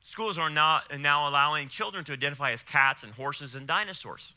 Schools 0.00 0.38
are 0.38 0.48
not 0.48 0.84
now 0.98 1.28
allowing 1.28 1.68
children 1.68 2.04
to 2.06 2.12
identify 2.14 2.52
as 2.52 2.62
cats 2.62 3.02
and 3.02 3.12
horses 3.12 3.54
and 3.54 3.66
dinosaurs. 3.66 4.32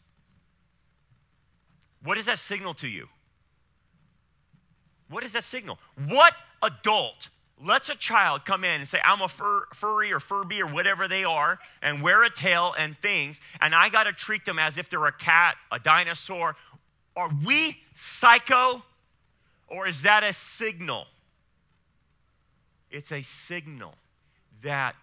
What 2.04 2.16
does 2.16 2.26
that 2.26 2.38
signal 2.38 2.74
to 2.76 2.88
you? 2.88 3.08
What 5.10 5.24
does 5.24 5.32
that 5.32 5.44
signal? 5.44 5.80
What 6.08 6.34
adult 6.62 7.30
lets 7.64 7.90
a 7.90 7.96
child 7.96 8.46
come 8.46 8.64
in 8.64 8.82
and 8.82 8.88
say, 8.88 9.00
I'm 9.04 9.22
a 9.22 9.28
fur, 9.28 9.66
furry 9.74 10.12
or 10.12 10.20
furby 10.20 10.62
or 10.62 10.68
whatever 10.68 11.08
they 11.08 11.24
are, 11.24 11.60
and 11.82 12.02
wear 12.02 12.24
a 12.24 12.30
tail 12.30 12.74
and 12.78 12.98
things, 12.98 13.40
and 13.62 13.74
I 13.74 13.90
got 13.90 14.04
to 14.04 14.14
treat 14.14 14.46
them 14.46 14.60
as 14.60 14.78
if 14.78 14.90
they're 14.90 15.06
a 15.06 15.14
cat, 15.14 15.56
a 15.72 15.80
dinosaur. 15.80 16.56
Are 17.16 17.32
we 17.46 17.78
psycho, 17.94 18.84
or 19.68 19.88
is 19.88 20.02
that 20.02 20.24
a 20.24 20.34
signal? 20.34 21.06
It's 22.92 23.12
a 23.12 23.22
signal 23.22 23.96
that 24.62 24.96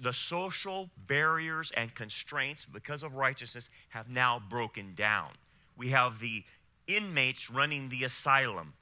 the 0.00 0.12
social 0.12 0.90
barriers 1.06 1.70
and 1.76 1.94
constraints 1.94 2.64
because 2.64 3.02
of 3.02 3.14
righteousness 3.14 3.68
have 3.90 4.08
now 4.08 4.42
broken 4.48 4.94
down. 4.96 5.30
We 5.76 5.90
have 5.90 6.18
the 6.18 6.44
inmates 6.86 7.50
running 7.50 7.88
the 7.88 8.04
asylum 8.04 8.74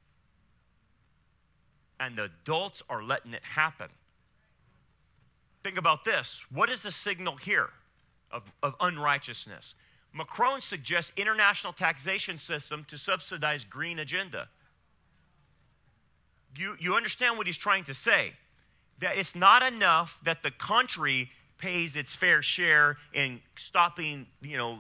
and 2.01 2.17
the 2.17 2.25
adults 2.25 2.83
are 2.89 3.03
letting 3.03 3.35
it 3.35 3.43
happen. 3.43 3.89
Think 5.63 5.79
about 5.79 6.05
this. 6.05 6.45
What 6.51 6.69
is 6.69 6.83
the 6.83 6.93
signal 6.93 7.37
here 7.37 7.71
of, 8.31 8.43
of 8.63 8.75
unrighteousness? 8.81 9.75
Macron 10.13 10.61
suggests 10.61 11.11
international 11.17 11.73
taxation 11.73 12.39
system 12.39 12.87
to 12.89 12.97
subsidize 12.97 13.65
green 13.65 13.99
agenda. 13.99 14.49
You, 16.57 16.77
you 16.79 16.95
understand 16.95 17.37
what 17.37 17.47
he's 17.47 17.57
trying 17.57 17.85
to 17.85 17.95
say? 17.95 18.35
That 19.01 19.17
it's 19.17 19.35
not 19.35 19.63
enough 19.63 20.19
that 20.23 20.43
the 20.43 20.53
country 20.53 21.31
pays 21.59 21.97
its 21.97 22.15
fair 22.15 22.43
share 22.43 22.97
in 23.13 23.41
stopping, 23.57 24.27
you 24.41 24.57
know, 24.57 24.79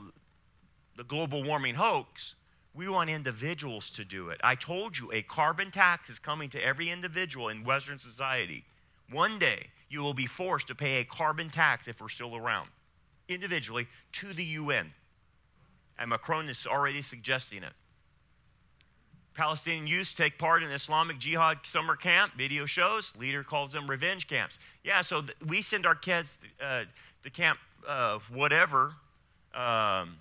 the 0.96 1.04
global 1.04 1.42
warming 1.42 1.74
hoax. 1.74 2.34
We 2.74 2.88
want 2.88 3.08
individuals 3.08 3.90
to 3.90 4.04
do 4.04 4.30
it. 4.30 4.40
I 4.42 4.56
told 4.56 4.98
you 4.98 5.12
a 5.12 5.22
carbon 5.22 5.70
tax 5.70 6.10
is 6.10 6.18
coming 6.18 6.50
to 6.50 6.60
every 6.62 6.90
individual 6.90 7.48
in 7.48 7.64
Western 7.64 7.98
society. 7.98 8.64
One 9.10 9.38
day, 9.38 9.68
you 9.88 10.00
will 10.00 10.14
be 10.14 10.26
forced 10.26 10.66
to 10.68 10.74
pay 10.74 10.96
a 10.96 11.04
carbon 11.04 11.50
tax 11.50 11.86
if 11.86 12.00
we're 12.00 12.08
still 12.08 12.34
around, 12.34 12.68
individually, 13.28 13.86
to 14.14 14.32
the 14.32 14.44
UN. 14.44 14.92
And 15.98 16.10
Macron 16.10 16.48
is 16.48 16.66
already 16.66 17.00
suggesting 17.00 17.62
it. 17.62 17.72
Palestinian 19.34 19.86
youths 19.86 20.14
take 20.14 20.38
part 20.38 20.62
in 20.62 20.70
Islamic 20.70 21.18
Jihad 21.18 21.58
summer 21.64 21.96
camp. 21.96 22.32
Video 22.36 22.66
shows. 22.66 23.12
Leader 23.16 23.42
calls 23.42 23.72
them 23.72 23.88
revenge 23.88 24.28
camps. 24.28 24.58
Yeah, 24.84 25.02
so 25.02 25.22
th- 25.22 25.36
we 25.44 25.60
send 25.60 25.86
our 25.86 25.96
kids 25.96 26.38
uh, 26.64 26.84
to 27.22 27.30
camp, 27.30 27.58
uh, 27.86 28.18
whatever, 28.32 28.94
um, 29.52 30.18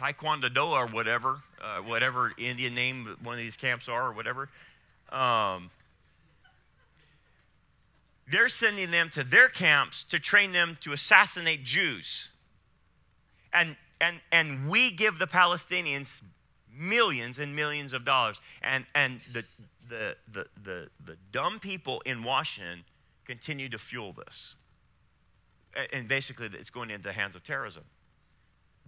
Taekwondo 0.00 0.70
or 0.70 0.86
whatever, 0.86 1.42
uh, 1.62 1.78
whatever 1.82 2.32
Indian 2.38 2.74
name 2.74 3.16
one 3.22 3.34
of 3.34 3.38
these 3.38 3.56
camps 3.56 3.88
are 3.88 4.08
or 4.08 4.12
whatever. 4.12 4.48
Um, 5.10 5.70
they're 8.30 8.48
sending 8.48 8.90
them 8.90 9.10
to 9.10 9.24
their 9.24 9.48
camps 9.48 10.04
to 10.04 10.18
train 10.18 10.52
them 10.52 10.78
to 10.82 10.92
assassinate 10.92 11.64
Jews. 11.64 12.30
And, 13.52 13.76
and, 14.00 14.20
and 14.30 14.68
we 14.68 14.90
give 14.90 15.18
the 15.18 15.26
Palestinians 15.26 16.22
millions 16.72 17.38
and 17.38 17.56
millions 17.56 17.92
of 17.92 18.04
dollars. 18.04 18.40
And, 18.62 18.86
and 18.94 19.20
the, 19.32 19.44
the, 19.88 20.16
the, 20.32 20.46
the, 20.62 20.88
the 21.04 21.16
dumb 21.32 21.58
people 21.58 22.00
in 22.06 22.22
Washington 22.22 22.84
continue 23.26 23.68
to 23.68 23.78
fuel 23.78 24.12
this. 24.12 24.54
And 25.92 26.08
basically, 26.08 26.48
it's 26.52 26.70
going 26.70 26.90
into 26.90 27.04
the 27.04 27.12
hands 27.12 27.34
of 27.34 27.42
terrorism. 27.44 27.84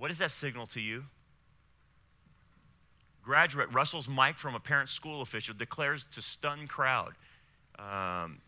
What 0.03 0.09
does 0.09 0.19
that 0.19 0.33
signal 0.33 0.67
to 0.67 0.81
you? 0.81 1.05
Graduate 3.23 3.73
wrestles 3.73 4.09
mic 4.09 4.37
from 4.37 4.57
a 4.57 4.59
parent 4.59 4.89
school 4.89 5.23
official 5.23 5.55
declares 5.55 6.07
to 6.17 6.21
stunned 6.21 6.69
crowd. 6.69 7.13
Um, 7.79 8.39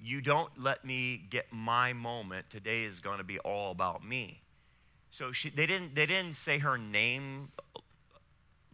you 0.00 0.20
don't 0.20 0.48
let 0.56 0.84
me 0.84 1.24
get 1.28 1.46
my 1.50 1.92
moment. 1.92 2.50
Today 2.50 2.84
is 2.84 3.00
going 3.00 3.18
to 3.18 3.24
be 3.24 3.40
all 3.40 3.72
about 3.72 4.06
me. 4.06 4.40
So 5.10 5.32
she, 5.32 5.50
they, 5.50 5.66
didn't, 5.66 5.96
they 5.96 6.06
didn't 6.06 6.36
say 6.36 6.58
her 6.58 6.78
name 6.78 7.48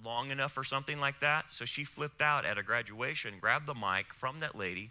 long 0.04 0.30
enough 0.30 0.58
or 0.58 0.64
something 0.64 1.00
like 1.00 1.18
that. 1.20 1.46
So 1.50 1.64
she 1.64 1.82
flipped 1.82 2.20
out 2.20 2.44
at 2.44 2.58
a 2.58 2.62
graduation, 2.62 3.36
grabbed 3.40 3.64
the 3.64 3.74
mic 3.74 4.12
from 4.12 4.40
that 4.40 4.54
lady, 4.54 4.90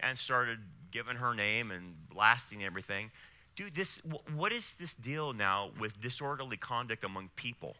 and 0.00 0.16
started 0.16 0.58
giving 0.90 1.16
her 1.16 1.34
name 1.34 1.70
and 1.70 2.08
blasting 2.08 2.64
everything. 2.64 3.10
Dude, 3.54 3.74
this, 3.74 4.00
what 4.34 4.52
is 4.52 4.74
this 4.80 4.94
deal 4.94 5.32
now 5.32 5.70
with 5.78 6.00
disorderly 6.00 6.56
conduct 6.56 7.04
among 7.04 7.30
people? 7.36 7.76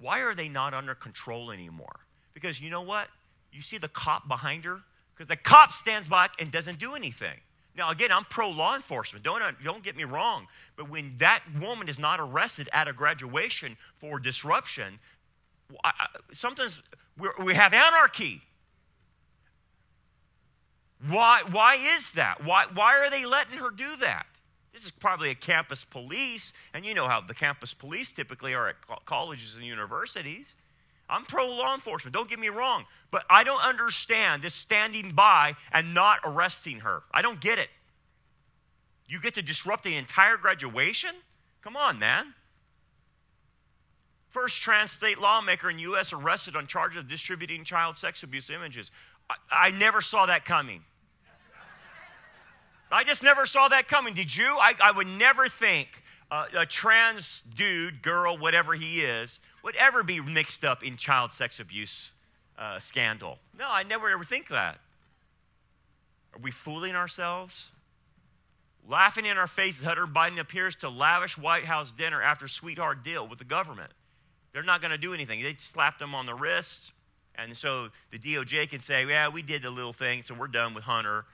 Why 0.00 0.20
are 0.20 0.34
they 0.34 0.48
not 0.48 0.74
under 0.74 0.94
control 0.94 1.50
anymore? 1.50 2.00
Because 2.32 2.60
you 2.60 2.70
know 2.70 2.82
what? 2.82 3.08
You 3.52 3.62
see 3.62 3.78
the 3.78 3.88
cop 3.88 4.28
behind 4.28 4.64
her? 4.64 4.80
Because 5.14 5.26
the 5.26 5.36
cop 5.36 5.72
stands 5.72 6.06
back 6.06 6.32
and 6.38 6.52
doesn't 6.52 6.78
do 6.78 6.94
anything. 6.94 7.38
Now, 7.76 7.90
again, 7.90 8.12
I'm 8.12 8.24
pro 8.24 8.50
law 8.50 8.76
enforcement. 8.76 9.24
Don't, 9.24 9.42
uh, 9.42 9.52
don't 9.64 9.82
get 9.82 9.96
me 9.96 10.04
wrong. 10.04 10.46
But 10.76 10.88
when 10.88 11.14
that 11.18 11.42
woman 11.60 11.88
is 11.88 11.98
not 11.98 12.20
arrested 12.20 12.68
at 12.72 12.86
a 12.86 12.92
graduation 12.92 13.76
for 13.98 14.18
disruption, 14.18 14.98
sometimes 16.32 16.82
we 17.42 17.54
have 17.54 17.72
anarchy. 17.72 18.42
Why, 21.08 21.42
why 21.48 21.76
is 21.76 22.12
that? 22.12 22.44
Why, 22.44 22.66
why 22.72 22.98
are 22.98 23.10
they 23.10 23.24
letting 23.24 23.58
her 23.58 23.70
do 23.70 23.96
that? 23.96 24.26
This 24.78 24.86
is 24.86 24.92
probably 24.92 25.30
a 25.30 25.34
campus 25.34 25.84
police, 25.84 26.52
and 26.72 26.86
you 26.86 26.94
know 26.94 27.08
how 27.08 27.20
the 27.20 27.34
campus 27.34 27.74
police 27.74 28.12
typically 28.12 28.54
are 28.54 28.68
at 28.68 28.76
colleges 29.06 29.56
and 29.56 29.64
universities. 29.64 30.54
I'm 31.10 31.24
pro 31.24 31.48
law 31.48 31.74
enforcement, 31.74 32.14
don't 32.14 32.30
get 32.30 32.38
me 32.38 32.48
wrong, 32.48 32.84
but 33.10 33.24
I 33.28 33.42
don't 33.42 33.60
understand 33.60 34.40
this 34.40 34.54
standing 34.54 35.16
by 35.16 35.56
and 35.72 35.94
not 35.94 36.20
arresting 36.24 36.80
her. 36.80 37.02
I 37.12 37.22
don't 37.22 37.40
get 37.40 37.58
it. 37.58 37.70
You 39.08 39.20
get 39.20 39.34
to 39.34 39.42
disrupt 39.42 39.82
the 39.82 39.96
entire 39.96 40.36
graduation? 40.36 41.10
Come 41.64 41.76
on, 41.76 41.98
man. 41.98 42.34
First 44.30 44.62
trans 44.62 44.92
state 44.92 45.18
lawmaker 45.18 45.70
in 45.70 45.80
U.S. 45.80 46.12
arrested 46.12 46.54
on 46.54 46.68
charges 46.68 46.98
of 46.98 47.08
distributing 47.08 47.64
child 47.64 47.96
sex 47.96 48.22
abuse 48.22 48.48
images. 48.48 48.92
I, 49.28 49.34
I 49.50 49.70
never 49.72 50.00
saw 50.00 50.26
that 50.26 50.44
coming. 50.44 50.84
I 52.90 53.04
just 53.04 53.22
never 53.22 53.46
saw 53.46 53.68
that 53.68 53.88
coming. 53.88 54.14
Did 54.14 54.34
you? 54.34 54.46
I, 54.46 54.74
I 54.82 54.90
would 54.90 55.06
never 55.06 55.48
think 55.48 55.88
uh, 56.30 56.46
a 56.56 56.66
trans 56.66 57.42
dude, 57.54 58.02
girl, 58.02 58.36
whatever 58.36 58.74
he 58.74 59.00
is, 59.00 59.40
would 59.62 59.76
ever 59.76 60.02
be 60.02 60.20
mixed 60.20 60.64
up 60.64 60.82
in 60.82 60.96
child 60.96 61.32
sex 61.32 61.60
abuse 61.60 62.12
uh, 62.58 62.78
scandal. 62.78 63.38
No, 63.58 63.66
I 63.68 63.82
never 63.82 64.08
ever 64.08 64.24
think 64.24 64.48
that. 64.48 64.78
Are 66.34 66.40
we 66.40 66.50
fooling 66.50 66.94
ourselves? 66.94 67.70
Laughing 68.86 69.26
in 69.26 69.36
our 69.36 69.46
faces, 69.46 69.82
Hunter 69.82 70.06
Biden 70.06 70.38
appears 70.38 70.74
to 70.76 70.88
lavish 70.88 71.36
White 71.36 71.66
House 71.66 71.92
dinner 71.92 72.22
after 72.22 72.48
sweetheart 72.48 73.04
deal 73.04 73.26
with 73.28 73.38
the 73.38 73.44
government. 73.44 73.90
They're 74.52 74.62
not 74.62 74.80
going 74.80 74.92
to 74.92 74.98
do 74.98 75.12
anything. 75.12 75.42
They 75.42 75.56
slapped 75.58 75.98
them 75.98 76.14
on 76.14 76.24
the 76.24 76.34
wrist, 76.34 76.92
and 77.34 77.54
so 77.56 77.88
the 78.10 78.18
DOJ 78.18 78.70
can 78.70 78.80
say, 78.80 79.04
"Yeah, 79.06 79.28
we 79.28 79.42
did 79.42 79.62
the 79.62 79.70
little 79.70 79.92
thing, 79.92 80.22
so 80.22 80.34
we're 80.34 80.48
done 80.48 80.74
with 80.74 80.84
Hunter." 80.84 81.26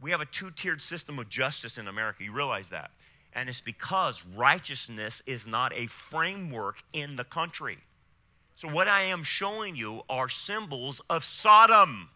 We 0.00 0.10
have 0.10 0.20
a 0.20 0.26
two-tiered 0.26 0.80
system 0.80 1.18
of 1.18 1.28
justice 1.28 1.78
in 1.78 1.88
America. 1.88 2.24
You 2.24 2.32
realize 2.32 2.70
that? 2.70 2.90
And 3.32 3.48
it's 3.48 3.60
because 3.60 4.24
righteousness 4.34 5.22
is 5.26 5.46
not 5.46 5.72
a 5.74 5.86
framework 5.86 6.76
in 6.92 7.16
the 7.16 7.24
country. 7.24 7.78
So, 8.54 8.68
what 8.68 8.88
I 8.88 9.02
am 9.02 9.22
showing 9.22 9.76
you 9.76 10.02
are 10.08 10.28
symbols 10.28 11.00
of 11.08 11.24
Sodom. 11.24 12.08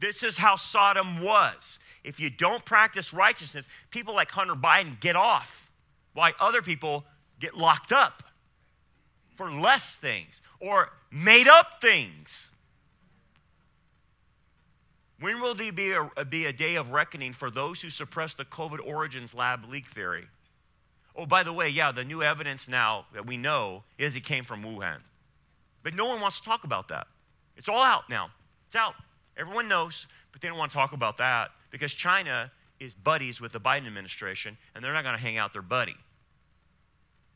This 0.00 0.22
is 0.22 0.38
how 0.38 0.56
Sodom 0.56 1.20
was. 1.22 1.78
If 2.04 2.18
you 2.18 2.30
don't 2.30 2.64
practice 2.64 3.12
righteousness, 3.12 3.68
people 3.90 4.14
like 4.14 4.30
Hunter 4.30 4.54
Biden 4.54 4.98
get 5.00 5.14
off, 5.14 5.70
while 6.14 6.32
other 6.40 6.62
people 6.62 7.04
get 7.38 7.56
locked 7.56 7.92
up 7.92 8.22
for 9.36 9.50
less 9.50 9.96
things 9.96 10.40
or 10.60 10.90
made 11.10 11.48
up 11.48 11.80
things. 11.80 12.48
When 15.22 15.40
will 15.40 15.54
there 15.54 15.70
be 15.70 15.92
a, 15.92 16.24
be 16.24 16.46
a 16.46 16.52
day 16.52 16.74
of 16.74 16.90
reckoning 16.90 17.32
for 17.32 17.48
those 17.48 17.80
who 17.80 17.90
suppress 17.90 18.34
the 18.34 18.44
COVID 18.44 18.84
origins 18.84 19.32
lab 19.32 19.64
leak 19.70 19.86
theory? 19.86 20.24
Oh, 21.14 21.26
by 21.26 21.44
the 21.44 21.52
way, 21.52 21.68
yeah, 21.68 21.92
the 21.92 22.02
new 22.02 22.24
evidence 22.24 22.68
now 22.68 23.06
that 23.14 23.24
we 23.24 23.36
know 23.36 23.84
is 23.98 24.16
it 24.16 24.24
came 24.24 24.42
from 24.42 24.64
Wuhan. 24.64 24.98
But 25.84 25.94
no 25.94 26.06
one 26.06 26.20
wants 26.20 26.40
to 26.40 26.44
talk 26.44 26.64
about 26.64 26.88
that. 26.88 27.06
It's 27.56 27.68
all 27.68 27.82
out 27.84 28.10
now. 28.10 28.30
It's 28.66 28.74
out. 28.74 28.94
Everyone 29.36 29.68
knows, 29.68 30.08
but 30.32 30.40
they 30.40 30.48
don't 30.48 30.58
want 30.58 30.72
to 30.72 30.76
talk 30.76 30.92
about 30.92 31.18
that 31.18 31.52
because 31.70 31.94
China 31.94 32.50
is 32.80 32.92
buddies 32.92 33.40
with 33.40 33.52
the 33.52 33.60
Biden 33.60 33.86
administration 33.86 34.58
and 34.74 34.84
they're 34.84 34.92
not 34.92 35.04
going 35.04 35.16
to 35.16 35.22
hang 35.22 35.38
out 35.38 35.52
their 35.52 35.62
buddy. 35.62 35.94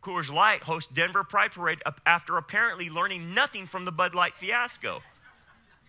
Coors 0.03 0.33
Light 0.33 0.65
hosts 0.65 0.91
Denver 0.93 1.23
Pride 1.23 1.53
Parade 1.53 1.83
after 2.05 2.37
apparently 2.37 2.91
learning 2.91 3.33
nothing 3.33 3.69
from 3.69 3.85
the 3.85 3.93
Bud 3.93 4.13
Light 4.13 4.35
fiasco. 4.35 5.03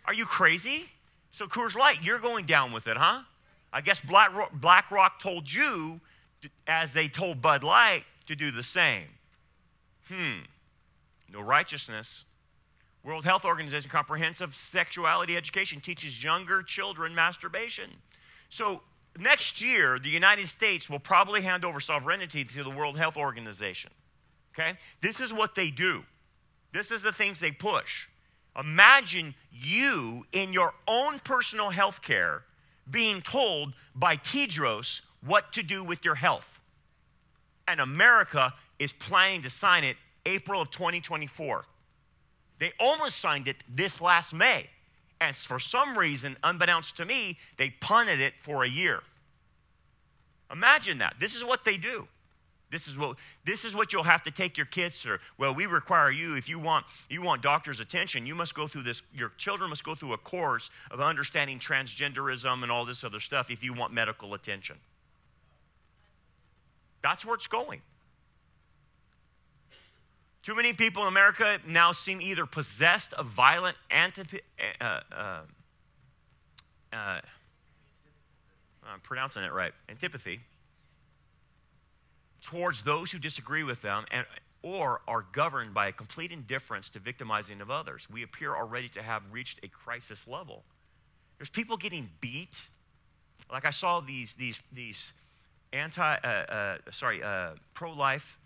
Are 0.05 0.13
you 0.13 0.25
crazy? 0.25 0.91
So, 1.31 1.45
Coors 1.45 1.75
Light, 1.75 2.01
you're 2.01 2.19
going 2.19 2.45
down 2.45 2.71
with 2.71 2.87
it, 2.87 2.97
huh? 2.97 3.21
I 3.71 3.81
guess 3.81 3.99
BlackRock, 3.99 5.19
told 5.19 5.51
you, 5.51 5.99
as 6.67 6.93
they 6.93 7.07
told 7.07 7.41
Bud 7.41 7.63
Light, 7.63 8.03
to 8.27 8.35
do 8.35 8.51
the 8.51 8.63
same. 8.63 9.07
Hmm. 10.07 10.39
No 11.31 11.41
righteousness. 11.41 12.25
World 13.03 13.25
Health 13.25 13.45
Organization 13.45 13.89
Comprehensive 13.89 14.55
Sexuality 14.55 15.37
Education 15.37 15.79
teaches 15.79 16.23
younger 16.23 16.63
children 16.63 17.13
masturbation. 17.13 17.89
So, 18.49 18.81
next 19.19 19.61
year, 19.61 19.99
the 19.99 20.09
United 20.09 20.47
States 20.47 20.89
will 20.89 20.99
probably 20.99 21.41
hand 21.41 21.63
over 21.65 21.79
sovereignty 21.79 22.43
to 22.43 22.63
the 22.63 22.69
World 22.69 22.97
Health 22.97 23.17
Organization. 23.17 23.91
Okay? 24.53 24.77
This 25.01 25.21
is 25.21 25.31
what 25.31 25.55
they 25.55 25.69
do. 25.69 26.03
This 26.73 26.91
is 26.91 27.01
the 27.01 27.11
things 27.11 27.39
they 27.39 27.51
push. 27.51 28.07
Imagine 28.57 29.35
you 29.51 30.25
in 30.31 30.51
your 30.51 30.73
own 30.87 31.19
personal 31.19 31.69
health 31.69 32.01
care 32.01 32.43
being 32.89 33.21
told 33.21 33.73
by 33.95 34.17
Tedros 34.17 35.01
what 35.25 35.53
to 35.53 35.63
do 35.63 35.83
with 35.83 36.03
your 36.03 36.15
health. 36.15 36.47
And 37.67 37.79
America 37.79 38.53
is 38.79 38.93
planning 38.93 39.41
to 39.43 39.49
sign 39.49 39.83
it 39.83 39.97
April 40.25 40.61
of 40.61 40.71
2024. 40.71 41.65
They 42.59 42.71
almost 42.79 43.19
signed 43.19 43.47
it 43.47 43.57
this 43.69 44.01
last 44.01 44.33
May. 44.33 44.67
And 45.19 45.35
for 45.35 45.59
some 45.59 45.97
reason, 45.97 46.37
unbeknownst 46.43 46.97
to 46.97 47.05
me, 47.05 47.37
they 47.57 47.71
punted 47.81 48.19
it 48.19 48.33
for 48.41 48.63
a 48.63 48.69
year. 48.69 49.01
Imagine 50.51 50.99
that. 50.99 51.15
This 51.19 51.35
is 51.35 51.43
what 51.43 51.65
they 51.65 51.77
do. 51.77 52.07
This 52.69 52.87
is 52.87 52.97
what 52.97 53.17
this 53.45 53.63
is 53.63 53.73
what 53.73 53.93
you'll 53.93 54.03
have 54.03 54.23
to 54.23 54.31
take 54.31 54.57
your 54.57 54.65
kids 54.65 55.01
through. 55.01 55.19
Well, 55.37 55.55
we 55.55 55.65
require 55.67 56.11
you 56.11 56.35
if 56.35 56.49
you 56.49 56.59
want 56.59 56.85
you 57.09 57.21
want 57.21 57.41
doctor's 57.41 57.79
attention, 57.79 58.25
you 58.25 58.35
must 58.35 58.53
go 58.53 58.67
through 58.67 58.83
this 58.83 59.03
your 59.13 59.31
children 59.37 59.69
must 59.69 59.85
go 59.85 59.95
through 59.95 60.13
a 60.13 60.17
course 60.17 60.69
of 60.91 60.99
understanding 60.99 61.59
transgenderism 61.59 62.63
and 62.63 62.71
all 62.71 62.83
this 62.83 63.05
other 63.05 63.21
stuff 63.21 63.49
if 63.49 63.63
you 63.63 63.73
want 63.73 63.93
medical 63.93 64.33
attention. 64.33 64.75
That's 67.01 67.25
where 67.25 67.35
it's 67.35 67.47
going. 67.47 67.81
Too 70.43 70.55
many 70.55 70.73
people 70.73 71.03
in 71.03 71.07
America 71.07 71.59
now 71.65 71.93
seem 71.93 72.21
either 72.21 72.45
possessed 72.45 73.13
of 73.13 73.27
violent 73.27 73.77
antipathy. 73.89 74.41
Uh, 74.81 74.99
uh, 75.11 75.39
uh, 76.91 77.21
I'm 78.85 78.99
pronouncing 79.03 79.43
it 79.43 79.53
right. 79.53 79.73
Antipathy 79.89 80.41
towards 82.41 82.83
those 82.83 83.11
who 83.11 83.19
disagree 83.19 83.63
with 83.63 83.81
them 83.81 84.05
and, 84.11 84.25
or 84.61 85.01
are 85.07 85.25
governed 85.31 85.73
by 85.73 85.87
a 85.87 85.91
complete 85.91 86.31
indifference 86.31 86.89
to 86.89 86.99
victimizing 86.99 87.61
of 87.61 87.69
others. 87.71 88.07
We 88.09 88.23
appear 88.23 88.55
already 88.55 88.89
to 88.89 89.01
have 89.01 89.23
reached 89.31 89.59
a 89.63 89.67
crisis 89.67 90.27
level. 90.27 90.63
There's 91.37 91.49
people 91.49 91.77
getting 91.77 92.09
beat. 92.21 92.67
Like 93.51 93.65
I 93.65 93.69
saw 93.69 93.99
these, 93.99 94.33
these, 94.33 94.59
these 94.71 95.11
anti, 95.73 96.01
uh, 96.01 96.27
uh, 96.27 96.77
sorry, 96.91 97.23
uh, 97.23 97.51
pro-life 97.73 98.37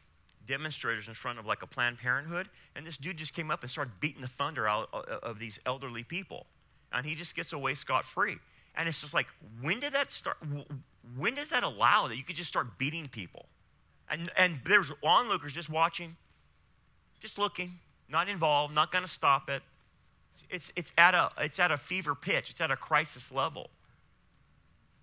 demonstrators 0.47 1.07
in 1.07 1.13
front 1.13 1.39
of 1.39 1.45
like 1.45 1.61
a 1.61 1.67
Planned 1.67 1.99
Parenthood, 1.99 2.49
and 2.75 2.85
this 2.85 2.97
dude 2.97 3.17
just 3.17 3.33
came 3.33 3.51
up 3.51 3.61
and 3.61 3.71
started 3.71 3.93
beating 3.99 4.21
the 4.21 4.27
thunder 4.27 4.67
out 4.67 4.89
of 4.93 5.39
these 5.39 5.59
elderly 5.65 6.03
people, 6.03 6.45
and 6.91 7.05
he 7.05 7.15
just 7.15 7.35
gets 7.35 7.53
away 7.53 7.73
scot 7.73 8.05
free. 8.05 8.37
And 8.75 8.87
it's 8.87 9.01
just 9.01 9.13
like, 9.13 9.27
when 9.61 9.79
did 9.79 9.93
that 9.93 10.11
start? 10.11 10.37
When 11.17 11.35
does 11.35 11.49
that 11.49 11.63
allow 11.63 12.07
that 12.07 12.17
you 12.17 12.23
could 12.23 12.35
just 12.35 12.49
start 12.49 12.77
beating 12.77 13.07
people? 13.07 13.45
And, 14.11 14.29
and 14.37 14.59
there's 14.65 14.91
onlookers 15.01 15.53
just 15.53 15.69
watching, 15.69 16.17
just 17.21 17.37
looking, 17.37 17.79
not 18.09 18.27
involved, 18.27 18.75
not 18.75 18.91
going 18.91 19.05
to 19.05 19.09
stop 19.09 19.49
it. 19.49 19.63
It's, 20.49 20.71
it's, 20.75 20.91
at 20.97 21.15
a, 21.15 21.31
it's 21.39 21.59
at 21.59 21.71
a 21.71 21.77
fever 21.77 22.13
pitch, 22.13 22.51
it's 22.51 22.61
at 22.61 22.71
a 22.71 22.75
crisis 22.75 23.31
level. 23.31 23.69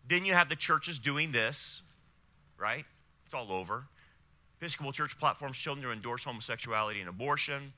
Then 0.06 0.24
you 0.24 0.34
have 0.34 0.48
the 0.48 0.56
churches 0.56 0.98
doing 0.98 1.32
this, 1.32 1.82
right? 2.58 2.84
It's 3.24 3.34
all 3.34 3.50
over. 3.50 3.84
Episcopal 4.60 4.92
Church 4.92 5.18
platforms 5.18 5.56
children 5.56 5.84
to 5.84 5.92
endorse 5.92 6.24
homosexuality 6.24 7.00
and 7.00 7.08
abortion. 7.08 7.72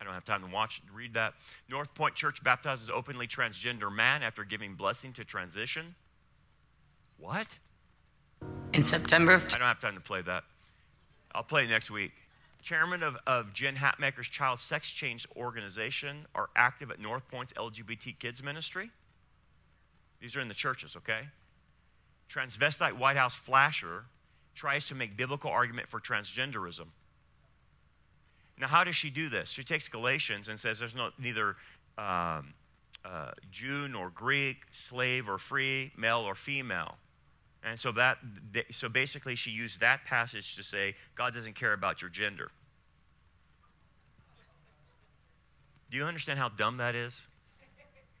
I 0.00 0.04
don't 0.04 0.14
have 0.14 0.24
time 0.24 0.42
to 0.42 0.52
watch 0.52 0.82
and 0.84 0.96
read 0.96 1.14
that. 1.14 1.34
North 1.68 1.94
Point 1.94 2.14
Church 2.14 2.42
baptizes 2.42 2.90
openly 2.90 3.26
transgender 3.26 3.92
man 3.94 4.22
after 4.22 4.44
giving 4.44 4.74
blessing 4.74 5.12
to 5.14 5.24
transition. 5.24 5.94
What? 7.18 7.46
In 8.72 8.80
September 8.80 9.32
of. 9.32 9.44
I 9.44 9.58
don't 9.58 9.60
have 9.60 9.80
time 9.80 9.94
to 9.94 10.00
play 10.00 10.22
that. 10.22 10.44
I'll 11.34 11.42
play 11.42 11.66
next 11.66 11.90
week. 11.90 12.12
Chairman 12.62 13.02
of, 13.02 13.16
of 13.26 13.52
Jen 13.52 13.76
Hatmaker's 13.76 14.28
Child 14.28 14.60
Sex 14.60 14.88
Change 14.88 15.26
Organization 15.36 16.26
are 16.34 16.48
active 16.56 16.90
at 16.90 16.98
North 16.98 17.28
Point's 17.28 17.52
LGBT 17.52 18.18
Kids 18.18 18.42
Ministry. 18.42 18.90
These 20.22 20.36
are 20.36 20.40
in 20.40 20.48
the 20.48 20.54
churches, 20.54 20.96
okay? 20.96 21.22
Transvestite 22.32 22.96
White 22.96 23.16
House 23.16 23.34
flasher 23.34 24.04
tries 24.54 24.86
to 24.88 24.94
make 24.94 25.16
biblical 25.16 25.50
argument 25.50 25.88
for 25.88 26.00
transgenderism. 26.00 26.86
Now, 28.58 28.68
how 28.68 28.84
does 28.84 28.96
she 28.96 29.10
do 29.10 29.28
this? 29.28 29.50
She 29.50 29.64
takes 29.64 29.88
Galatians 29.88 30.48
and 30.48 30.58
says 30.58 30.78
there's 30.78 30.94
no, 30.94 31.10
neither 31.18 31.56
um, 31.98 32.54
uh, 33.04 33.32
Jew 33.50 33.88
nor 33.88 34.08
Greek, 34.10 34.58
slave 34.70 35.28
or 35.28 35.36
free, 35.36 35.92
male 35.96 36.20
or 36.20 36.34
female. 36.34 36.96
And 37.64 37.78
so 37.78 37.92
that 37.92 38.18
so 38.72 38.88
basically 38.88 39.36
she 39.36 39.50
used 39.50 39.80
that 39.80 40.04
passage 40.04 40.56
to 40.56 40.62
say 40.62 40.96
God 41.14 41.32
doesn't 41.32 41.54
care 41.54 41.72
about 41.72 42.02
your 42.02 42.10
gender. 42.10 42.50
Do 45.90 45.98
you 45.98 46.04
understand 46.04 46.38
how 46.38 46.48
dumb 46.48 46.78
that 46.78 46.94
is? 46.94 47.26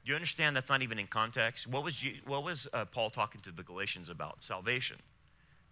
Do 0.04 0.10
you 0.10 0.14
understand 0.14 0.56
that's 0.56 0.68
not 0.68 0.82
even 0.82 0.98
in 0.98 1.06
context? 1.06 1.66
What 1.66 1.84
was, 1.84 2.04
what 2.26 2.42
was 2.44 2.66
uh, 2.72 2.84
Paul 2.84 3.08
talking 3.08 3.40
to 3.42 3.52
the 3.52 3.62
Galatians 3.62 4.08
about? 4.08 4.44
Salvation. 4.44 4.96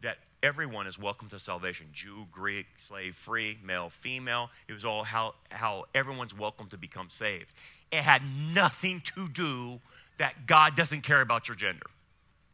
That 0.03 0.19
everyone 0.43 0.87
is 0.87 0.99
welcome 0.99 1.29
to 1.29 1.39
salvation 1.39 1.89
Jew, 1.93 2.27
Greek, 2.31 2.67
slave, 2.79 3.17
free, 3.17 3.59
male, 3.63 3.91
female. 3.91 4.51
It 4.69 4.73
was 4.73 4.85
all 4.85 5.05
how, 5.05 5.35
how 5.51 5.85
everyone's 5.95 6.35
welcome 6.37 6.69
to 6.69 6.79
become 6.79 7.09
saved. 7.11 7.53
It 7.91 8.03
had 8.03 8.23
nothing 8.55 9.03
to 9.17 9.29
do 9.29 9.81
that 10.19 10.47
God 10.47 10.77
doesn't 10.77 11.03
care 11.03 11.21
about 11.21 11.49
your 11.49 11.57
gender. 11.57 11.87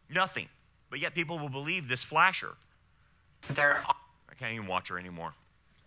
Nothing. 0.08 0.48
But 0.96 1.02
yet 1.02 1.14
people 1.14 1.38
will 1.38 1.50
believe 1.50 1.88
this 1.88 2.02
flasher. 2.02 2.54
There 3.50 3.84
I 3.86 4.34
can't 4.34 4.54
even 4.54 4.66
watch 4.66 4.88
her 4.88 4.98
anymore. 4.98 5.34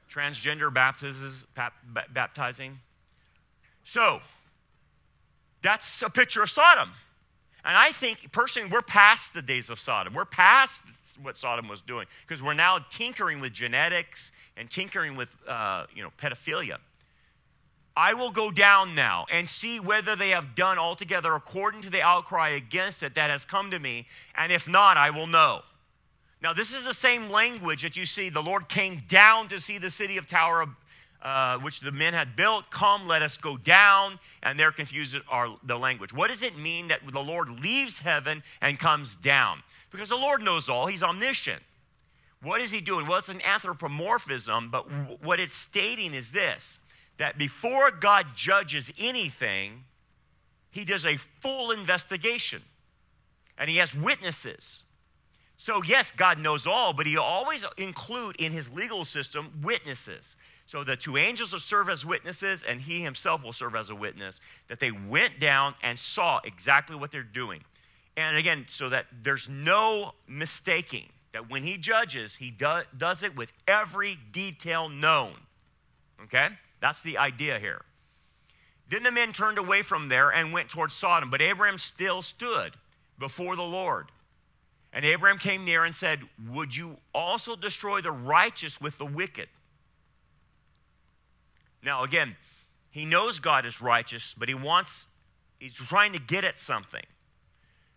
Transgender 0.08 0.72
baptizes, 0.72 1.48
baptizing. 2.14 2.78
So, 3.84 4.20
that's 5.64 6.04
a 6.04 6.12
picture 6.12 6.44
of 6.44 6.52
Sodom. 6.52 6.92
And 7.66 7.76
I 7.76 7.92
think, 7.92 8.32
personally, 8.32 8.70
we're 8.72 8.84
past 8.84 9.34
the 9.34 9.42
days 9.42 9.72
of 9.72 9.80
Sodom. 9.80 10.14
We're 10.14 10.26
past 10.26 10.84
what 11.20 11.40
Sodom 11.40 11.68
was 11.68 11.82
doing 11.82 12.06
because 12.28 12.44
we're 12.44 12.54
now 12.54 12.78
tinkering 12.92 13.40
with 13.40 13.52
genetics 13.52 14.32
and 14.58 14.70
tinkering 14.70 15.16
with, 15.16 15.36
uh, 15.48 15.88
you 15.96 16.04
know, 16.04 16.12
pedophilia. 16.22 16.78
I 18.00 18.14
will 18.14 18.32
go 18.32 18.50
down 18.50 18.96
now 18.96 19.26
and 19.30 19.50
see 19.50 19.78
whether 19.78 20.16
they 20.16 20.30
have 20.30 20.56
done 20.56 20.78
altogether 20.78 21.36
according 21.36 21.82
to 21.82 21.90
the 21.90 22.02
outcry 22.02 22.52
against 22.52 23.04
it 23.04 23.16
that 23.16 23.30
has 23.30 23.44
come 23.44 23.72
to 23.72 23.80
me, 23.80 24.08
and 24.36 24.54
if 24.54 24.70
not, 24.70 24.96
I 24.96 25.10
will 25.10 25.28
know. 25.28 25.64
Now, 26.42 26.54
this 26.54 26.74
is 26.74 26.86
the 26.86 26.94
same 26.94 27.30
language 27.30 27.82
that 27.82 27.98
you 27.98 28.06
see. 28.06 28.30
The 28.30 28.42
Lord 28.42 28.70
came 28.70 29.02
down 29.10 29.50
to 29.50 29.60
see 29.60 29.78
the 29.80 29.90
city 29.90 30.16
of 30.16 30.28
Tower 30.28 30.68
uh, 31.22 31.58
which 31.58 31.82
the 31.82 31.92
men 31.92 32.14
had 32.14 32.38
built. 32.38 32.70
Come, 32.70 33.06
let 33.06 33.22
us 33.22 33.36
go 33.36 33.58
down. 33.58 34.18
And 34.44 34.58
they're 34.58 34.72
confused 34.72 35.14
at 35.16 35.24
our, 35.28 35.58
the 35.66 35.78
language. 35.78 36.14
What 36.14 36.30
does 36.30 36.42
it 36.42 36.58
mean 36.58 36.88
that 36.88 37.02
the 37.06 37.20
Lord 37.20 37.50
leaves 37.50 38.00
heaven 38.00 38.44
and 38.62 38.80
comes 38.80 39.18
down? 39.18 39.62
Because 39.92 40.08
the 40.08 40.16
Lord 40.16 40.42
knows 40.42 40.70
all, 40.70 40.88
He's 40.88 41.04
omniscient. 41.04 41.62
What 42.42 42.62
is 42.62 42.72
He 42.72 42.80
doing? 42.80 43.08
Well, 43.08 43.18
it's 43.18 43.28
an 43.28 43.42
anthropomorphism, 43.42 44.70
but 44.72 44.86
what 45.22 45.42
it's 45.42 45.54
stating 45.56 46.14
is 46.14 46.32
this 46.32 46.80
that 47.20 47.38
before 47.38 47.92
God 47.92 48.26
judges 48.36 48.92
anything, 48.98 49.84
He 50.72 50.84
does 50.84 51.06
a 51.06 51.18
full 51.18 51.72
investigation 51.72 52.64
and 53.58 53.70
He 53.70 53.78
has 53.78 53.94
witnesses. 53.94 54.84
So, 55.58 55.84
yes, 55.84 56.12
God 56.12 56.40
knows 56.40 56.66
all, 56.66 56.94
but 56.94 57.06
He 57.06 57.18
always 57.18 57.66
include 57.78 58.38
in 58.38 58.52
His 58.52 58.70
legal 58.72 59.06
system 59.06 59.62
witnesses. 59.62 60.36
So 60.70 60.84
the 60.84 60.96
two 60.96 61.18
angels 61.18 61.52
will 61.52 61.60
serve 61.60 61.90
as 61.90 62.06
witnesses, 62.06 62.64
and 62.64 62.80
he 62.80 63.02
himself 63.02 63.44
will 63.44 63.54
serve 63.54 63.76
as 63.76 63.90
a 63.90 63.96
witness 63.96 64.40
that 64.68 64.80
they 64.80 64.92
went 64.92 65.40
down 65.40 65.74
and 65.82 65.98
saw 65.98 66.40
exactly 66.44 66.96
what 66.96 67.10
they're 67.10 67.24
doing. 67.24 67.64
And 68.16 68.38
again, 68.38 68.68
so 68.70 68.88
that 68.90 69.08
there's 69.24 69.50
no 69.50 70.14
mistaking 70.28 71.06
that 71.34 71.50
when 71.50 71.64
he 71.64 71.76
judges, 71.78 72.36
he 72.36 72.52
do, 72.52 72.82
does 72.96 73.24
it 73.24 73.36
with 73.36 73.52
every 73.68 74.20
detail 74.32 74.90
known. 74.90 75.34
Okay? 76.26 76.50
That's 76.80 77.02
the 77.02 77.18
idea 77.18 77.60
here. 77.60 77.82
Then 78.90 79.04
the 79.04 79.12
men 79.12 79.34
turned 79.34 79.58
away 79.58 79.82
from 79.82 80.10
there 80.10 80.30
and 80.30 80.52
went 80.52 80.70
towards 80.70 80.96
Sodom, 80.96 81.30
but 81.30 81.42
Abraham 81.42 81.78
still 81.78 82.22
stood 82.22 82.74
before 83.20 83.56
the 83.56 83.64
Lord. 83.64 84.08
And 84.92 85.06
Abraham 85.06 85.38
came 85.38 85.66
near 85.66 85.86
and 85.86 85.94
said, 85.94 86.22
Would 86.50 86.76
you 86.76 86.98
also 87.14 87.56
destroy 87.56 88.02
the 88.02 88.12
righteous 88.12 88.82
with 88.82 88.98
the 88.98 89.06
wicked? 89.06 89.48
Now, 91.84 92.04
again, 92.04 92.36
he 92.90 93.06
knows 93.06 93.40
God 93.40 93.66
is 93.66 93.82
righteous, 93.82 94.34
but 94.38 94.50
he 94.50 94.56
wants, 94.56 95.06
he's 95.60 95.76
trying 95.76 96.14
to 96.14 96.20
get 96.20 96.44
at 96.44 96.58
something. 96.58 97.04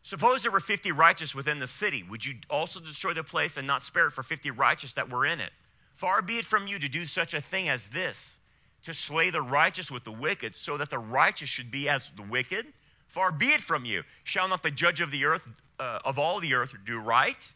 Suppose 0.02 0.42
there 0.42 0.50
were 0.50 0.60
50 0.60 0.92
righteous 0.92 1.34
within 1.34 1.60
the 1.60 1.66
city. 1.66 2.02
Would 2.02 2.26
you 2.26 2.34
also 2.50 2.80
destroy 2.80 3.14
the 3.14 3.22
place 3.22 3.56
and 3.56 3.66
not 3.66 3.82
spare 3.82 4.08
it 4.08 4.12
for 4.12 4.22
50 4.22 4.50
righteous 4.50 4.92
that 4.94 5.08
were 5.08 5.24
in 5.24 5.40
it? 5.40 5.52
Far 5.94 6.20
be 6.22 6.38
it 6.38 6.44
from 6.44 6.66
you 6.66 6.78
to 6.78 6.88
do 6.88 7.06
such 7.06 7.34
a 7.34 7.40
thing 7.40 7.68
as 7.68 7.88
this, 7.88 8.36
to 8.84 8.94
slay 8.94 9.30
the 9.30 9.42
righteous 9.42 9.90
with 9.90 10.04
the 10.04 10.12
wicked, 10.12 10.56
so 10.56 10.76
that 10.76 10.90
the 10.90 10.98
righteous 10.98 11.48
should 11.48 11.70
be 11.70 11.88
as 11.88 12.10
the 12.16 12.22
wicked. 12.22 12.66
Far 13.08 13.30
be 13.30 13.48
it 13.48 13.60
from 13.60 13.84
you. 13.84 14.02
Shall 14.24 14.48
not 14.48 14.62
the 14.62 14.70
judge 14.70 15.00
of 15.00 15.10
the 15.10 15.24
earth, 15.24 15.42
uh, 15.78 16.00
of 16.04 16.18
all 16.18 16.40
the 16.40 16.54
earth, 16.54 16.72
do 16.84 16.98
right? 16.98 17.52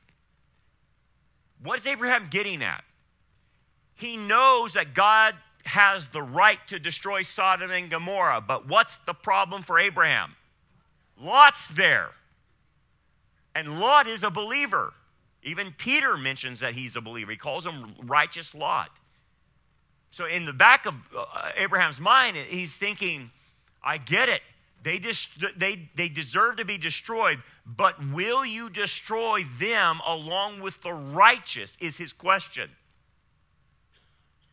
What 1.62 1.78
is 1.78 1.86
Abraham 1.86 2.28
getting 2.30 2.62
at? 2.62 2.84
He 3.94 4.16
knows 4.16 4.74
that 4.74 4.94
God 4.94 5.34
has 5.64 6.08
the 6.08 6.22
right 6.22 6.58
to 6.68 6.78
destroy 6.78 7.22
Sodom 7.22 7.70
and 7.70 7.90
Gomorrah. 7.90 8.40
But 8.40 8.68
what's 8.68 8.98
the 8.98 9.14
problem 9.14 9.62
for 9.62 9.78
Abraham? 9.78 10.36
Lot's 11.20 11.68
there. 11.68 12.10
And 13.54 13.80
Lot 13.80 14.06
is 14.06 14.22
a 14.22 14.30
believer. 14.30 14.92
Even 15.42 15.72
Peter 15.76 16.16
mentions 16.16 16.60
that 16.60 16.74
he's 16.74 16.94
a 16.94 17.00
believer. 17.00 17.30
He 17.30 17.36
calls 17.38 17.64
him 17.64 17.94
righteous 18.04 18.54
Lot. 18.54 18.90
So, 20.16 20.24
in 20.24 20.46
the 20.46 20.54
back 20.54 20.86
of 20.86 20.94
uh, 21.14 21.50
Abraham's 21.58 22.00
mind, 22.00 22.38
he's 22.38 22.78
thinking, 22.78 23.30
I 23.84 23.98
get 23.98 24.30
it. 24.30 24.40
They, 24.82 24.98
dis- 24.98 25.28
they, 25.58 25.90
they 25.94 26.08
deserve 26.08 26.56
to 26.56 26.64
be 26.64 26.78
destroyed, 26.78 27.42
but 27.66 27.96
will 28.14 28.42
you 28.46 28.70
destroy 28.70 29.44
them 29.60 30.00
along 30.06 30.62
with 30.62 30.80
the 30.80 30.94
righteous? 30.94 31.76
Is 31.82 31.98
his 31.98 32.14
question. 32.14 32.70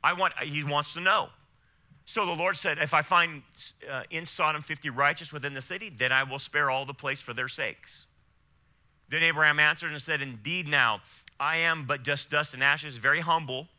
I 0.03 0.11
want, 0.11 0.33
he 0.43 0.65
wants 0.65 0.95
to 0.95 0.99
know. 0.99 1.29
So 2.03 2.25
the 2.25 2.33
Lord 2.33 2.57
said, 2.57 2.77
If 2.77 2.93
I 2.93 3.01
find 3.01 3.43
uh, 3.89 4.03
in 4.09 4.25
Sodom 4.25 4.63
50 4.63 4.89
righteous 4.89 5.31
within 5.31 5.53
the 5.53 5.61
city, 5.61 5.89
then 5.89 6.11
I 6.11 6.23
will 6.23 6.39
spare 6.39 6.69
all 6.69 6.85
the 6.85 6.93
place 6.93 7.21
for 7.21 7.33
their 7.33 7.47
sakes. 7.47 8.07
Then 9.07 9.23
Abraham 9.23 9.61
answered 9.61 9.93
and 9.93 10.01
said, 10.01 10.21
Indeed, 10.21 10.67
now 10.67 10.99
I 11.39 11.55
am 11.55 11.85
but 11.85 12.03
just 12.03 12.29
dust 12.29 12.53
and 12.53 12.61
ashes, 12.61 12.97
very 12.97 13.21
humble. 13.21 13.69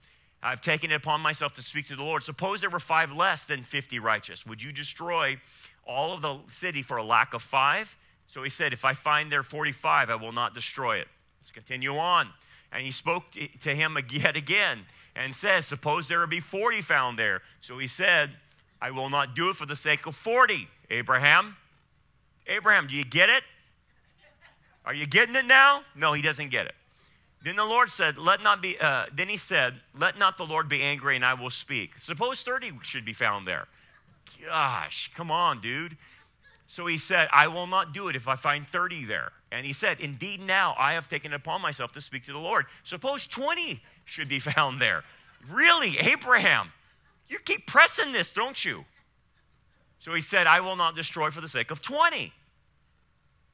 I've 0.44 0.60
taken 0.60 0.90
it 0.92 0.96
upon 0.96 1.22
myself 1.22 1.54
to 1.54 1.62
speak 1.62 1.88
to 1.88 1.96
the 1.96 2.02
Lord. 2.02 2.22
Suppose 2.22 2.60
there 2.60 2.68
were 2.68 2.78
five 2.78 3.10
less 3.10 3.46
than 3.46 3.62
50 3.64 3.98
righteous. 3.98 4.44
Would 4.44 4.62
you 4.62 4.72
destroy 4.72 5.38
all 5.86 6.12
of 6.12 6.20
the 6.20 6.38
city 6.52 6.82
for 6.82 6.98
a 6.98 7.02
lack 7.02 7.32
of 7.32 7.40
five? 7.40 7.96
So 8.26 8.42
he 8.42 8.50
said, 8.50 8.74
If 8.74 8.84
I 8.84 8.92
find 8.92 9.32
there 9.32 9.42
45, 9.42 10.10
I 10.10 10.14
will 10.16 10.32
not 10.32 10.52
destroy 10.52 10.98
it. 10.98 11.08
Let's 11.40 11.50
continue 11.50 11.96
on. 11.96 12.28
And 12.72 12.82
he 12.82 12.90
spoke 12.90 13.24
to 13.62 13.74
him 13.74 13.96
yet 14.10 14.36
again 14.36 14.80
and 15.16 15.34
says, 15.34 15.66
Suppose 15.66 16.08
there 16.08 16.26
be 16.26 16.40
40 16.40 16.82
found 16.82 17.18
there. 17.18 17.40
So 17.62 17.78
he 17.78 17.88
said, 17.88 18.30
I 18.82 18.90
will 18.90 19.08
not 19.08 19.34
do 19.34 19.48
it 19.48 19.56
for 19.56 19.64
the 19.64 19.76
sake 19.76 20.06
of 20.06 20.14
40. 20.14 20.68
Abraham, 20.90 21.56
Abraham, 22.46 22.86
do 22.86 22.94
you 22.94 23.04
get 23.04 23.30
it? 23.30 23.44
Are 24.84 24.92
you 24.92 25.06
getting 25.06 25.34
it 25.36 25.46
now? 25.46 25.82
No, 25.96 26.12
he 26.12 26.20
doesn't 26.20 26.50
get 26.50 26.66
it. 26.66 26.74
Then 27.44 27.56
the 27.56 27.64
Lord 27.64 27.90
said, 27.90 28.16
Let 28.16 28.42
not 28.42 28.62
be, 28.62 28.78
uh, 28.80 29.04
then 29.14 29.28
he 29.28 29.36
said, 29.36 29.74
Let 29.96 30.18
not 30.18 30.38
the 30.38 30.46
Lord 30.46 30.66
be 30.66 30.80
angry, 30.80 31.14
and 31.14 31.24
I 31.24 31.34
will 31.34 31.50
speak. 31.50 31.90
Suppose 32.00 32.42
30 32.42 32.72
should 32.82 33.04
be 33.04 33.12
found 33.12 33.46
there. 33.46 33.68
Gosh, 34.46 35.10
come 35.14 35.30
on, 35.30 35.60
dude. 35.60 35.98
So 36.66 36.86
he 36.86 36.96
said, 36.96 37.28
I 37.30 37.48
will 37.48 37.66
not 37.66 37.92
do 37.92 38.08
it 38.08 38.16
if 38.16 38.26
I 38.26 38.36
find 38.36 38.66
30 38.66 39.04
there. 39.04 39.30
And 39.52 39.66
he 39.66 39.74
said, 39.74 40.00
Indeed, 40.00 40.40
now 40.40 40.74
I 40.78 40.94
have 40.94 41.08
taken 41.08 41.32
it 41.32 41.36
upon 41.36 41.60
myself 41.60 41.92
to 41.92 42.00
speak 42.00 42.24
to 42.24 42.32
the 42.32 42.38
Lord. 42.38 42.64
Suppose 42.82 43.26
20 43.26 43.80
should 44.06 44.28
be 44.28 44.38
found 44.40 44.80
there. 44.80 45.04
Really, 45.50 45.98
Abraham, 45.98 46.72
you 47.28 47.38
keep 47.44 47.66
pressing 47.66 48.12
this, 48.12 48.30
don't 48.30 48.64
you? 48.64 48.86
So 49.98 50.14
he 50.14 50.22
said, 50.22 50.46
I 50.46 50.60
will 50.60 50.76
not 50.76 50.94
destroy 50.94 51.30
for 51.30 51.42
the 51.42 51.48
sake 51.48 51.70
of 51.70 51.82
20. 51.82 52.32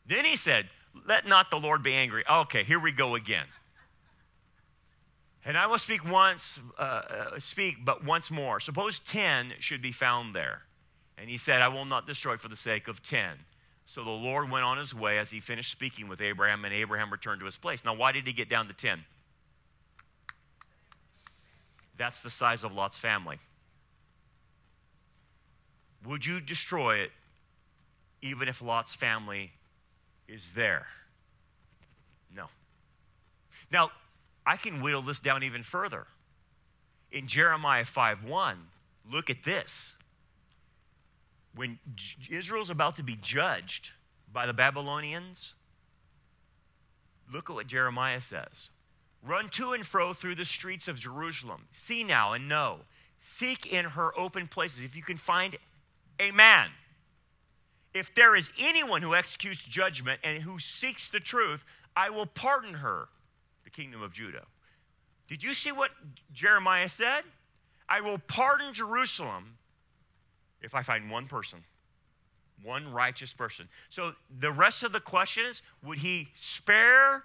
Then 0.06 0.24
he 0.24 0.36
said, 0.36 0.68
Let 1.08 1.26
not 1.26 1.50
the 1.50 1.58
Lord 1.58 1.82
be 1.82 1.92
angry. 1.92 2.24
Okay, 2.30 2.62
here 2.62 2.78
we 2.78 2.92
go 2.92 3.16
again. 3.16 3.46
And 5.44 5.56
I 5.56 5.66
will 5.66 5.78
speak 5.78 6.04
once, 6.04 6.58
uh, 6.78 6.82
uh, 6.82 7.40
speak, 7.40 7.84
but 7.84 8.04
once 8.04 8.30
more. 8.30 8.60
Suppose 8.60 8.98
10 8.98 9.54
should 9.58 9.80
be 9.80 9.92
found 9.92 10.34
there. 10.34 10.62
And 11.16 11.30
he 11.30 11.38
said, 11.38 11.62
I 11.62 11.68
will 11.68 11.86
not 11.86 12.06
destroy 12.06 12.36
for 12.36 12.48
the 12.48 12.56
sake 12.56 12.88
of 12.88 13.02
10. 13.02 13.38
So 13.86 14.04
the 14.04 14.10
Lord 14.10 14.50
went 14.50 14.64
on 14.64 14.78
his 14.78 14.94
way 14.94 15.18
as 15.18 15.30
he 15.30 15.40
finished 15.40 15.72
speaking 15.72 16.08
with 16.08 16.20
Abraham, 16.20 16.64
and 16.64 16.72
Abraham 16.72 17.10
returned 17.10 17.40
to 17.40 17.46
his 17.46 17.56
place. 17.56 17.84
Now, 17.84 17.94
why 17.94 18.12
did 18.12 18.26
he 18.26 18.32
get 18.32 18.48
down 18.48 18.68
to 18.68 18.72
10? 18.72 19.04
That's 21.96 22.22
the 22.22 22.30
size 22.30 22.62
of 22.62 22.72
Lot's 22.72 22.98
family. 22.98 23.38
Would 26.06 26.24
you 26.24 26.40
destroy 26.40 26.98
it 26.98 27.10
even 28.22 28.48
if 28.48 28.62
Lot's 28.62 28.94
family 28.94 29.52
is 30.28 30.52
there? 30.52 30.86
No. 32.34 32.46
Now, 33.70 33.90
I 34.46 34.56
can 34.56 34.80
whittle 34.80 35.02
this 35.02 35.20
down 35.20 35.42
even 35.42 35.62
further. 35.62 36.06
In 37.12 37.26
Jeremiah 37.26 37.84
5 37.84 38.24
1, 38.24 38.58
look 39.10 39.30
at 39.30 39.44
this 39.44 39.96
when 41.54 41.78
Israel's 42.30 42.70
about 42.70 42.96
to 42.96 43.02
be 43.02 43.16
judged 43.20 43.90
by 44.32 44.46
the 44.46 44.52
Babylonians, 44.52 45.54
look 47.32 47.50
at 47.50 47.54
what 47.54 47.66
Jeremiah 47.66 48.20
says. 48.20 48.70
Run 49.22 49.48
to 49.50 49.72
and 49.72 49.84
fro 49.84 50.12
through 50.12 50.36
the 50.36 50.44
streets 50.44 50.88
of 50.88 50.98
Jerusalem. 50.98 51.66
See 51.72 52.04
now 52.04 52.32
and 52.32 52.48
know. 52.48 52.80
Seek 53.20 53.66
in 53.66 53.84
her 53.84 54.18
open 54.18 54.46
places 54.46 54.82
if 54.82 54.96
you 54.96 55.02
can 55.02 55.18
find 55.18 55.56
a 56.18 56.30
man. 56.30 56.70
If 57.92 58.14
there 58.14 58.36
is 58.36 58.50
anyone 58.58 59.02
who 59.02 59.14
executes 59.14 59.62
judgment 59.62 60.20
and 60.22 60.42
who 60.42 60.58
seeks 60.58 61.08
the 61.08 61.20
truth, 61.20 61.64
I 61.96 62.08
will 62.08 62.24
pardon 62.24 62.74
her, 62.74 63.08
the 63.64 63.70
kingdom 63.70 64.02
of 64.02 64.12
Judah. 64.12 64.46
Did 65.28 65.42
you 65.42 65.54
see 65.54 65.72
what 65.72 65.90
Jeremiah 66.32 66.88
said? 66.88 67.22
I 67.88 68.00
will 68.00 68.18
pardon 68.18 68.72
Jerusalem 68.72 69.56
if 70.60 70.74
I 70.74 70.82
find 70.82 71.10
one 71.10 71.26
person, 71.26 71.60
one 72.62 72.92
righteous 72.92 73.32
person. 73.32 73.68
So 73.88 74.12
the 74.38 74.52
rest 74.52 74.82
of 74.82 74.92
the 74.92 75.00
question 75.00 75.46
is 75.46 75.62
would 75.82 75.98
he 75.98 76.28
spare 76.34 77.24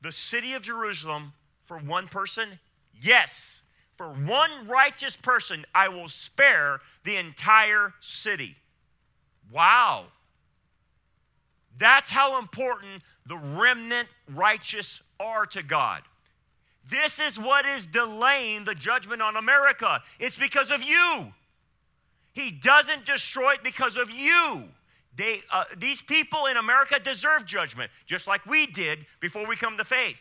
the 0.00 0.12
city 0.12 0.54
of 0.54 0.62
Jerusalem 0.62 1.32
for 1.64 1.78
one 1.78 2.08
person? 2.08 2.58
Yes. 3.00 3.62
For 3.96 4.08
one 4.08 4.66
righteous 4.66 5.16
person, 5.16 5.64
I 5.74 5.88
will 5.88 6.08
spare 6.08 6.80
the 7.04 7.16
entire 7.16 7.92
city. 8.00 8.56
Wow. 9.50 10.06
That's 11.78 12.10
how 12.10 12.38
important 12.38 13.02
the 13.26 13.36
remnant 13.36 14.08
righteous 14.28 15.02
are 15.22 15.46
to 15.46 15.62
God. 15.62 16.02
This 16.90 17.20
is 17.20 17.38
what 17.38 17.64
is 17.64 17.86
delaying 17.86 18.64
the 18.64 18.74
judgment 18.74 19.22
on 19.22 19.36
America. 19.36 20.02
It's 20.18 20.36
because 20.36 20.70
of 20.70 20.82
you. 20.82 21.32
He 22.32 22.50
doesn't 22.50 23.06
destroy 23.06 23.52
it 23.52 23.62
because 23.62 23.96
of 23.96 24.10
you. 24.10 24.64
They, 25.14 25.42
uh, 25.50 25.64
these 25.76 26.02
people 26.02 26.46
in 26.46 26.56
America 26.56 26.98
deserve 26.98 27.44
judgment, 27.44 27.90
just 28.06 28.26
like 28.26 28.44
we 28.46 28.66
did 28.66 29.06
before 29.20 29.46
we 29.46 29.56
come 29.56 29.76
to 29.76 29.84
faith. 29.84 30.18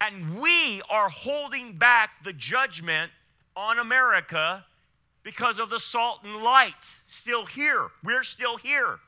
And 0.00 0.40
we 0.40 0.82
are 0.90 1.08
holding 1.08 1.74
back 1.74 2.24
the 2.24 2.32
judgment 2.32 3.12
on 3.56 3.78
America 3.78 4.64
because 5.22 5.58
of 5.58 5.70
the 5.70 5.78
salt 5.78 6.20
and 6.24 6.42
light 6.42 6.72
still 7.06 7.46
here. 7.46 7.88
We're 8.02 8.22
still 8.22 8.56
here. 8.56 8.98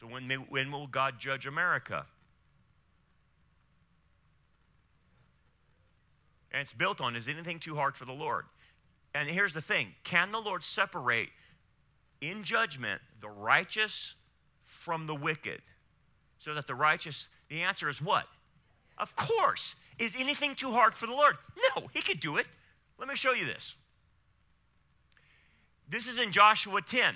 So 0.00 0.06
when, 0.06 0.28
when 0.48 0.72
will 0.72 0.86
God 0.86 1.18
judge 1.18 1.46
America? 1.46 2.06
And 6.52 6.62
it's 6.62 6.72
built 6.72 7.00
on 7.00 7.16
is 7.16 7.28
anything 7.28 7.58
too 7.58 7.74
hard 7.74 7.96
for 7.96 8.04
the 8.04 8.12
Lord? 8.12 8.44
And 9.14 9.28
here's 9.28 9.54
the 9.54 9.60
thing 9.60 9.88
can 10.04 10.32
the 10.32 10.40
Lord 10.40 10.62
separate 10.62 11.30
in 12.20 12.44
judgment 12.44 13.00
the 13.20 13.28
righteous 13.28 14.14
from 14.64 15.06
the 15.06 15.14
wicked? 15.14 15.62
So 16.38 16.54
that 16.54 16.66
the 16.66 16.74
righteous, 16.74 17.28
the 17.48 17.62
answer 17.62 17.88
is 17.88 18.00
what? 18.00 18.26
Of 18.98 19.16
course. 19.16 19.74
Is 19.98 20.14
anything 20.18 20.54
too 20.54 20.72
hard 20.72 20.94
for 20.94 21.06
the 21.06 21.14
Lord? 21.14 21.36
No, 21.74 21.88
He 21.94 22.02
could 22.02 22.20
do 22.20 22.36
it. 22.36 22.46
Let 22.98 23.08
me 23.08 23.16
show 23.16 23.32
you 23.32 23.46
this. 23.46 23.74
This 25.88 26.06
is 26.06 26.18
in 26.18 26.32
Joshua 26.32 26.82
10. 26.82 27.14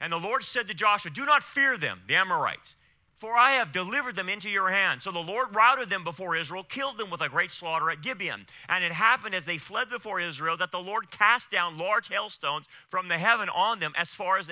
And 0.00 0.12
the 0.12 0.18
Lord 0.18 0.42
said 0.42 0.68
to 0.68 0.74
Joshua, 0.74 1.10
Do 1.10 1.24
not 1.24 1.42
fear 1.42 1.76
them, 1.76 2.02
the 2.06 2.14
Amorites, 2.14 2.74
for 3.18 3.36
I 3.36 3.52
have 3.52 3.72
delivered 3.72 4.14
them 4.14 4.28
into 4.28 4.48
your 4.48 4.70
hand. 4.70 5.02
So 5.02 5.10
the 5.10 5.18
Lord 5.18 5.54
routed 5.54 5.90
them 5.90 6.04
before 6.04 6.36
Israel, 6.36 6.62
killed 6.62 6.98
them 6.98 7.10
with 7.10 7.20
a 7.20 7.28
great 7.28 7.50
slaughter 7.50 7.90
at 7.90 8.00
Gibeon. 8.00 8.46
And 8.68 8.84
it 8.84 8.92
happened 8.92 9.34
as 9.34 9.44
they 9.44 9.58
fled 9.58 9.90
before 9.90 10.20
Israel 10.20 10.56
that 10.58 10.70
the 10.70 10.78
Lord 10.78 11.10
cast 11.10 11.50
down 11.50 11.78
large 11.78 12.08
hailstones 12.08 12.66
from 12.88 13.08
the 13.08 13.18
heaven 13.18 13.48
on 13.48 13.80
them 13.80 13.92
as 13.96 14.10
far 14.10 14.38
as, 14.38 14.48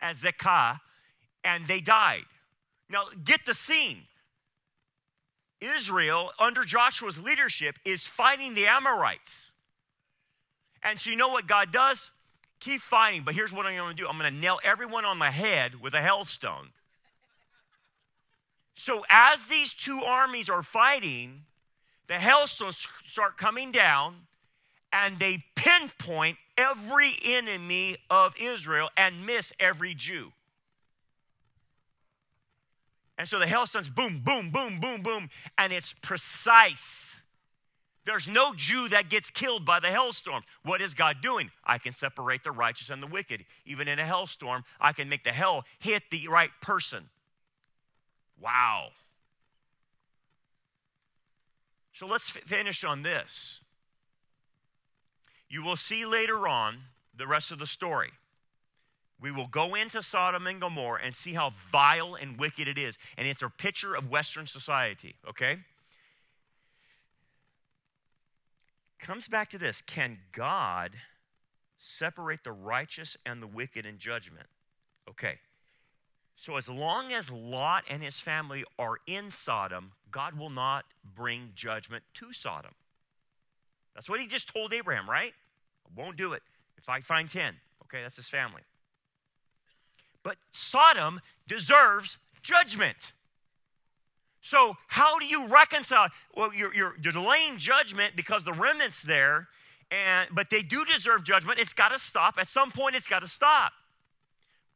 as 0.00 0.22
Azekah, 0.22 0.78
and 1.42 1.66
they 1.66 1.80
died. 1.80 2.24
Now, 2.88 3.04
get 3.24 3.44
the 3.44 3.54
scene. 3.54 4.02
Israel, 5.60 6.30
under 6.38 6.62
Joshua's 6.62 7.18
leadership, 7.18 7.76
is 7.84 8.06
fighting 8.06 8.54
the 8.54 8.68
Amorites. 8.68 9.50
And 10.84 11.00
so, 11.00 11.10
you 11.10 11.16
know 11.16 11.28
what 11.28 11.48
God 11.48 11.72
does? 11.72 12.10
Keep 12.60 12.80
fighting, 12.80 13.22
but 13.24 13.34
here's 13.34 13.52
what 13.52 13.66
I'm 13.66 13.88
to 13.88 13.94
do 13.94 14.08
I'm 14.08 14.18
to 14.20 14.30
nail 14.30 14.60
everyone 14.64 15.04
on 15.04 15.18
the 15.18 15.30
head 15.30 15.80
with 15.80 15.94
a 15.94 16.00
hailstone. 16.00 16.68
So, 18.80 19.04
as 19.10 19.44
these 19.46 19.74
two 19.74 20.04
armies 20.04 20.48
are 20.48 20.62
fighting, 20.62 21.42
the 22.06 22.14
hailstones 22.14 22.86
start 23.04 23.36
coming 23.36 23.72
down 23.72 24.14
and 24.92 25.18
they 25.18 25.42
pinpoint 25.56 26.38
every 26.56 27.18
enemy 27.24 27.96
of 28.08 28.34
Israel 28.40 28.88
and 28.96 29.26
miss 29.26 29.52
every 29.58 29.94
Jew. 29.94 30.30
And 33.18 33.28
so 33.28 33.40
the 33.40 33.48
hailstones 33.48 33.90
boom, 33.90 34.22
boom, 34.24 34.50
boom, 34.50 34.78
boom, 34.78 35.02
boom, 35.02 35.28
and 35.58 35.72
it's 35.72 35.92
precise. 36.00 37.20
There's 38.04 38.28
no 38.28 38.54
Jew 38.54 38.88
that 38.90 39.10
gets 39.10 39.28
killed 39.28 39.66
by 39.66 39.80
the 39.80 39.88
hailstorm. 39.88 40.44
What 40.62 40.80
is 40.80 40.94
God 40.94 41.16
doing? 41.20 41.50
I 41.64 41.78
can 41.78 41.90
separate 41.90 42.44
the 42.44 42.52
righteous 42.52 42.90
and 42.90 43.02
the 43.02 43.08
wicked. 43.08 43.44
Even 43.66 43.88
in 43.88 43.98
a 43.98 44.06
hailstorm, 44.06 44.62
I 44.80 44.92
can 44.92 45.08
make 45.08 45.24
the 45.24 45.32
hell 45.32 45.64
hit 45.80 46.04
the 46.12 46.28
right 46.28 46.50
person. 46.62 47.08
Wow. 48.40 48.88
So 51.92 52.06
let's 52.06 52.28
finish 52.28 52.84
on 52.84 53.02
this. 53.02 53.60
You 55.48 55.62
will 55.64 55.76
see 55.76 56.04
later 56.04 56.46
on 56.46 56.78
the 57.16 57.26
rest 57.26 57.50
of 57.50 57.58
the 57.58 57.66
story. 57.66 58.10
We 59.20 59.32
will 59.32 59.48
go 59.48 59.74
into 59.74 60.00
Sodom 60.00 60.46
and 60.46 60.60
Gomorrah 60.60 61.00
and 61.04 61.14
see 61.14 61.34
how 61.34 61.52
vile 61.72 62.14
and 62.14 62.38
wicked 62.38 62.68
it 62.68 62.78
is. 62.78 62.98
And 63.16 63.26
it's 63.26 63.42
a 63.42 63.48
picture 63.48 63.94
of 63.96 64.08
Western 64.08 64.46
society, 64.46 65.16
okay? 65.28 65.58
Comes 69.00 69.26
back 69.26 69.50
to 69.50 69.58
this 69.58 69.82
Can 69.82 70.18
God 70.32 70.92
separate 71.78 72.44
the 72.44 72.52
righteous 72.52 73.16
and 73.26 73.42
the 73.42 73.46
wicked 73.46 73.86
in 73.86 73.98
judgment? 73.98 74.46
Okay. 75.08 75.38
So, 76.40 76.56
as 76.56 76.68
long 76.68 77.12
as 77.12 77.32
Lot 77.32 77.82
and 77.90 78.00
his 78.00 78.20
family 78.20 78.64
are 78.78 78.98
in 79.08 79.28
Sodom, 79.28 79.90
God 80.12 80.38
will 80.38 80.50
not 80.50 80.84
bring 81.16 81.50
judgment 81.56 82.04
to 82.14 82.32
Sodom. 82.32 82.70
That's 83.92 84.08
what 84.08 84.20
he 84.20 84.28
just 84.28 84.54
told 84.54 84.72
Abraham, 84.72 85.10
right? 85.10 85.32
I 85.84 86.00
won't 86.00 86.16
do 86.16 86.34
it 86.34 86.42
if 86.76 86.88
I 86.88 87.00
find 87.00 87.28
10. 87.28 87.54
Okay, 87.82 88.02
that's 88.04 88.14
his 88.14 88.28
family. 88.28 88.62
But 90.22 90.36
Sodom 90.52 91.20
deserves 91.48 92.18
judgment. 92.40 93.12
So, 94.40 94.76
how 94.86 95.18
do 95.18 95.24
you 95.24 95.48
reconcile? 95.48 96.08
Well, 96.36 96.54
you're, 96.54 96.72
you're, 96.72 96.94
you're 97.02 97.12
delaying 97.12 97.58
judgment 97.58 98.14
because 98.14 98.44
the 98.44 98.52
remnant's 98.52 99.02
there, 99.02 99.48
and, 99.90 100.28
but 100.30 100.50
they 100.50 100.62
do 100.62 100.84
deserve 100.84 101.24
judgment. 101.24 101.58
It's 101.58 101.72
got 101.72 101.88
to 101.88 101.98
stop. 101.98 102.36
At 102.38 102.48
some 102.48 102.70
point, 102.70 102.94
it's 102.94 103.08
got 103.08 103.22
to 103.22 103.28
stop. 103.28 103.72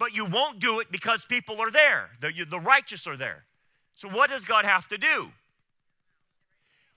But 0.02 0.16
you 0.16 0.24
won't 0.24 0.58
do 0.58 0.80
it 0.80 0.90
because 0.90 1.24
people 1.24 1.60
are 1.60 1.70
there, 1.70 2.10
the, 2.20 2.32
the 2.50 2.58
righteous 2.58 3.06
are 3.06 3.16
there. 3.16 3.44
So, 3.94 4.08
what 4.08 4.30
does 4.30 4.44
God 4.44 4.64
have 4.64 4.88
to 4.88 4.98
do? 4.98 5.30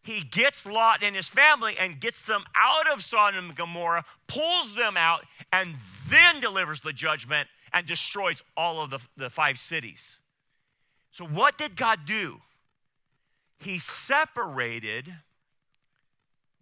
He 0.01 0.21
gets 0.21 0.65
Lot 0.65 1.03
and 1.03 1.15
his 1.15 1.27
family 1.27 1.75
and 1.77 1.99
gets 1.99 2.23
them 2.23 2.43
out 2.57 2.91
of 2.91 3.03
Sodom 3.03 3.49
and 3.49 3.55
Gomorrah, 3.55 4.05
pulls 4.25 4.73
them 4.73 4.97
out, 4.97 5.23
and 5.53 5.75
then 6.09 6.41
delivers 6.41 6.81
the 6.81 6.91
judgment 6.93 7.47
and 7.71 7.85
destroys 7.85 8.41
all 8.57 8.81
of 8.81 8.89
the, 8.89 8.99
the 9.15 9.29
five 9.29 9.59
cities. 9.59 10.17
So, 11.11 11.27
what 11.27 11.59
did 11.59 11.75
God 11.75 12.07
do? 12.07 12.41
He 13.59 13.77
separated 13.77 15.13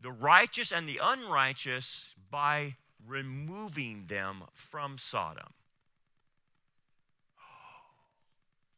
the 0.01 0.11
righteous 0.11 0.73
and 0.73 0.89
the 0.89 0.99
unrighteous 1.01 2.15
by 2.29 2.75
removing 3.07 4.07
them 4.09 4.43
from 4.51 4.97
Sodom. 4.97 5.53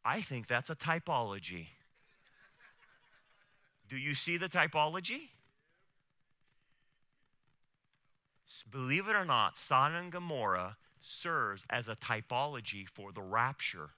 I 0.06 0.20
think 0.20 0.46
that's 0.46 0.70
a 0.70 0.76
typology. 0.76 1.66
Do 3.88 3.96
you 3.96 4.14
see 4.14 4.36
the 4.36 4.48
typology? 4.48 5.30
Believe 8.70 9.08
it 9.08 9.16
or 9.16 9.24
not, 9.24 9.58
Sodom 9.58 9.96
and 9.96 10.12
Gomorrah 10.12 10.76
serves 11.00 11.64
as 11.68 11.88
a 11.88 11.96
typology 11.96 12.88
for 12.88 13.10
the 13.10 13.20
rapture. 13.20 13.90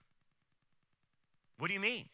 What 1.59 1.69
do 1.69 1.75
you 1.75 1.81
mean? 1.81 2.07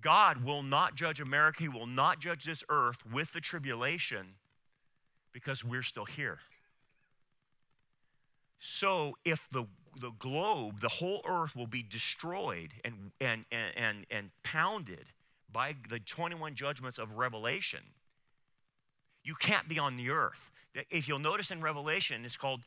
God 0.00 0.44
will 0.44 0.64
not 0.64 0.96
judge 0.96 1.20
America, 1.20 1.62
He 1.62 1.68
will 1.68 1.86
not 1.86 2.18
judge 2.18 2.44
this 2.44 2.64
earth 2.68 2.98
with 3.12 3.32
the 3.32 3.40
tribulation 3.40 4.34
because 5.32 5.64
we're 5.64 5.82
still 5.82 6.04
here. 6.04 6.40
So 8.58 9.16
if 9.24 9.46
the 9.52 9.66
the 10.00 10.10
globe, 10.18 10.80
the 10.80 10.88
whole 10.88 11.22
earth 11.26 11.54
will 11.56 11.66
be 11.66 11.82
destroyed 11.82 12.70
and, 12.84 13.12
and, 13.20 13.44
and, 13.50 13.76
and, 13.76 14.06
and 14.10 14.30
pounded 14.42 15.06
by 15.52 15.74
the 15.88 16.00
21 16.00 16.54
judgments 16.54 16.98
of 16.98 17.12
Revelation. 17.16 17.80
You 19.22 19.34
can't 19.34 19.68
be 19.68 19.78
on 19.78 19.96
the 19.96 20.10
earth. 20.10 20.50
If 20.90 21.08
you'll 21.08 21.18
notice 21.18 21.50
in 21.50 21.62
Revelation, 21.62 22.24
it's 22.24 22.36
called 22.36 22.60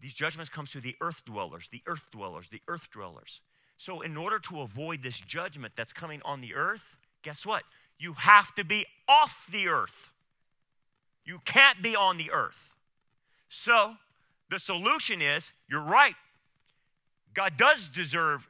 these 0.00 0.12
judgments 0.12 0.50
comes 0.50 0.72
to 0.72 0.80
the 0.80 0.96
earth 1.00 1.22
dwellers, 1.24 1.68
the 1.70 1.80
earth 1.86 2.10
dwellers, 2.10 2.48
the 2.48 2.60
earth 2.66 2.90
dwellers. 2.90 3.40
So 3.78 4.00
in 4.00 4.16
order 4.16 4.40
to 4.40 4.60
avoid 4.60 5.02
this 5.02 5.18
judgment 5.18 5.74
that's 5.76 5.92
coming 5.92 6.20
on 6.24 6.40
the 6.40 6.54
earth, 6.54 6.82
guess 7.22 7.46
what? 7.46 7.62
You 7.98 8.14
have 8.14 8.52
to 8.56 8.64
be 8.64 8.84
off 9.08 9.46
the 9.50 9.68
earth. 9.68 10.10
You 11.24 11.40
can't 11.44 11.80
be 11.82 11.94
on 11.94 12.18
the 12.18 12.32
earth. 12.32 12.58
So 13.48 13.94
the 14.50 14.58
solution 14.58 15.22
is 15.22 15.52
you're 15.68 15.80
right. 15.80 16.16
God 17.34 17.56
does 17.56 17.88
deserve, 17.88 18.48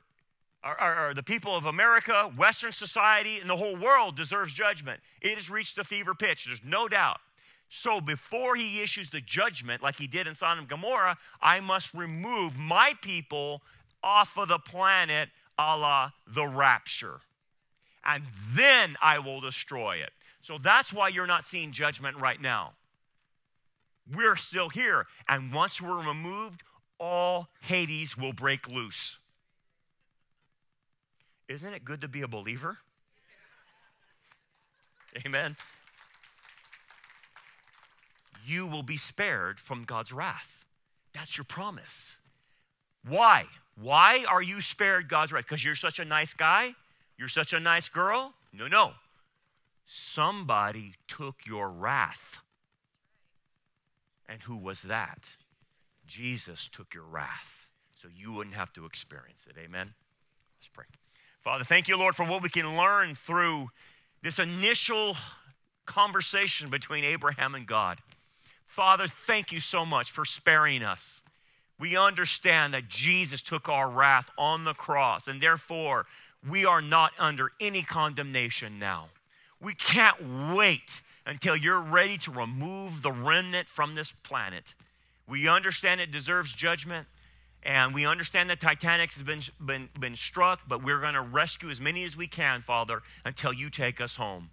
or, 0.64 0.80
or, 0.80 1.08
or, 1.08 1.14
the 1.14 1.22
people 1.22 1.56
of 1.56 1.66
America, 1.66 2.30
Western 2.36 2.72
society, 2.72 3.38
and 3.38 3.48
the 3.48 3.56
whole 3.56 3.76
world 3.76 4.16
deserves 4.16 4.52
judgment. 4.52 5.00
It 5.20 5.34
has 5.34 5.50
reached 5.50 5.76
the 5.76 5.84
fever 5.84 6.14
pitch, 6.14 6.46
there's 6.46 6.64
no 6.64 6.88
doubt. 6.88 7.20
So 7.74 8.02
before 8.02 8.54
he 8.54 8.82
issues 8.82 9.08
the 9.08 9.22
judgment, 9.22 9.82
like 9.82 9.96
he 9.96 10.06
did 10.06 10.26
in 10.26 10.34
Sodom 10.34 10.60
and 10.60 10.68
Gomorrah, 10.68 11.16
I 11.40 11.60
must 11.60 11.94
remove 11.94 12.56
my 12.56 12.94
people 13.00 13.62
off 14.02 14.36
of 14.36 14.48
the 14.48 14.58
planet 14.58 15.30
a 15.58 15.76
la 15.76 16.10
the 16.26 16.46
rapture. 16.46 17.20
And 18.04 18.24
then 18.54 18.96
I 19.00 19.20
will 19.20 19.40
destroy 19.40 19.96
it. 19.96 20.10
So 20.42 20.58
that's 20.58 20.92
why 20.92 21.08
you're 21.08 21.26
not 21.26 21.46
seeing 21.46 21.72
judgment 21.72 22.16
right 22.18 22.40
now. 22.40 22.72
We're 24.12 24.36
still 24.36 24.68
here. 24.68 25.06
And 25.28 25.52
once 25.52 25.80
we're 25.80 26.06
removed, 26.06 26.62
all 27.02 27.48
Hades 27.60 28.16
will 28.16 28.32
break 28.32 28.68
loose. 28.68 29.18
Isn't 31.48 31.74
it 31.74 31.84
good 31.84 32.00
to 32.02 32.08
be 32.08 32.22
a 32.22 32.28
believer? 32.28 32.78
Amen. 35.26 35.56
You 38.46 38.68
will 38.68 38.84
be 38.84 38.96
spared 38.96 39.58
from 39.58 39.82
God's 39.84 40.12
wrath. 40.12 40.64
That's 41.12 41.36
your 41.36 41.44
promise. 41.44 42.16
Why? 43.06 43.46
Why 43.80 44.24
are 44.28 44.40
you 44.40 44.60
spared 44.60 45.08
God's 45.08 45.32
wrath? 45.32 45.44
Because 45.44 45.64
you're 45.64 45.74
such 45.74 45.98
a 45.98 46.04
nice 46.04 46.34
guy? 46.34 46.74
You're 47.18 47.28
such 47.28 47.52
a 47.52 47.60
nice 47.60 47.88
girl? 47.88 48.32
No, 48.52 48.68
no. 48.68 48.92
Somebody 49.86 50.94
took 51.08 51.46
your 51.46 51.68
wrath. 51.68 52.38
And 54.28 54.40
who 54.42 54.56
was 54.56 54.82
that? 54.82 55.36
Jesus 56.12 56.68
took 56.68 56.92
your 56.92 57.04
wrath 57.04 57.66
so 57.94 58.08
you 58.14 58.32
wouldn't 58.32 58.54
have 58.54 58.70
to 58.74 58.84
experience 58.84 59.46
it. 59.48 59.56
Amen? 59.58 59.94
Let's 60.60 60.68
pray. 60.70 60.84
Father, 61.40 61.64
thank 61.64 61.88
you, 61.88 61.96
Lord, 61.96 62.14
for 62.14 62.26
what 62.26 62.42
we 62.42 62.50
can 62.50 62.76
learn 62.76 63.14
through 63.14 63.70
this 64.22 64.38
initial 64.38 65.16
conversation 65.86 66.68
between 66.68 67.04
Abraham 67.04 67.54
and 67.54 67.66
God. 67.66 67.98
Father, 68.66 69.06
thank 69.08 69.52
you 69.52 69.60
so 69.60 69.86
much 69.86 70.10
for 70.10 70.26
sparing 70.26 70.82
us. 70.82 71.22
We 71.80 71.96
understand 71.96 72.74
that 72.74 72.88
Jesus 72.88 73.40
took 73.40 73.70
our 73.70 73.88
wrath 73.88 74.28
on 74.36 74.64
the 74.64 74.74
cross, 74.74 75.28
and 75.28 75.40
therefore 75.40 76.04
we 76.46 76.66
are 76.66 76.82
not 76.82 77.12
under 77.18 77.52
any 77.58 77.82
condemnation 77.82 78.78
now. 78.78 79.08
We 79.60 79.74
can't 79.74 80.54
wait 80.54 81.00
until 81.24 81.56
you're 81.56 81.80
ready 81.80 82.18
to 82.18 82.30
remove 82.30 83.00
the 83.00 83.12
remnant 83.12 83.68
from 83.68 83.94
this 83.94 84.12
planet. 84.22 84.74
We 85.28 85.48
understand 85.48 86.00
it 86.00 86.10
deserves 86.10 86.52
judgment, 86.52 87.06
and 87.62 87.94
we 87.94 88.06
understand 88.06 88.50
that 88.50 88.60
Titanic 88.60 89.12
has 89.14 89.22
been, 89.22 89.42
been, 89.64 89.88
been 89.98 90.16
struck, 90.16 90.60
but 90.66 90.82
we're 90.82 91.00
going 91.00 91.14
to 91.14 91.22
rescue 91.22 91.70
as 91.70 91.80
many 91.80 92.04
as 92.04 92.16
we 92.16 92.26
can, 92.26 92.62
Father, 92.62 93.02
until 93.24 93.52
you 93.52 93.70
take 93.70 94.00
us 94.00 94.16
home. 94.16 94.50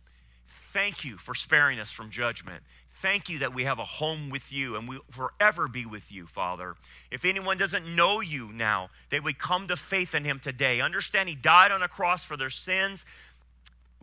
Thank 0.72 1.04
you 1.04 1.18
for 1.18 1.34
sparing 1.34 1.80
us 1.80 1.92
from 1.92 2.12
judgment. 2.12 2.64
Thank 3.02 3.30
you 3.30 3.40
that 3.40 3.54
we 3.54 3.64
have 3.64 3.80
a 3.80 3.86
home 3.86 4.30
with 4.30 4.52
you 4.52 4.76
and 4.76 4.88
we 4.88 5.00
forever 5.10 5.68
be 5.70 5.86
with 5.86 6.12
you, 6.12 6.28
Father. 6.28 6.76
If 7.10 7.24
anyone 7.24 7.58
doesn't 7.58 7.96
know 7.96 8.20
you 8.20 8.52
now, 8.52 8.90
they 9.10 9.22
would 9.22 9.40
come 9.40 9.68
to 9.70 9.78
faith 9.78 10.14
in 10.14 10.26
him 10.26 10.40
today. 10.40 10.82
Understand 10.82 11.30
he 11.30 11.36
died 11.36 11.72
on 11.72 11.82
a 11.82 11.88
cross 11.88 12.26
for 12.26 12.36
their 12.36 12.50
sins, 12.50 13.06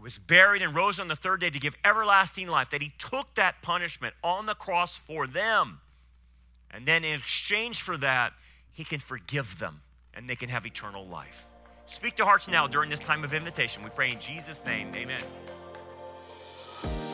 was 0.02 0.18
buried, 0.18 0.62
and 0.62 0.74
rose 0.74 0.98
on 0.98 1.08
the 1.08 1.16
third 1.16 1.40
day 1.40 1.50
to 1.50 1.58
give 1.58 1.76
everlasting 1.84 2.48
life, 2.48 2.70
that 2.70 2.82
he 2.82 2.92
took 2.98 3.34
that 3.34 3.60
punishment 3.60 4.14
on 4.24 4.46
the 4.46 4.54
cross 4.54 4.96
for 4.96 5.26
them. 5.26 5.80
And 6.76 6.84
then 6.84 7.04
in 7.04 7.18
exchange 7.18 7.80
for 7.80 7.96
that, 7.96 8.34
he 8.70 8.84
can 8.84 9.00
forgive 9.00 9.58
them 9.58 9.80
and 10.12 10.28
they 10.28 10.36
can 10.36 10.50
have 10.50 10.66
eternal 10.66 11.06
life. 11.06 11.46
Speak 11.86 12.16
to 12.16 12.24
hearts 12.24 12.48
now 12.48 12.66
during 12.66 12.90
this 12.90 13.00
time 13.00 13.24
of 13.24 13.32
invitation. 13.32 13.82
We 13.82 13.88
pray 13.88 14.10
in 14.10 14.20
Jesus' 14.20 14.62
name. 14.66 14.94
Amen. 14.94 15.22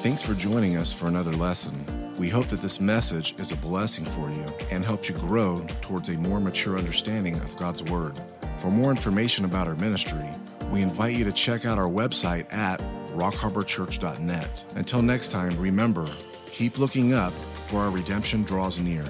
Thanks 0.03 0.21
for 0.21 0.35
joining 0.35 0.77
us 0.77 0.93
for 0.93 1.07
another 1.07 1.33
lesson. 1.33 1.85
We 2.19 2.29
hope 2.29 2.47
that 2.47 2.61
this 2.61 2.81
message 2.81 3.39
is 3.39 3.53
a 3.53 3.57
blessing 3.57 4.05
for 4.05 4.29
you 4.31 4.45
and 4.73 4.85
helps 4.85 5.09
you 5.09 5.15
grow 5.15 5.65
towards 5.81 6.09
a 6.09 6.15
more 6.15 6.41
mature 6.41 6.77
understanding 6.77 7.37
of 7.37 7.57
God's 7.57 7.85
Word. 7.85 8.21
For 8.59 8.69
more 8.69 8.91
information 8.91 9.45
about 9.45 9.69
our 9.69 9.77
ministry, 9.77 10.29
we 10.73 10.83
invite 10.83 11.15
you 11.15 11.25
to 11.25 11.33
check 11.33 11.65
out 11.65 11.79
our 11.79 11.89
website 11.89 12.53
at 12.53 12.81
rockharborchurch.net. 13.15 14.65
Until 14.75 15.03
next 15.03 15.29
time, 15.31 15.57
remember, 15.57 16.09
keep 16.47 16.79
looking 16.79 17.15
up, 17.15 17.33
for 17.67 17.79
our 17.79 17.91
redemption 17.91 18.43
draws 18.43 18.81
near. 18.81 19.05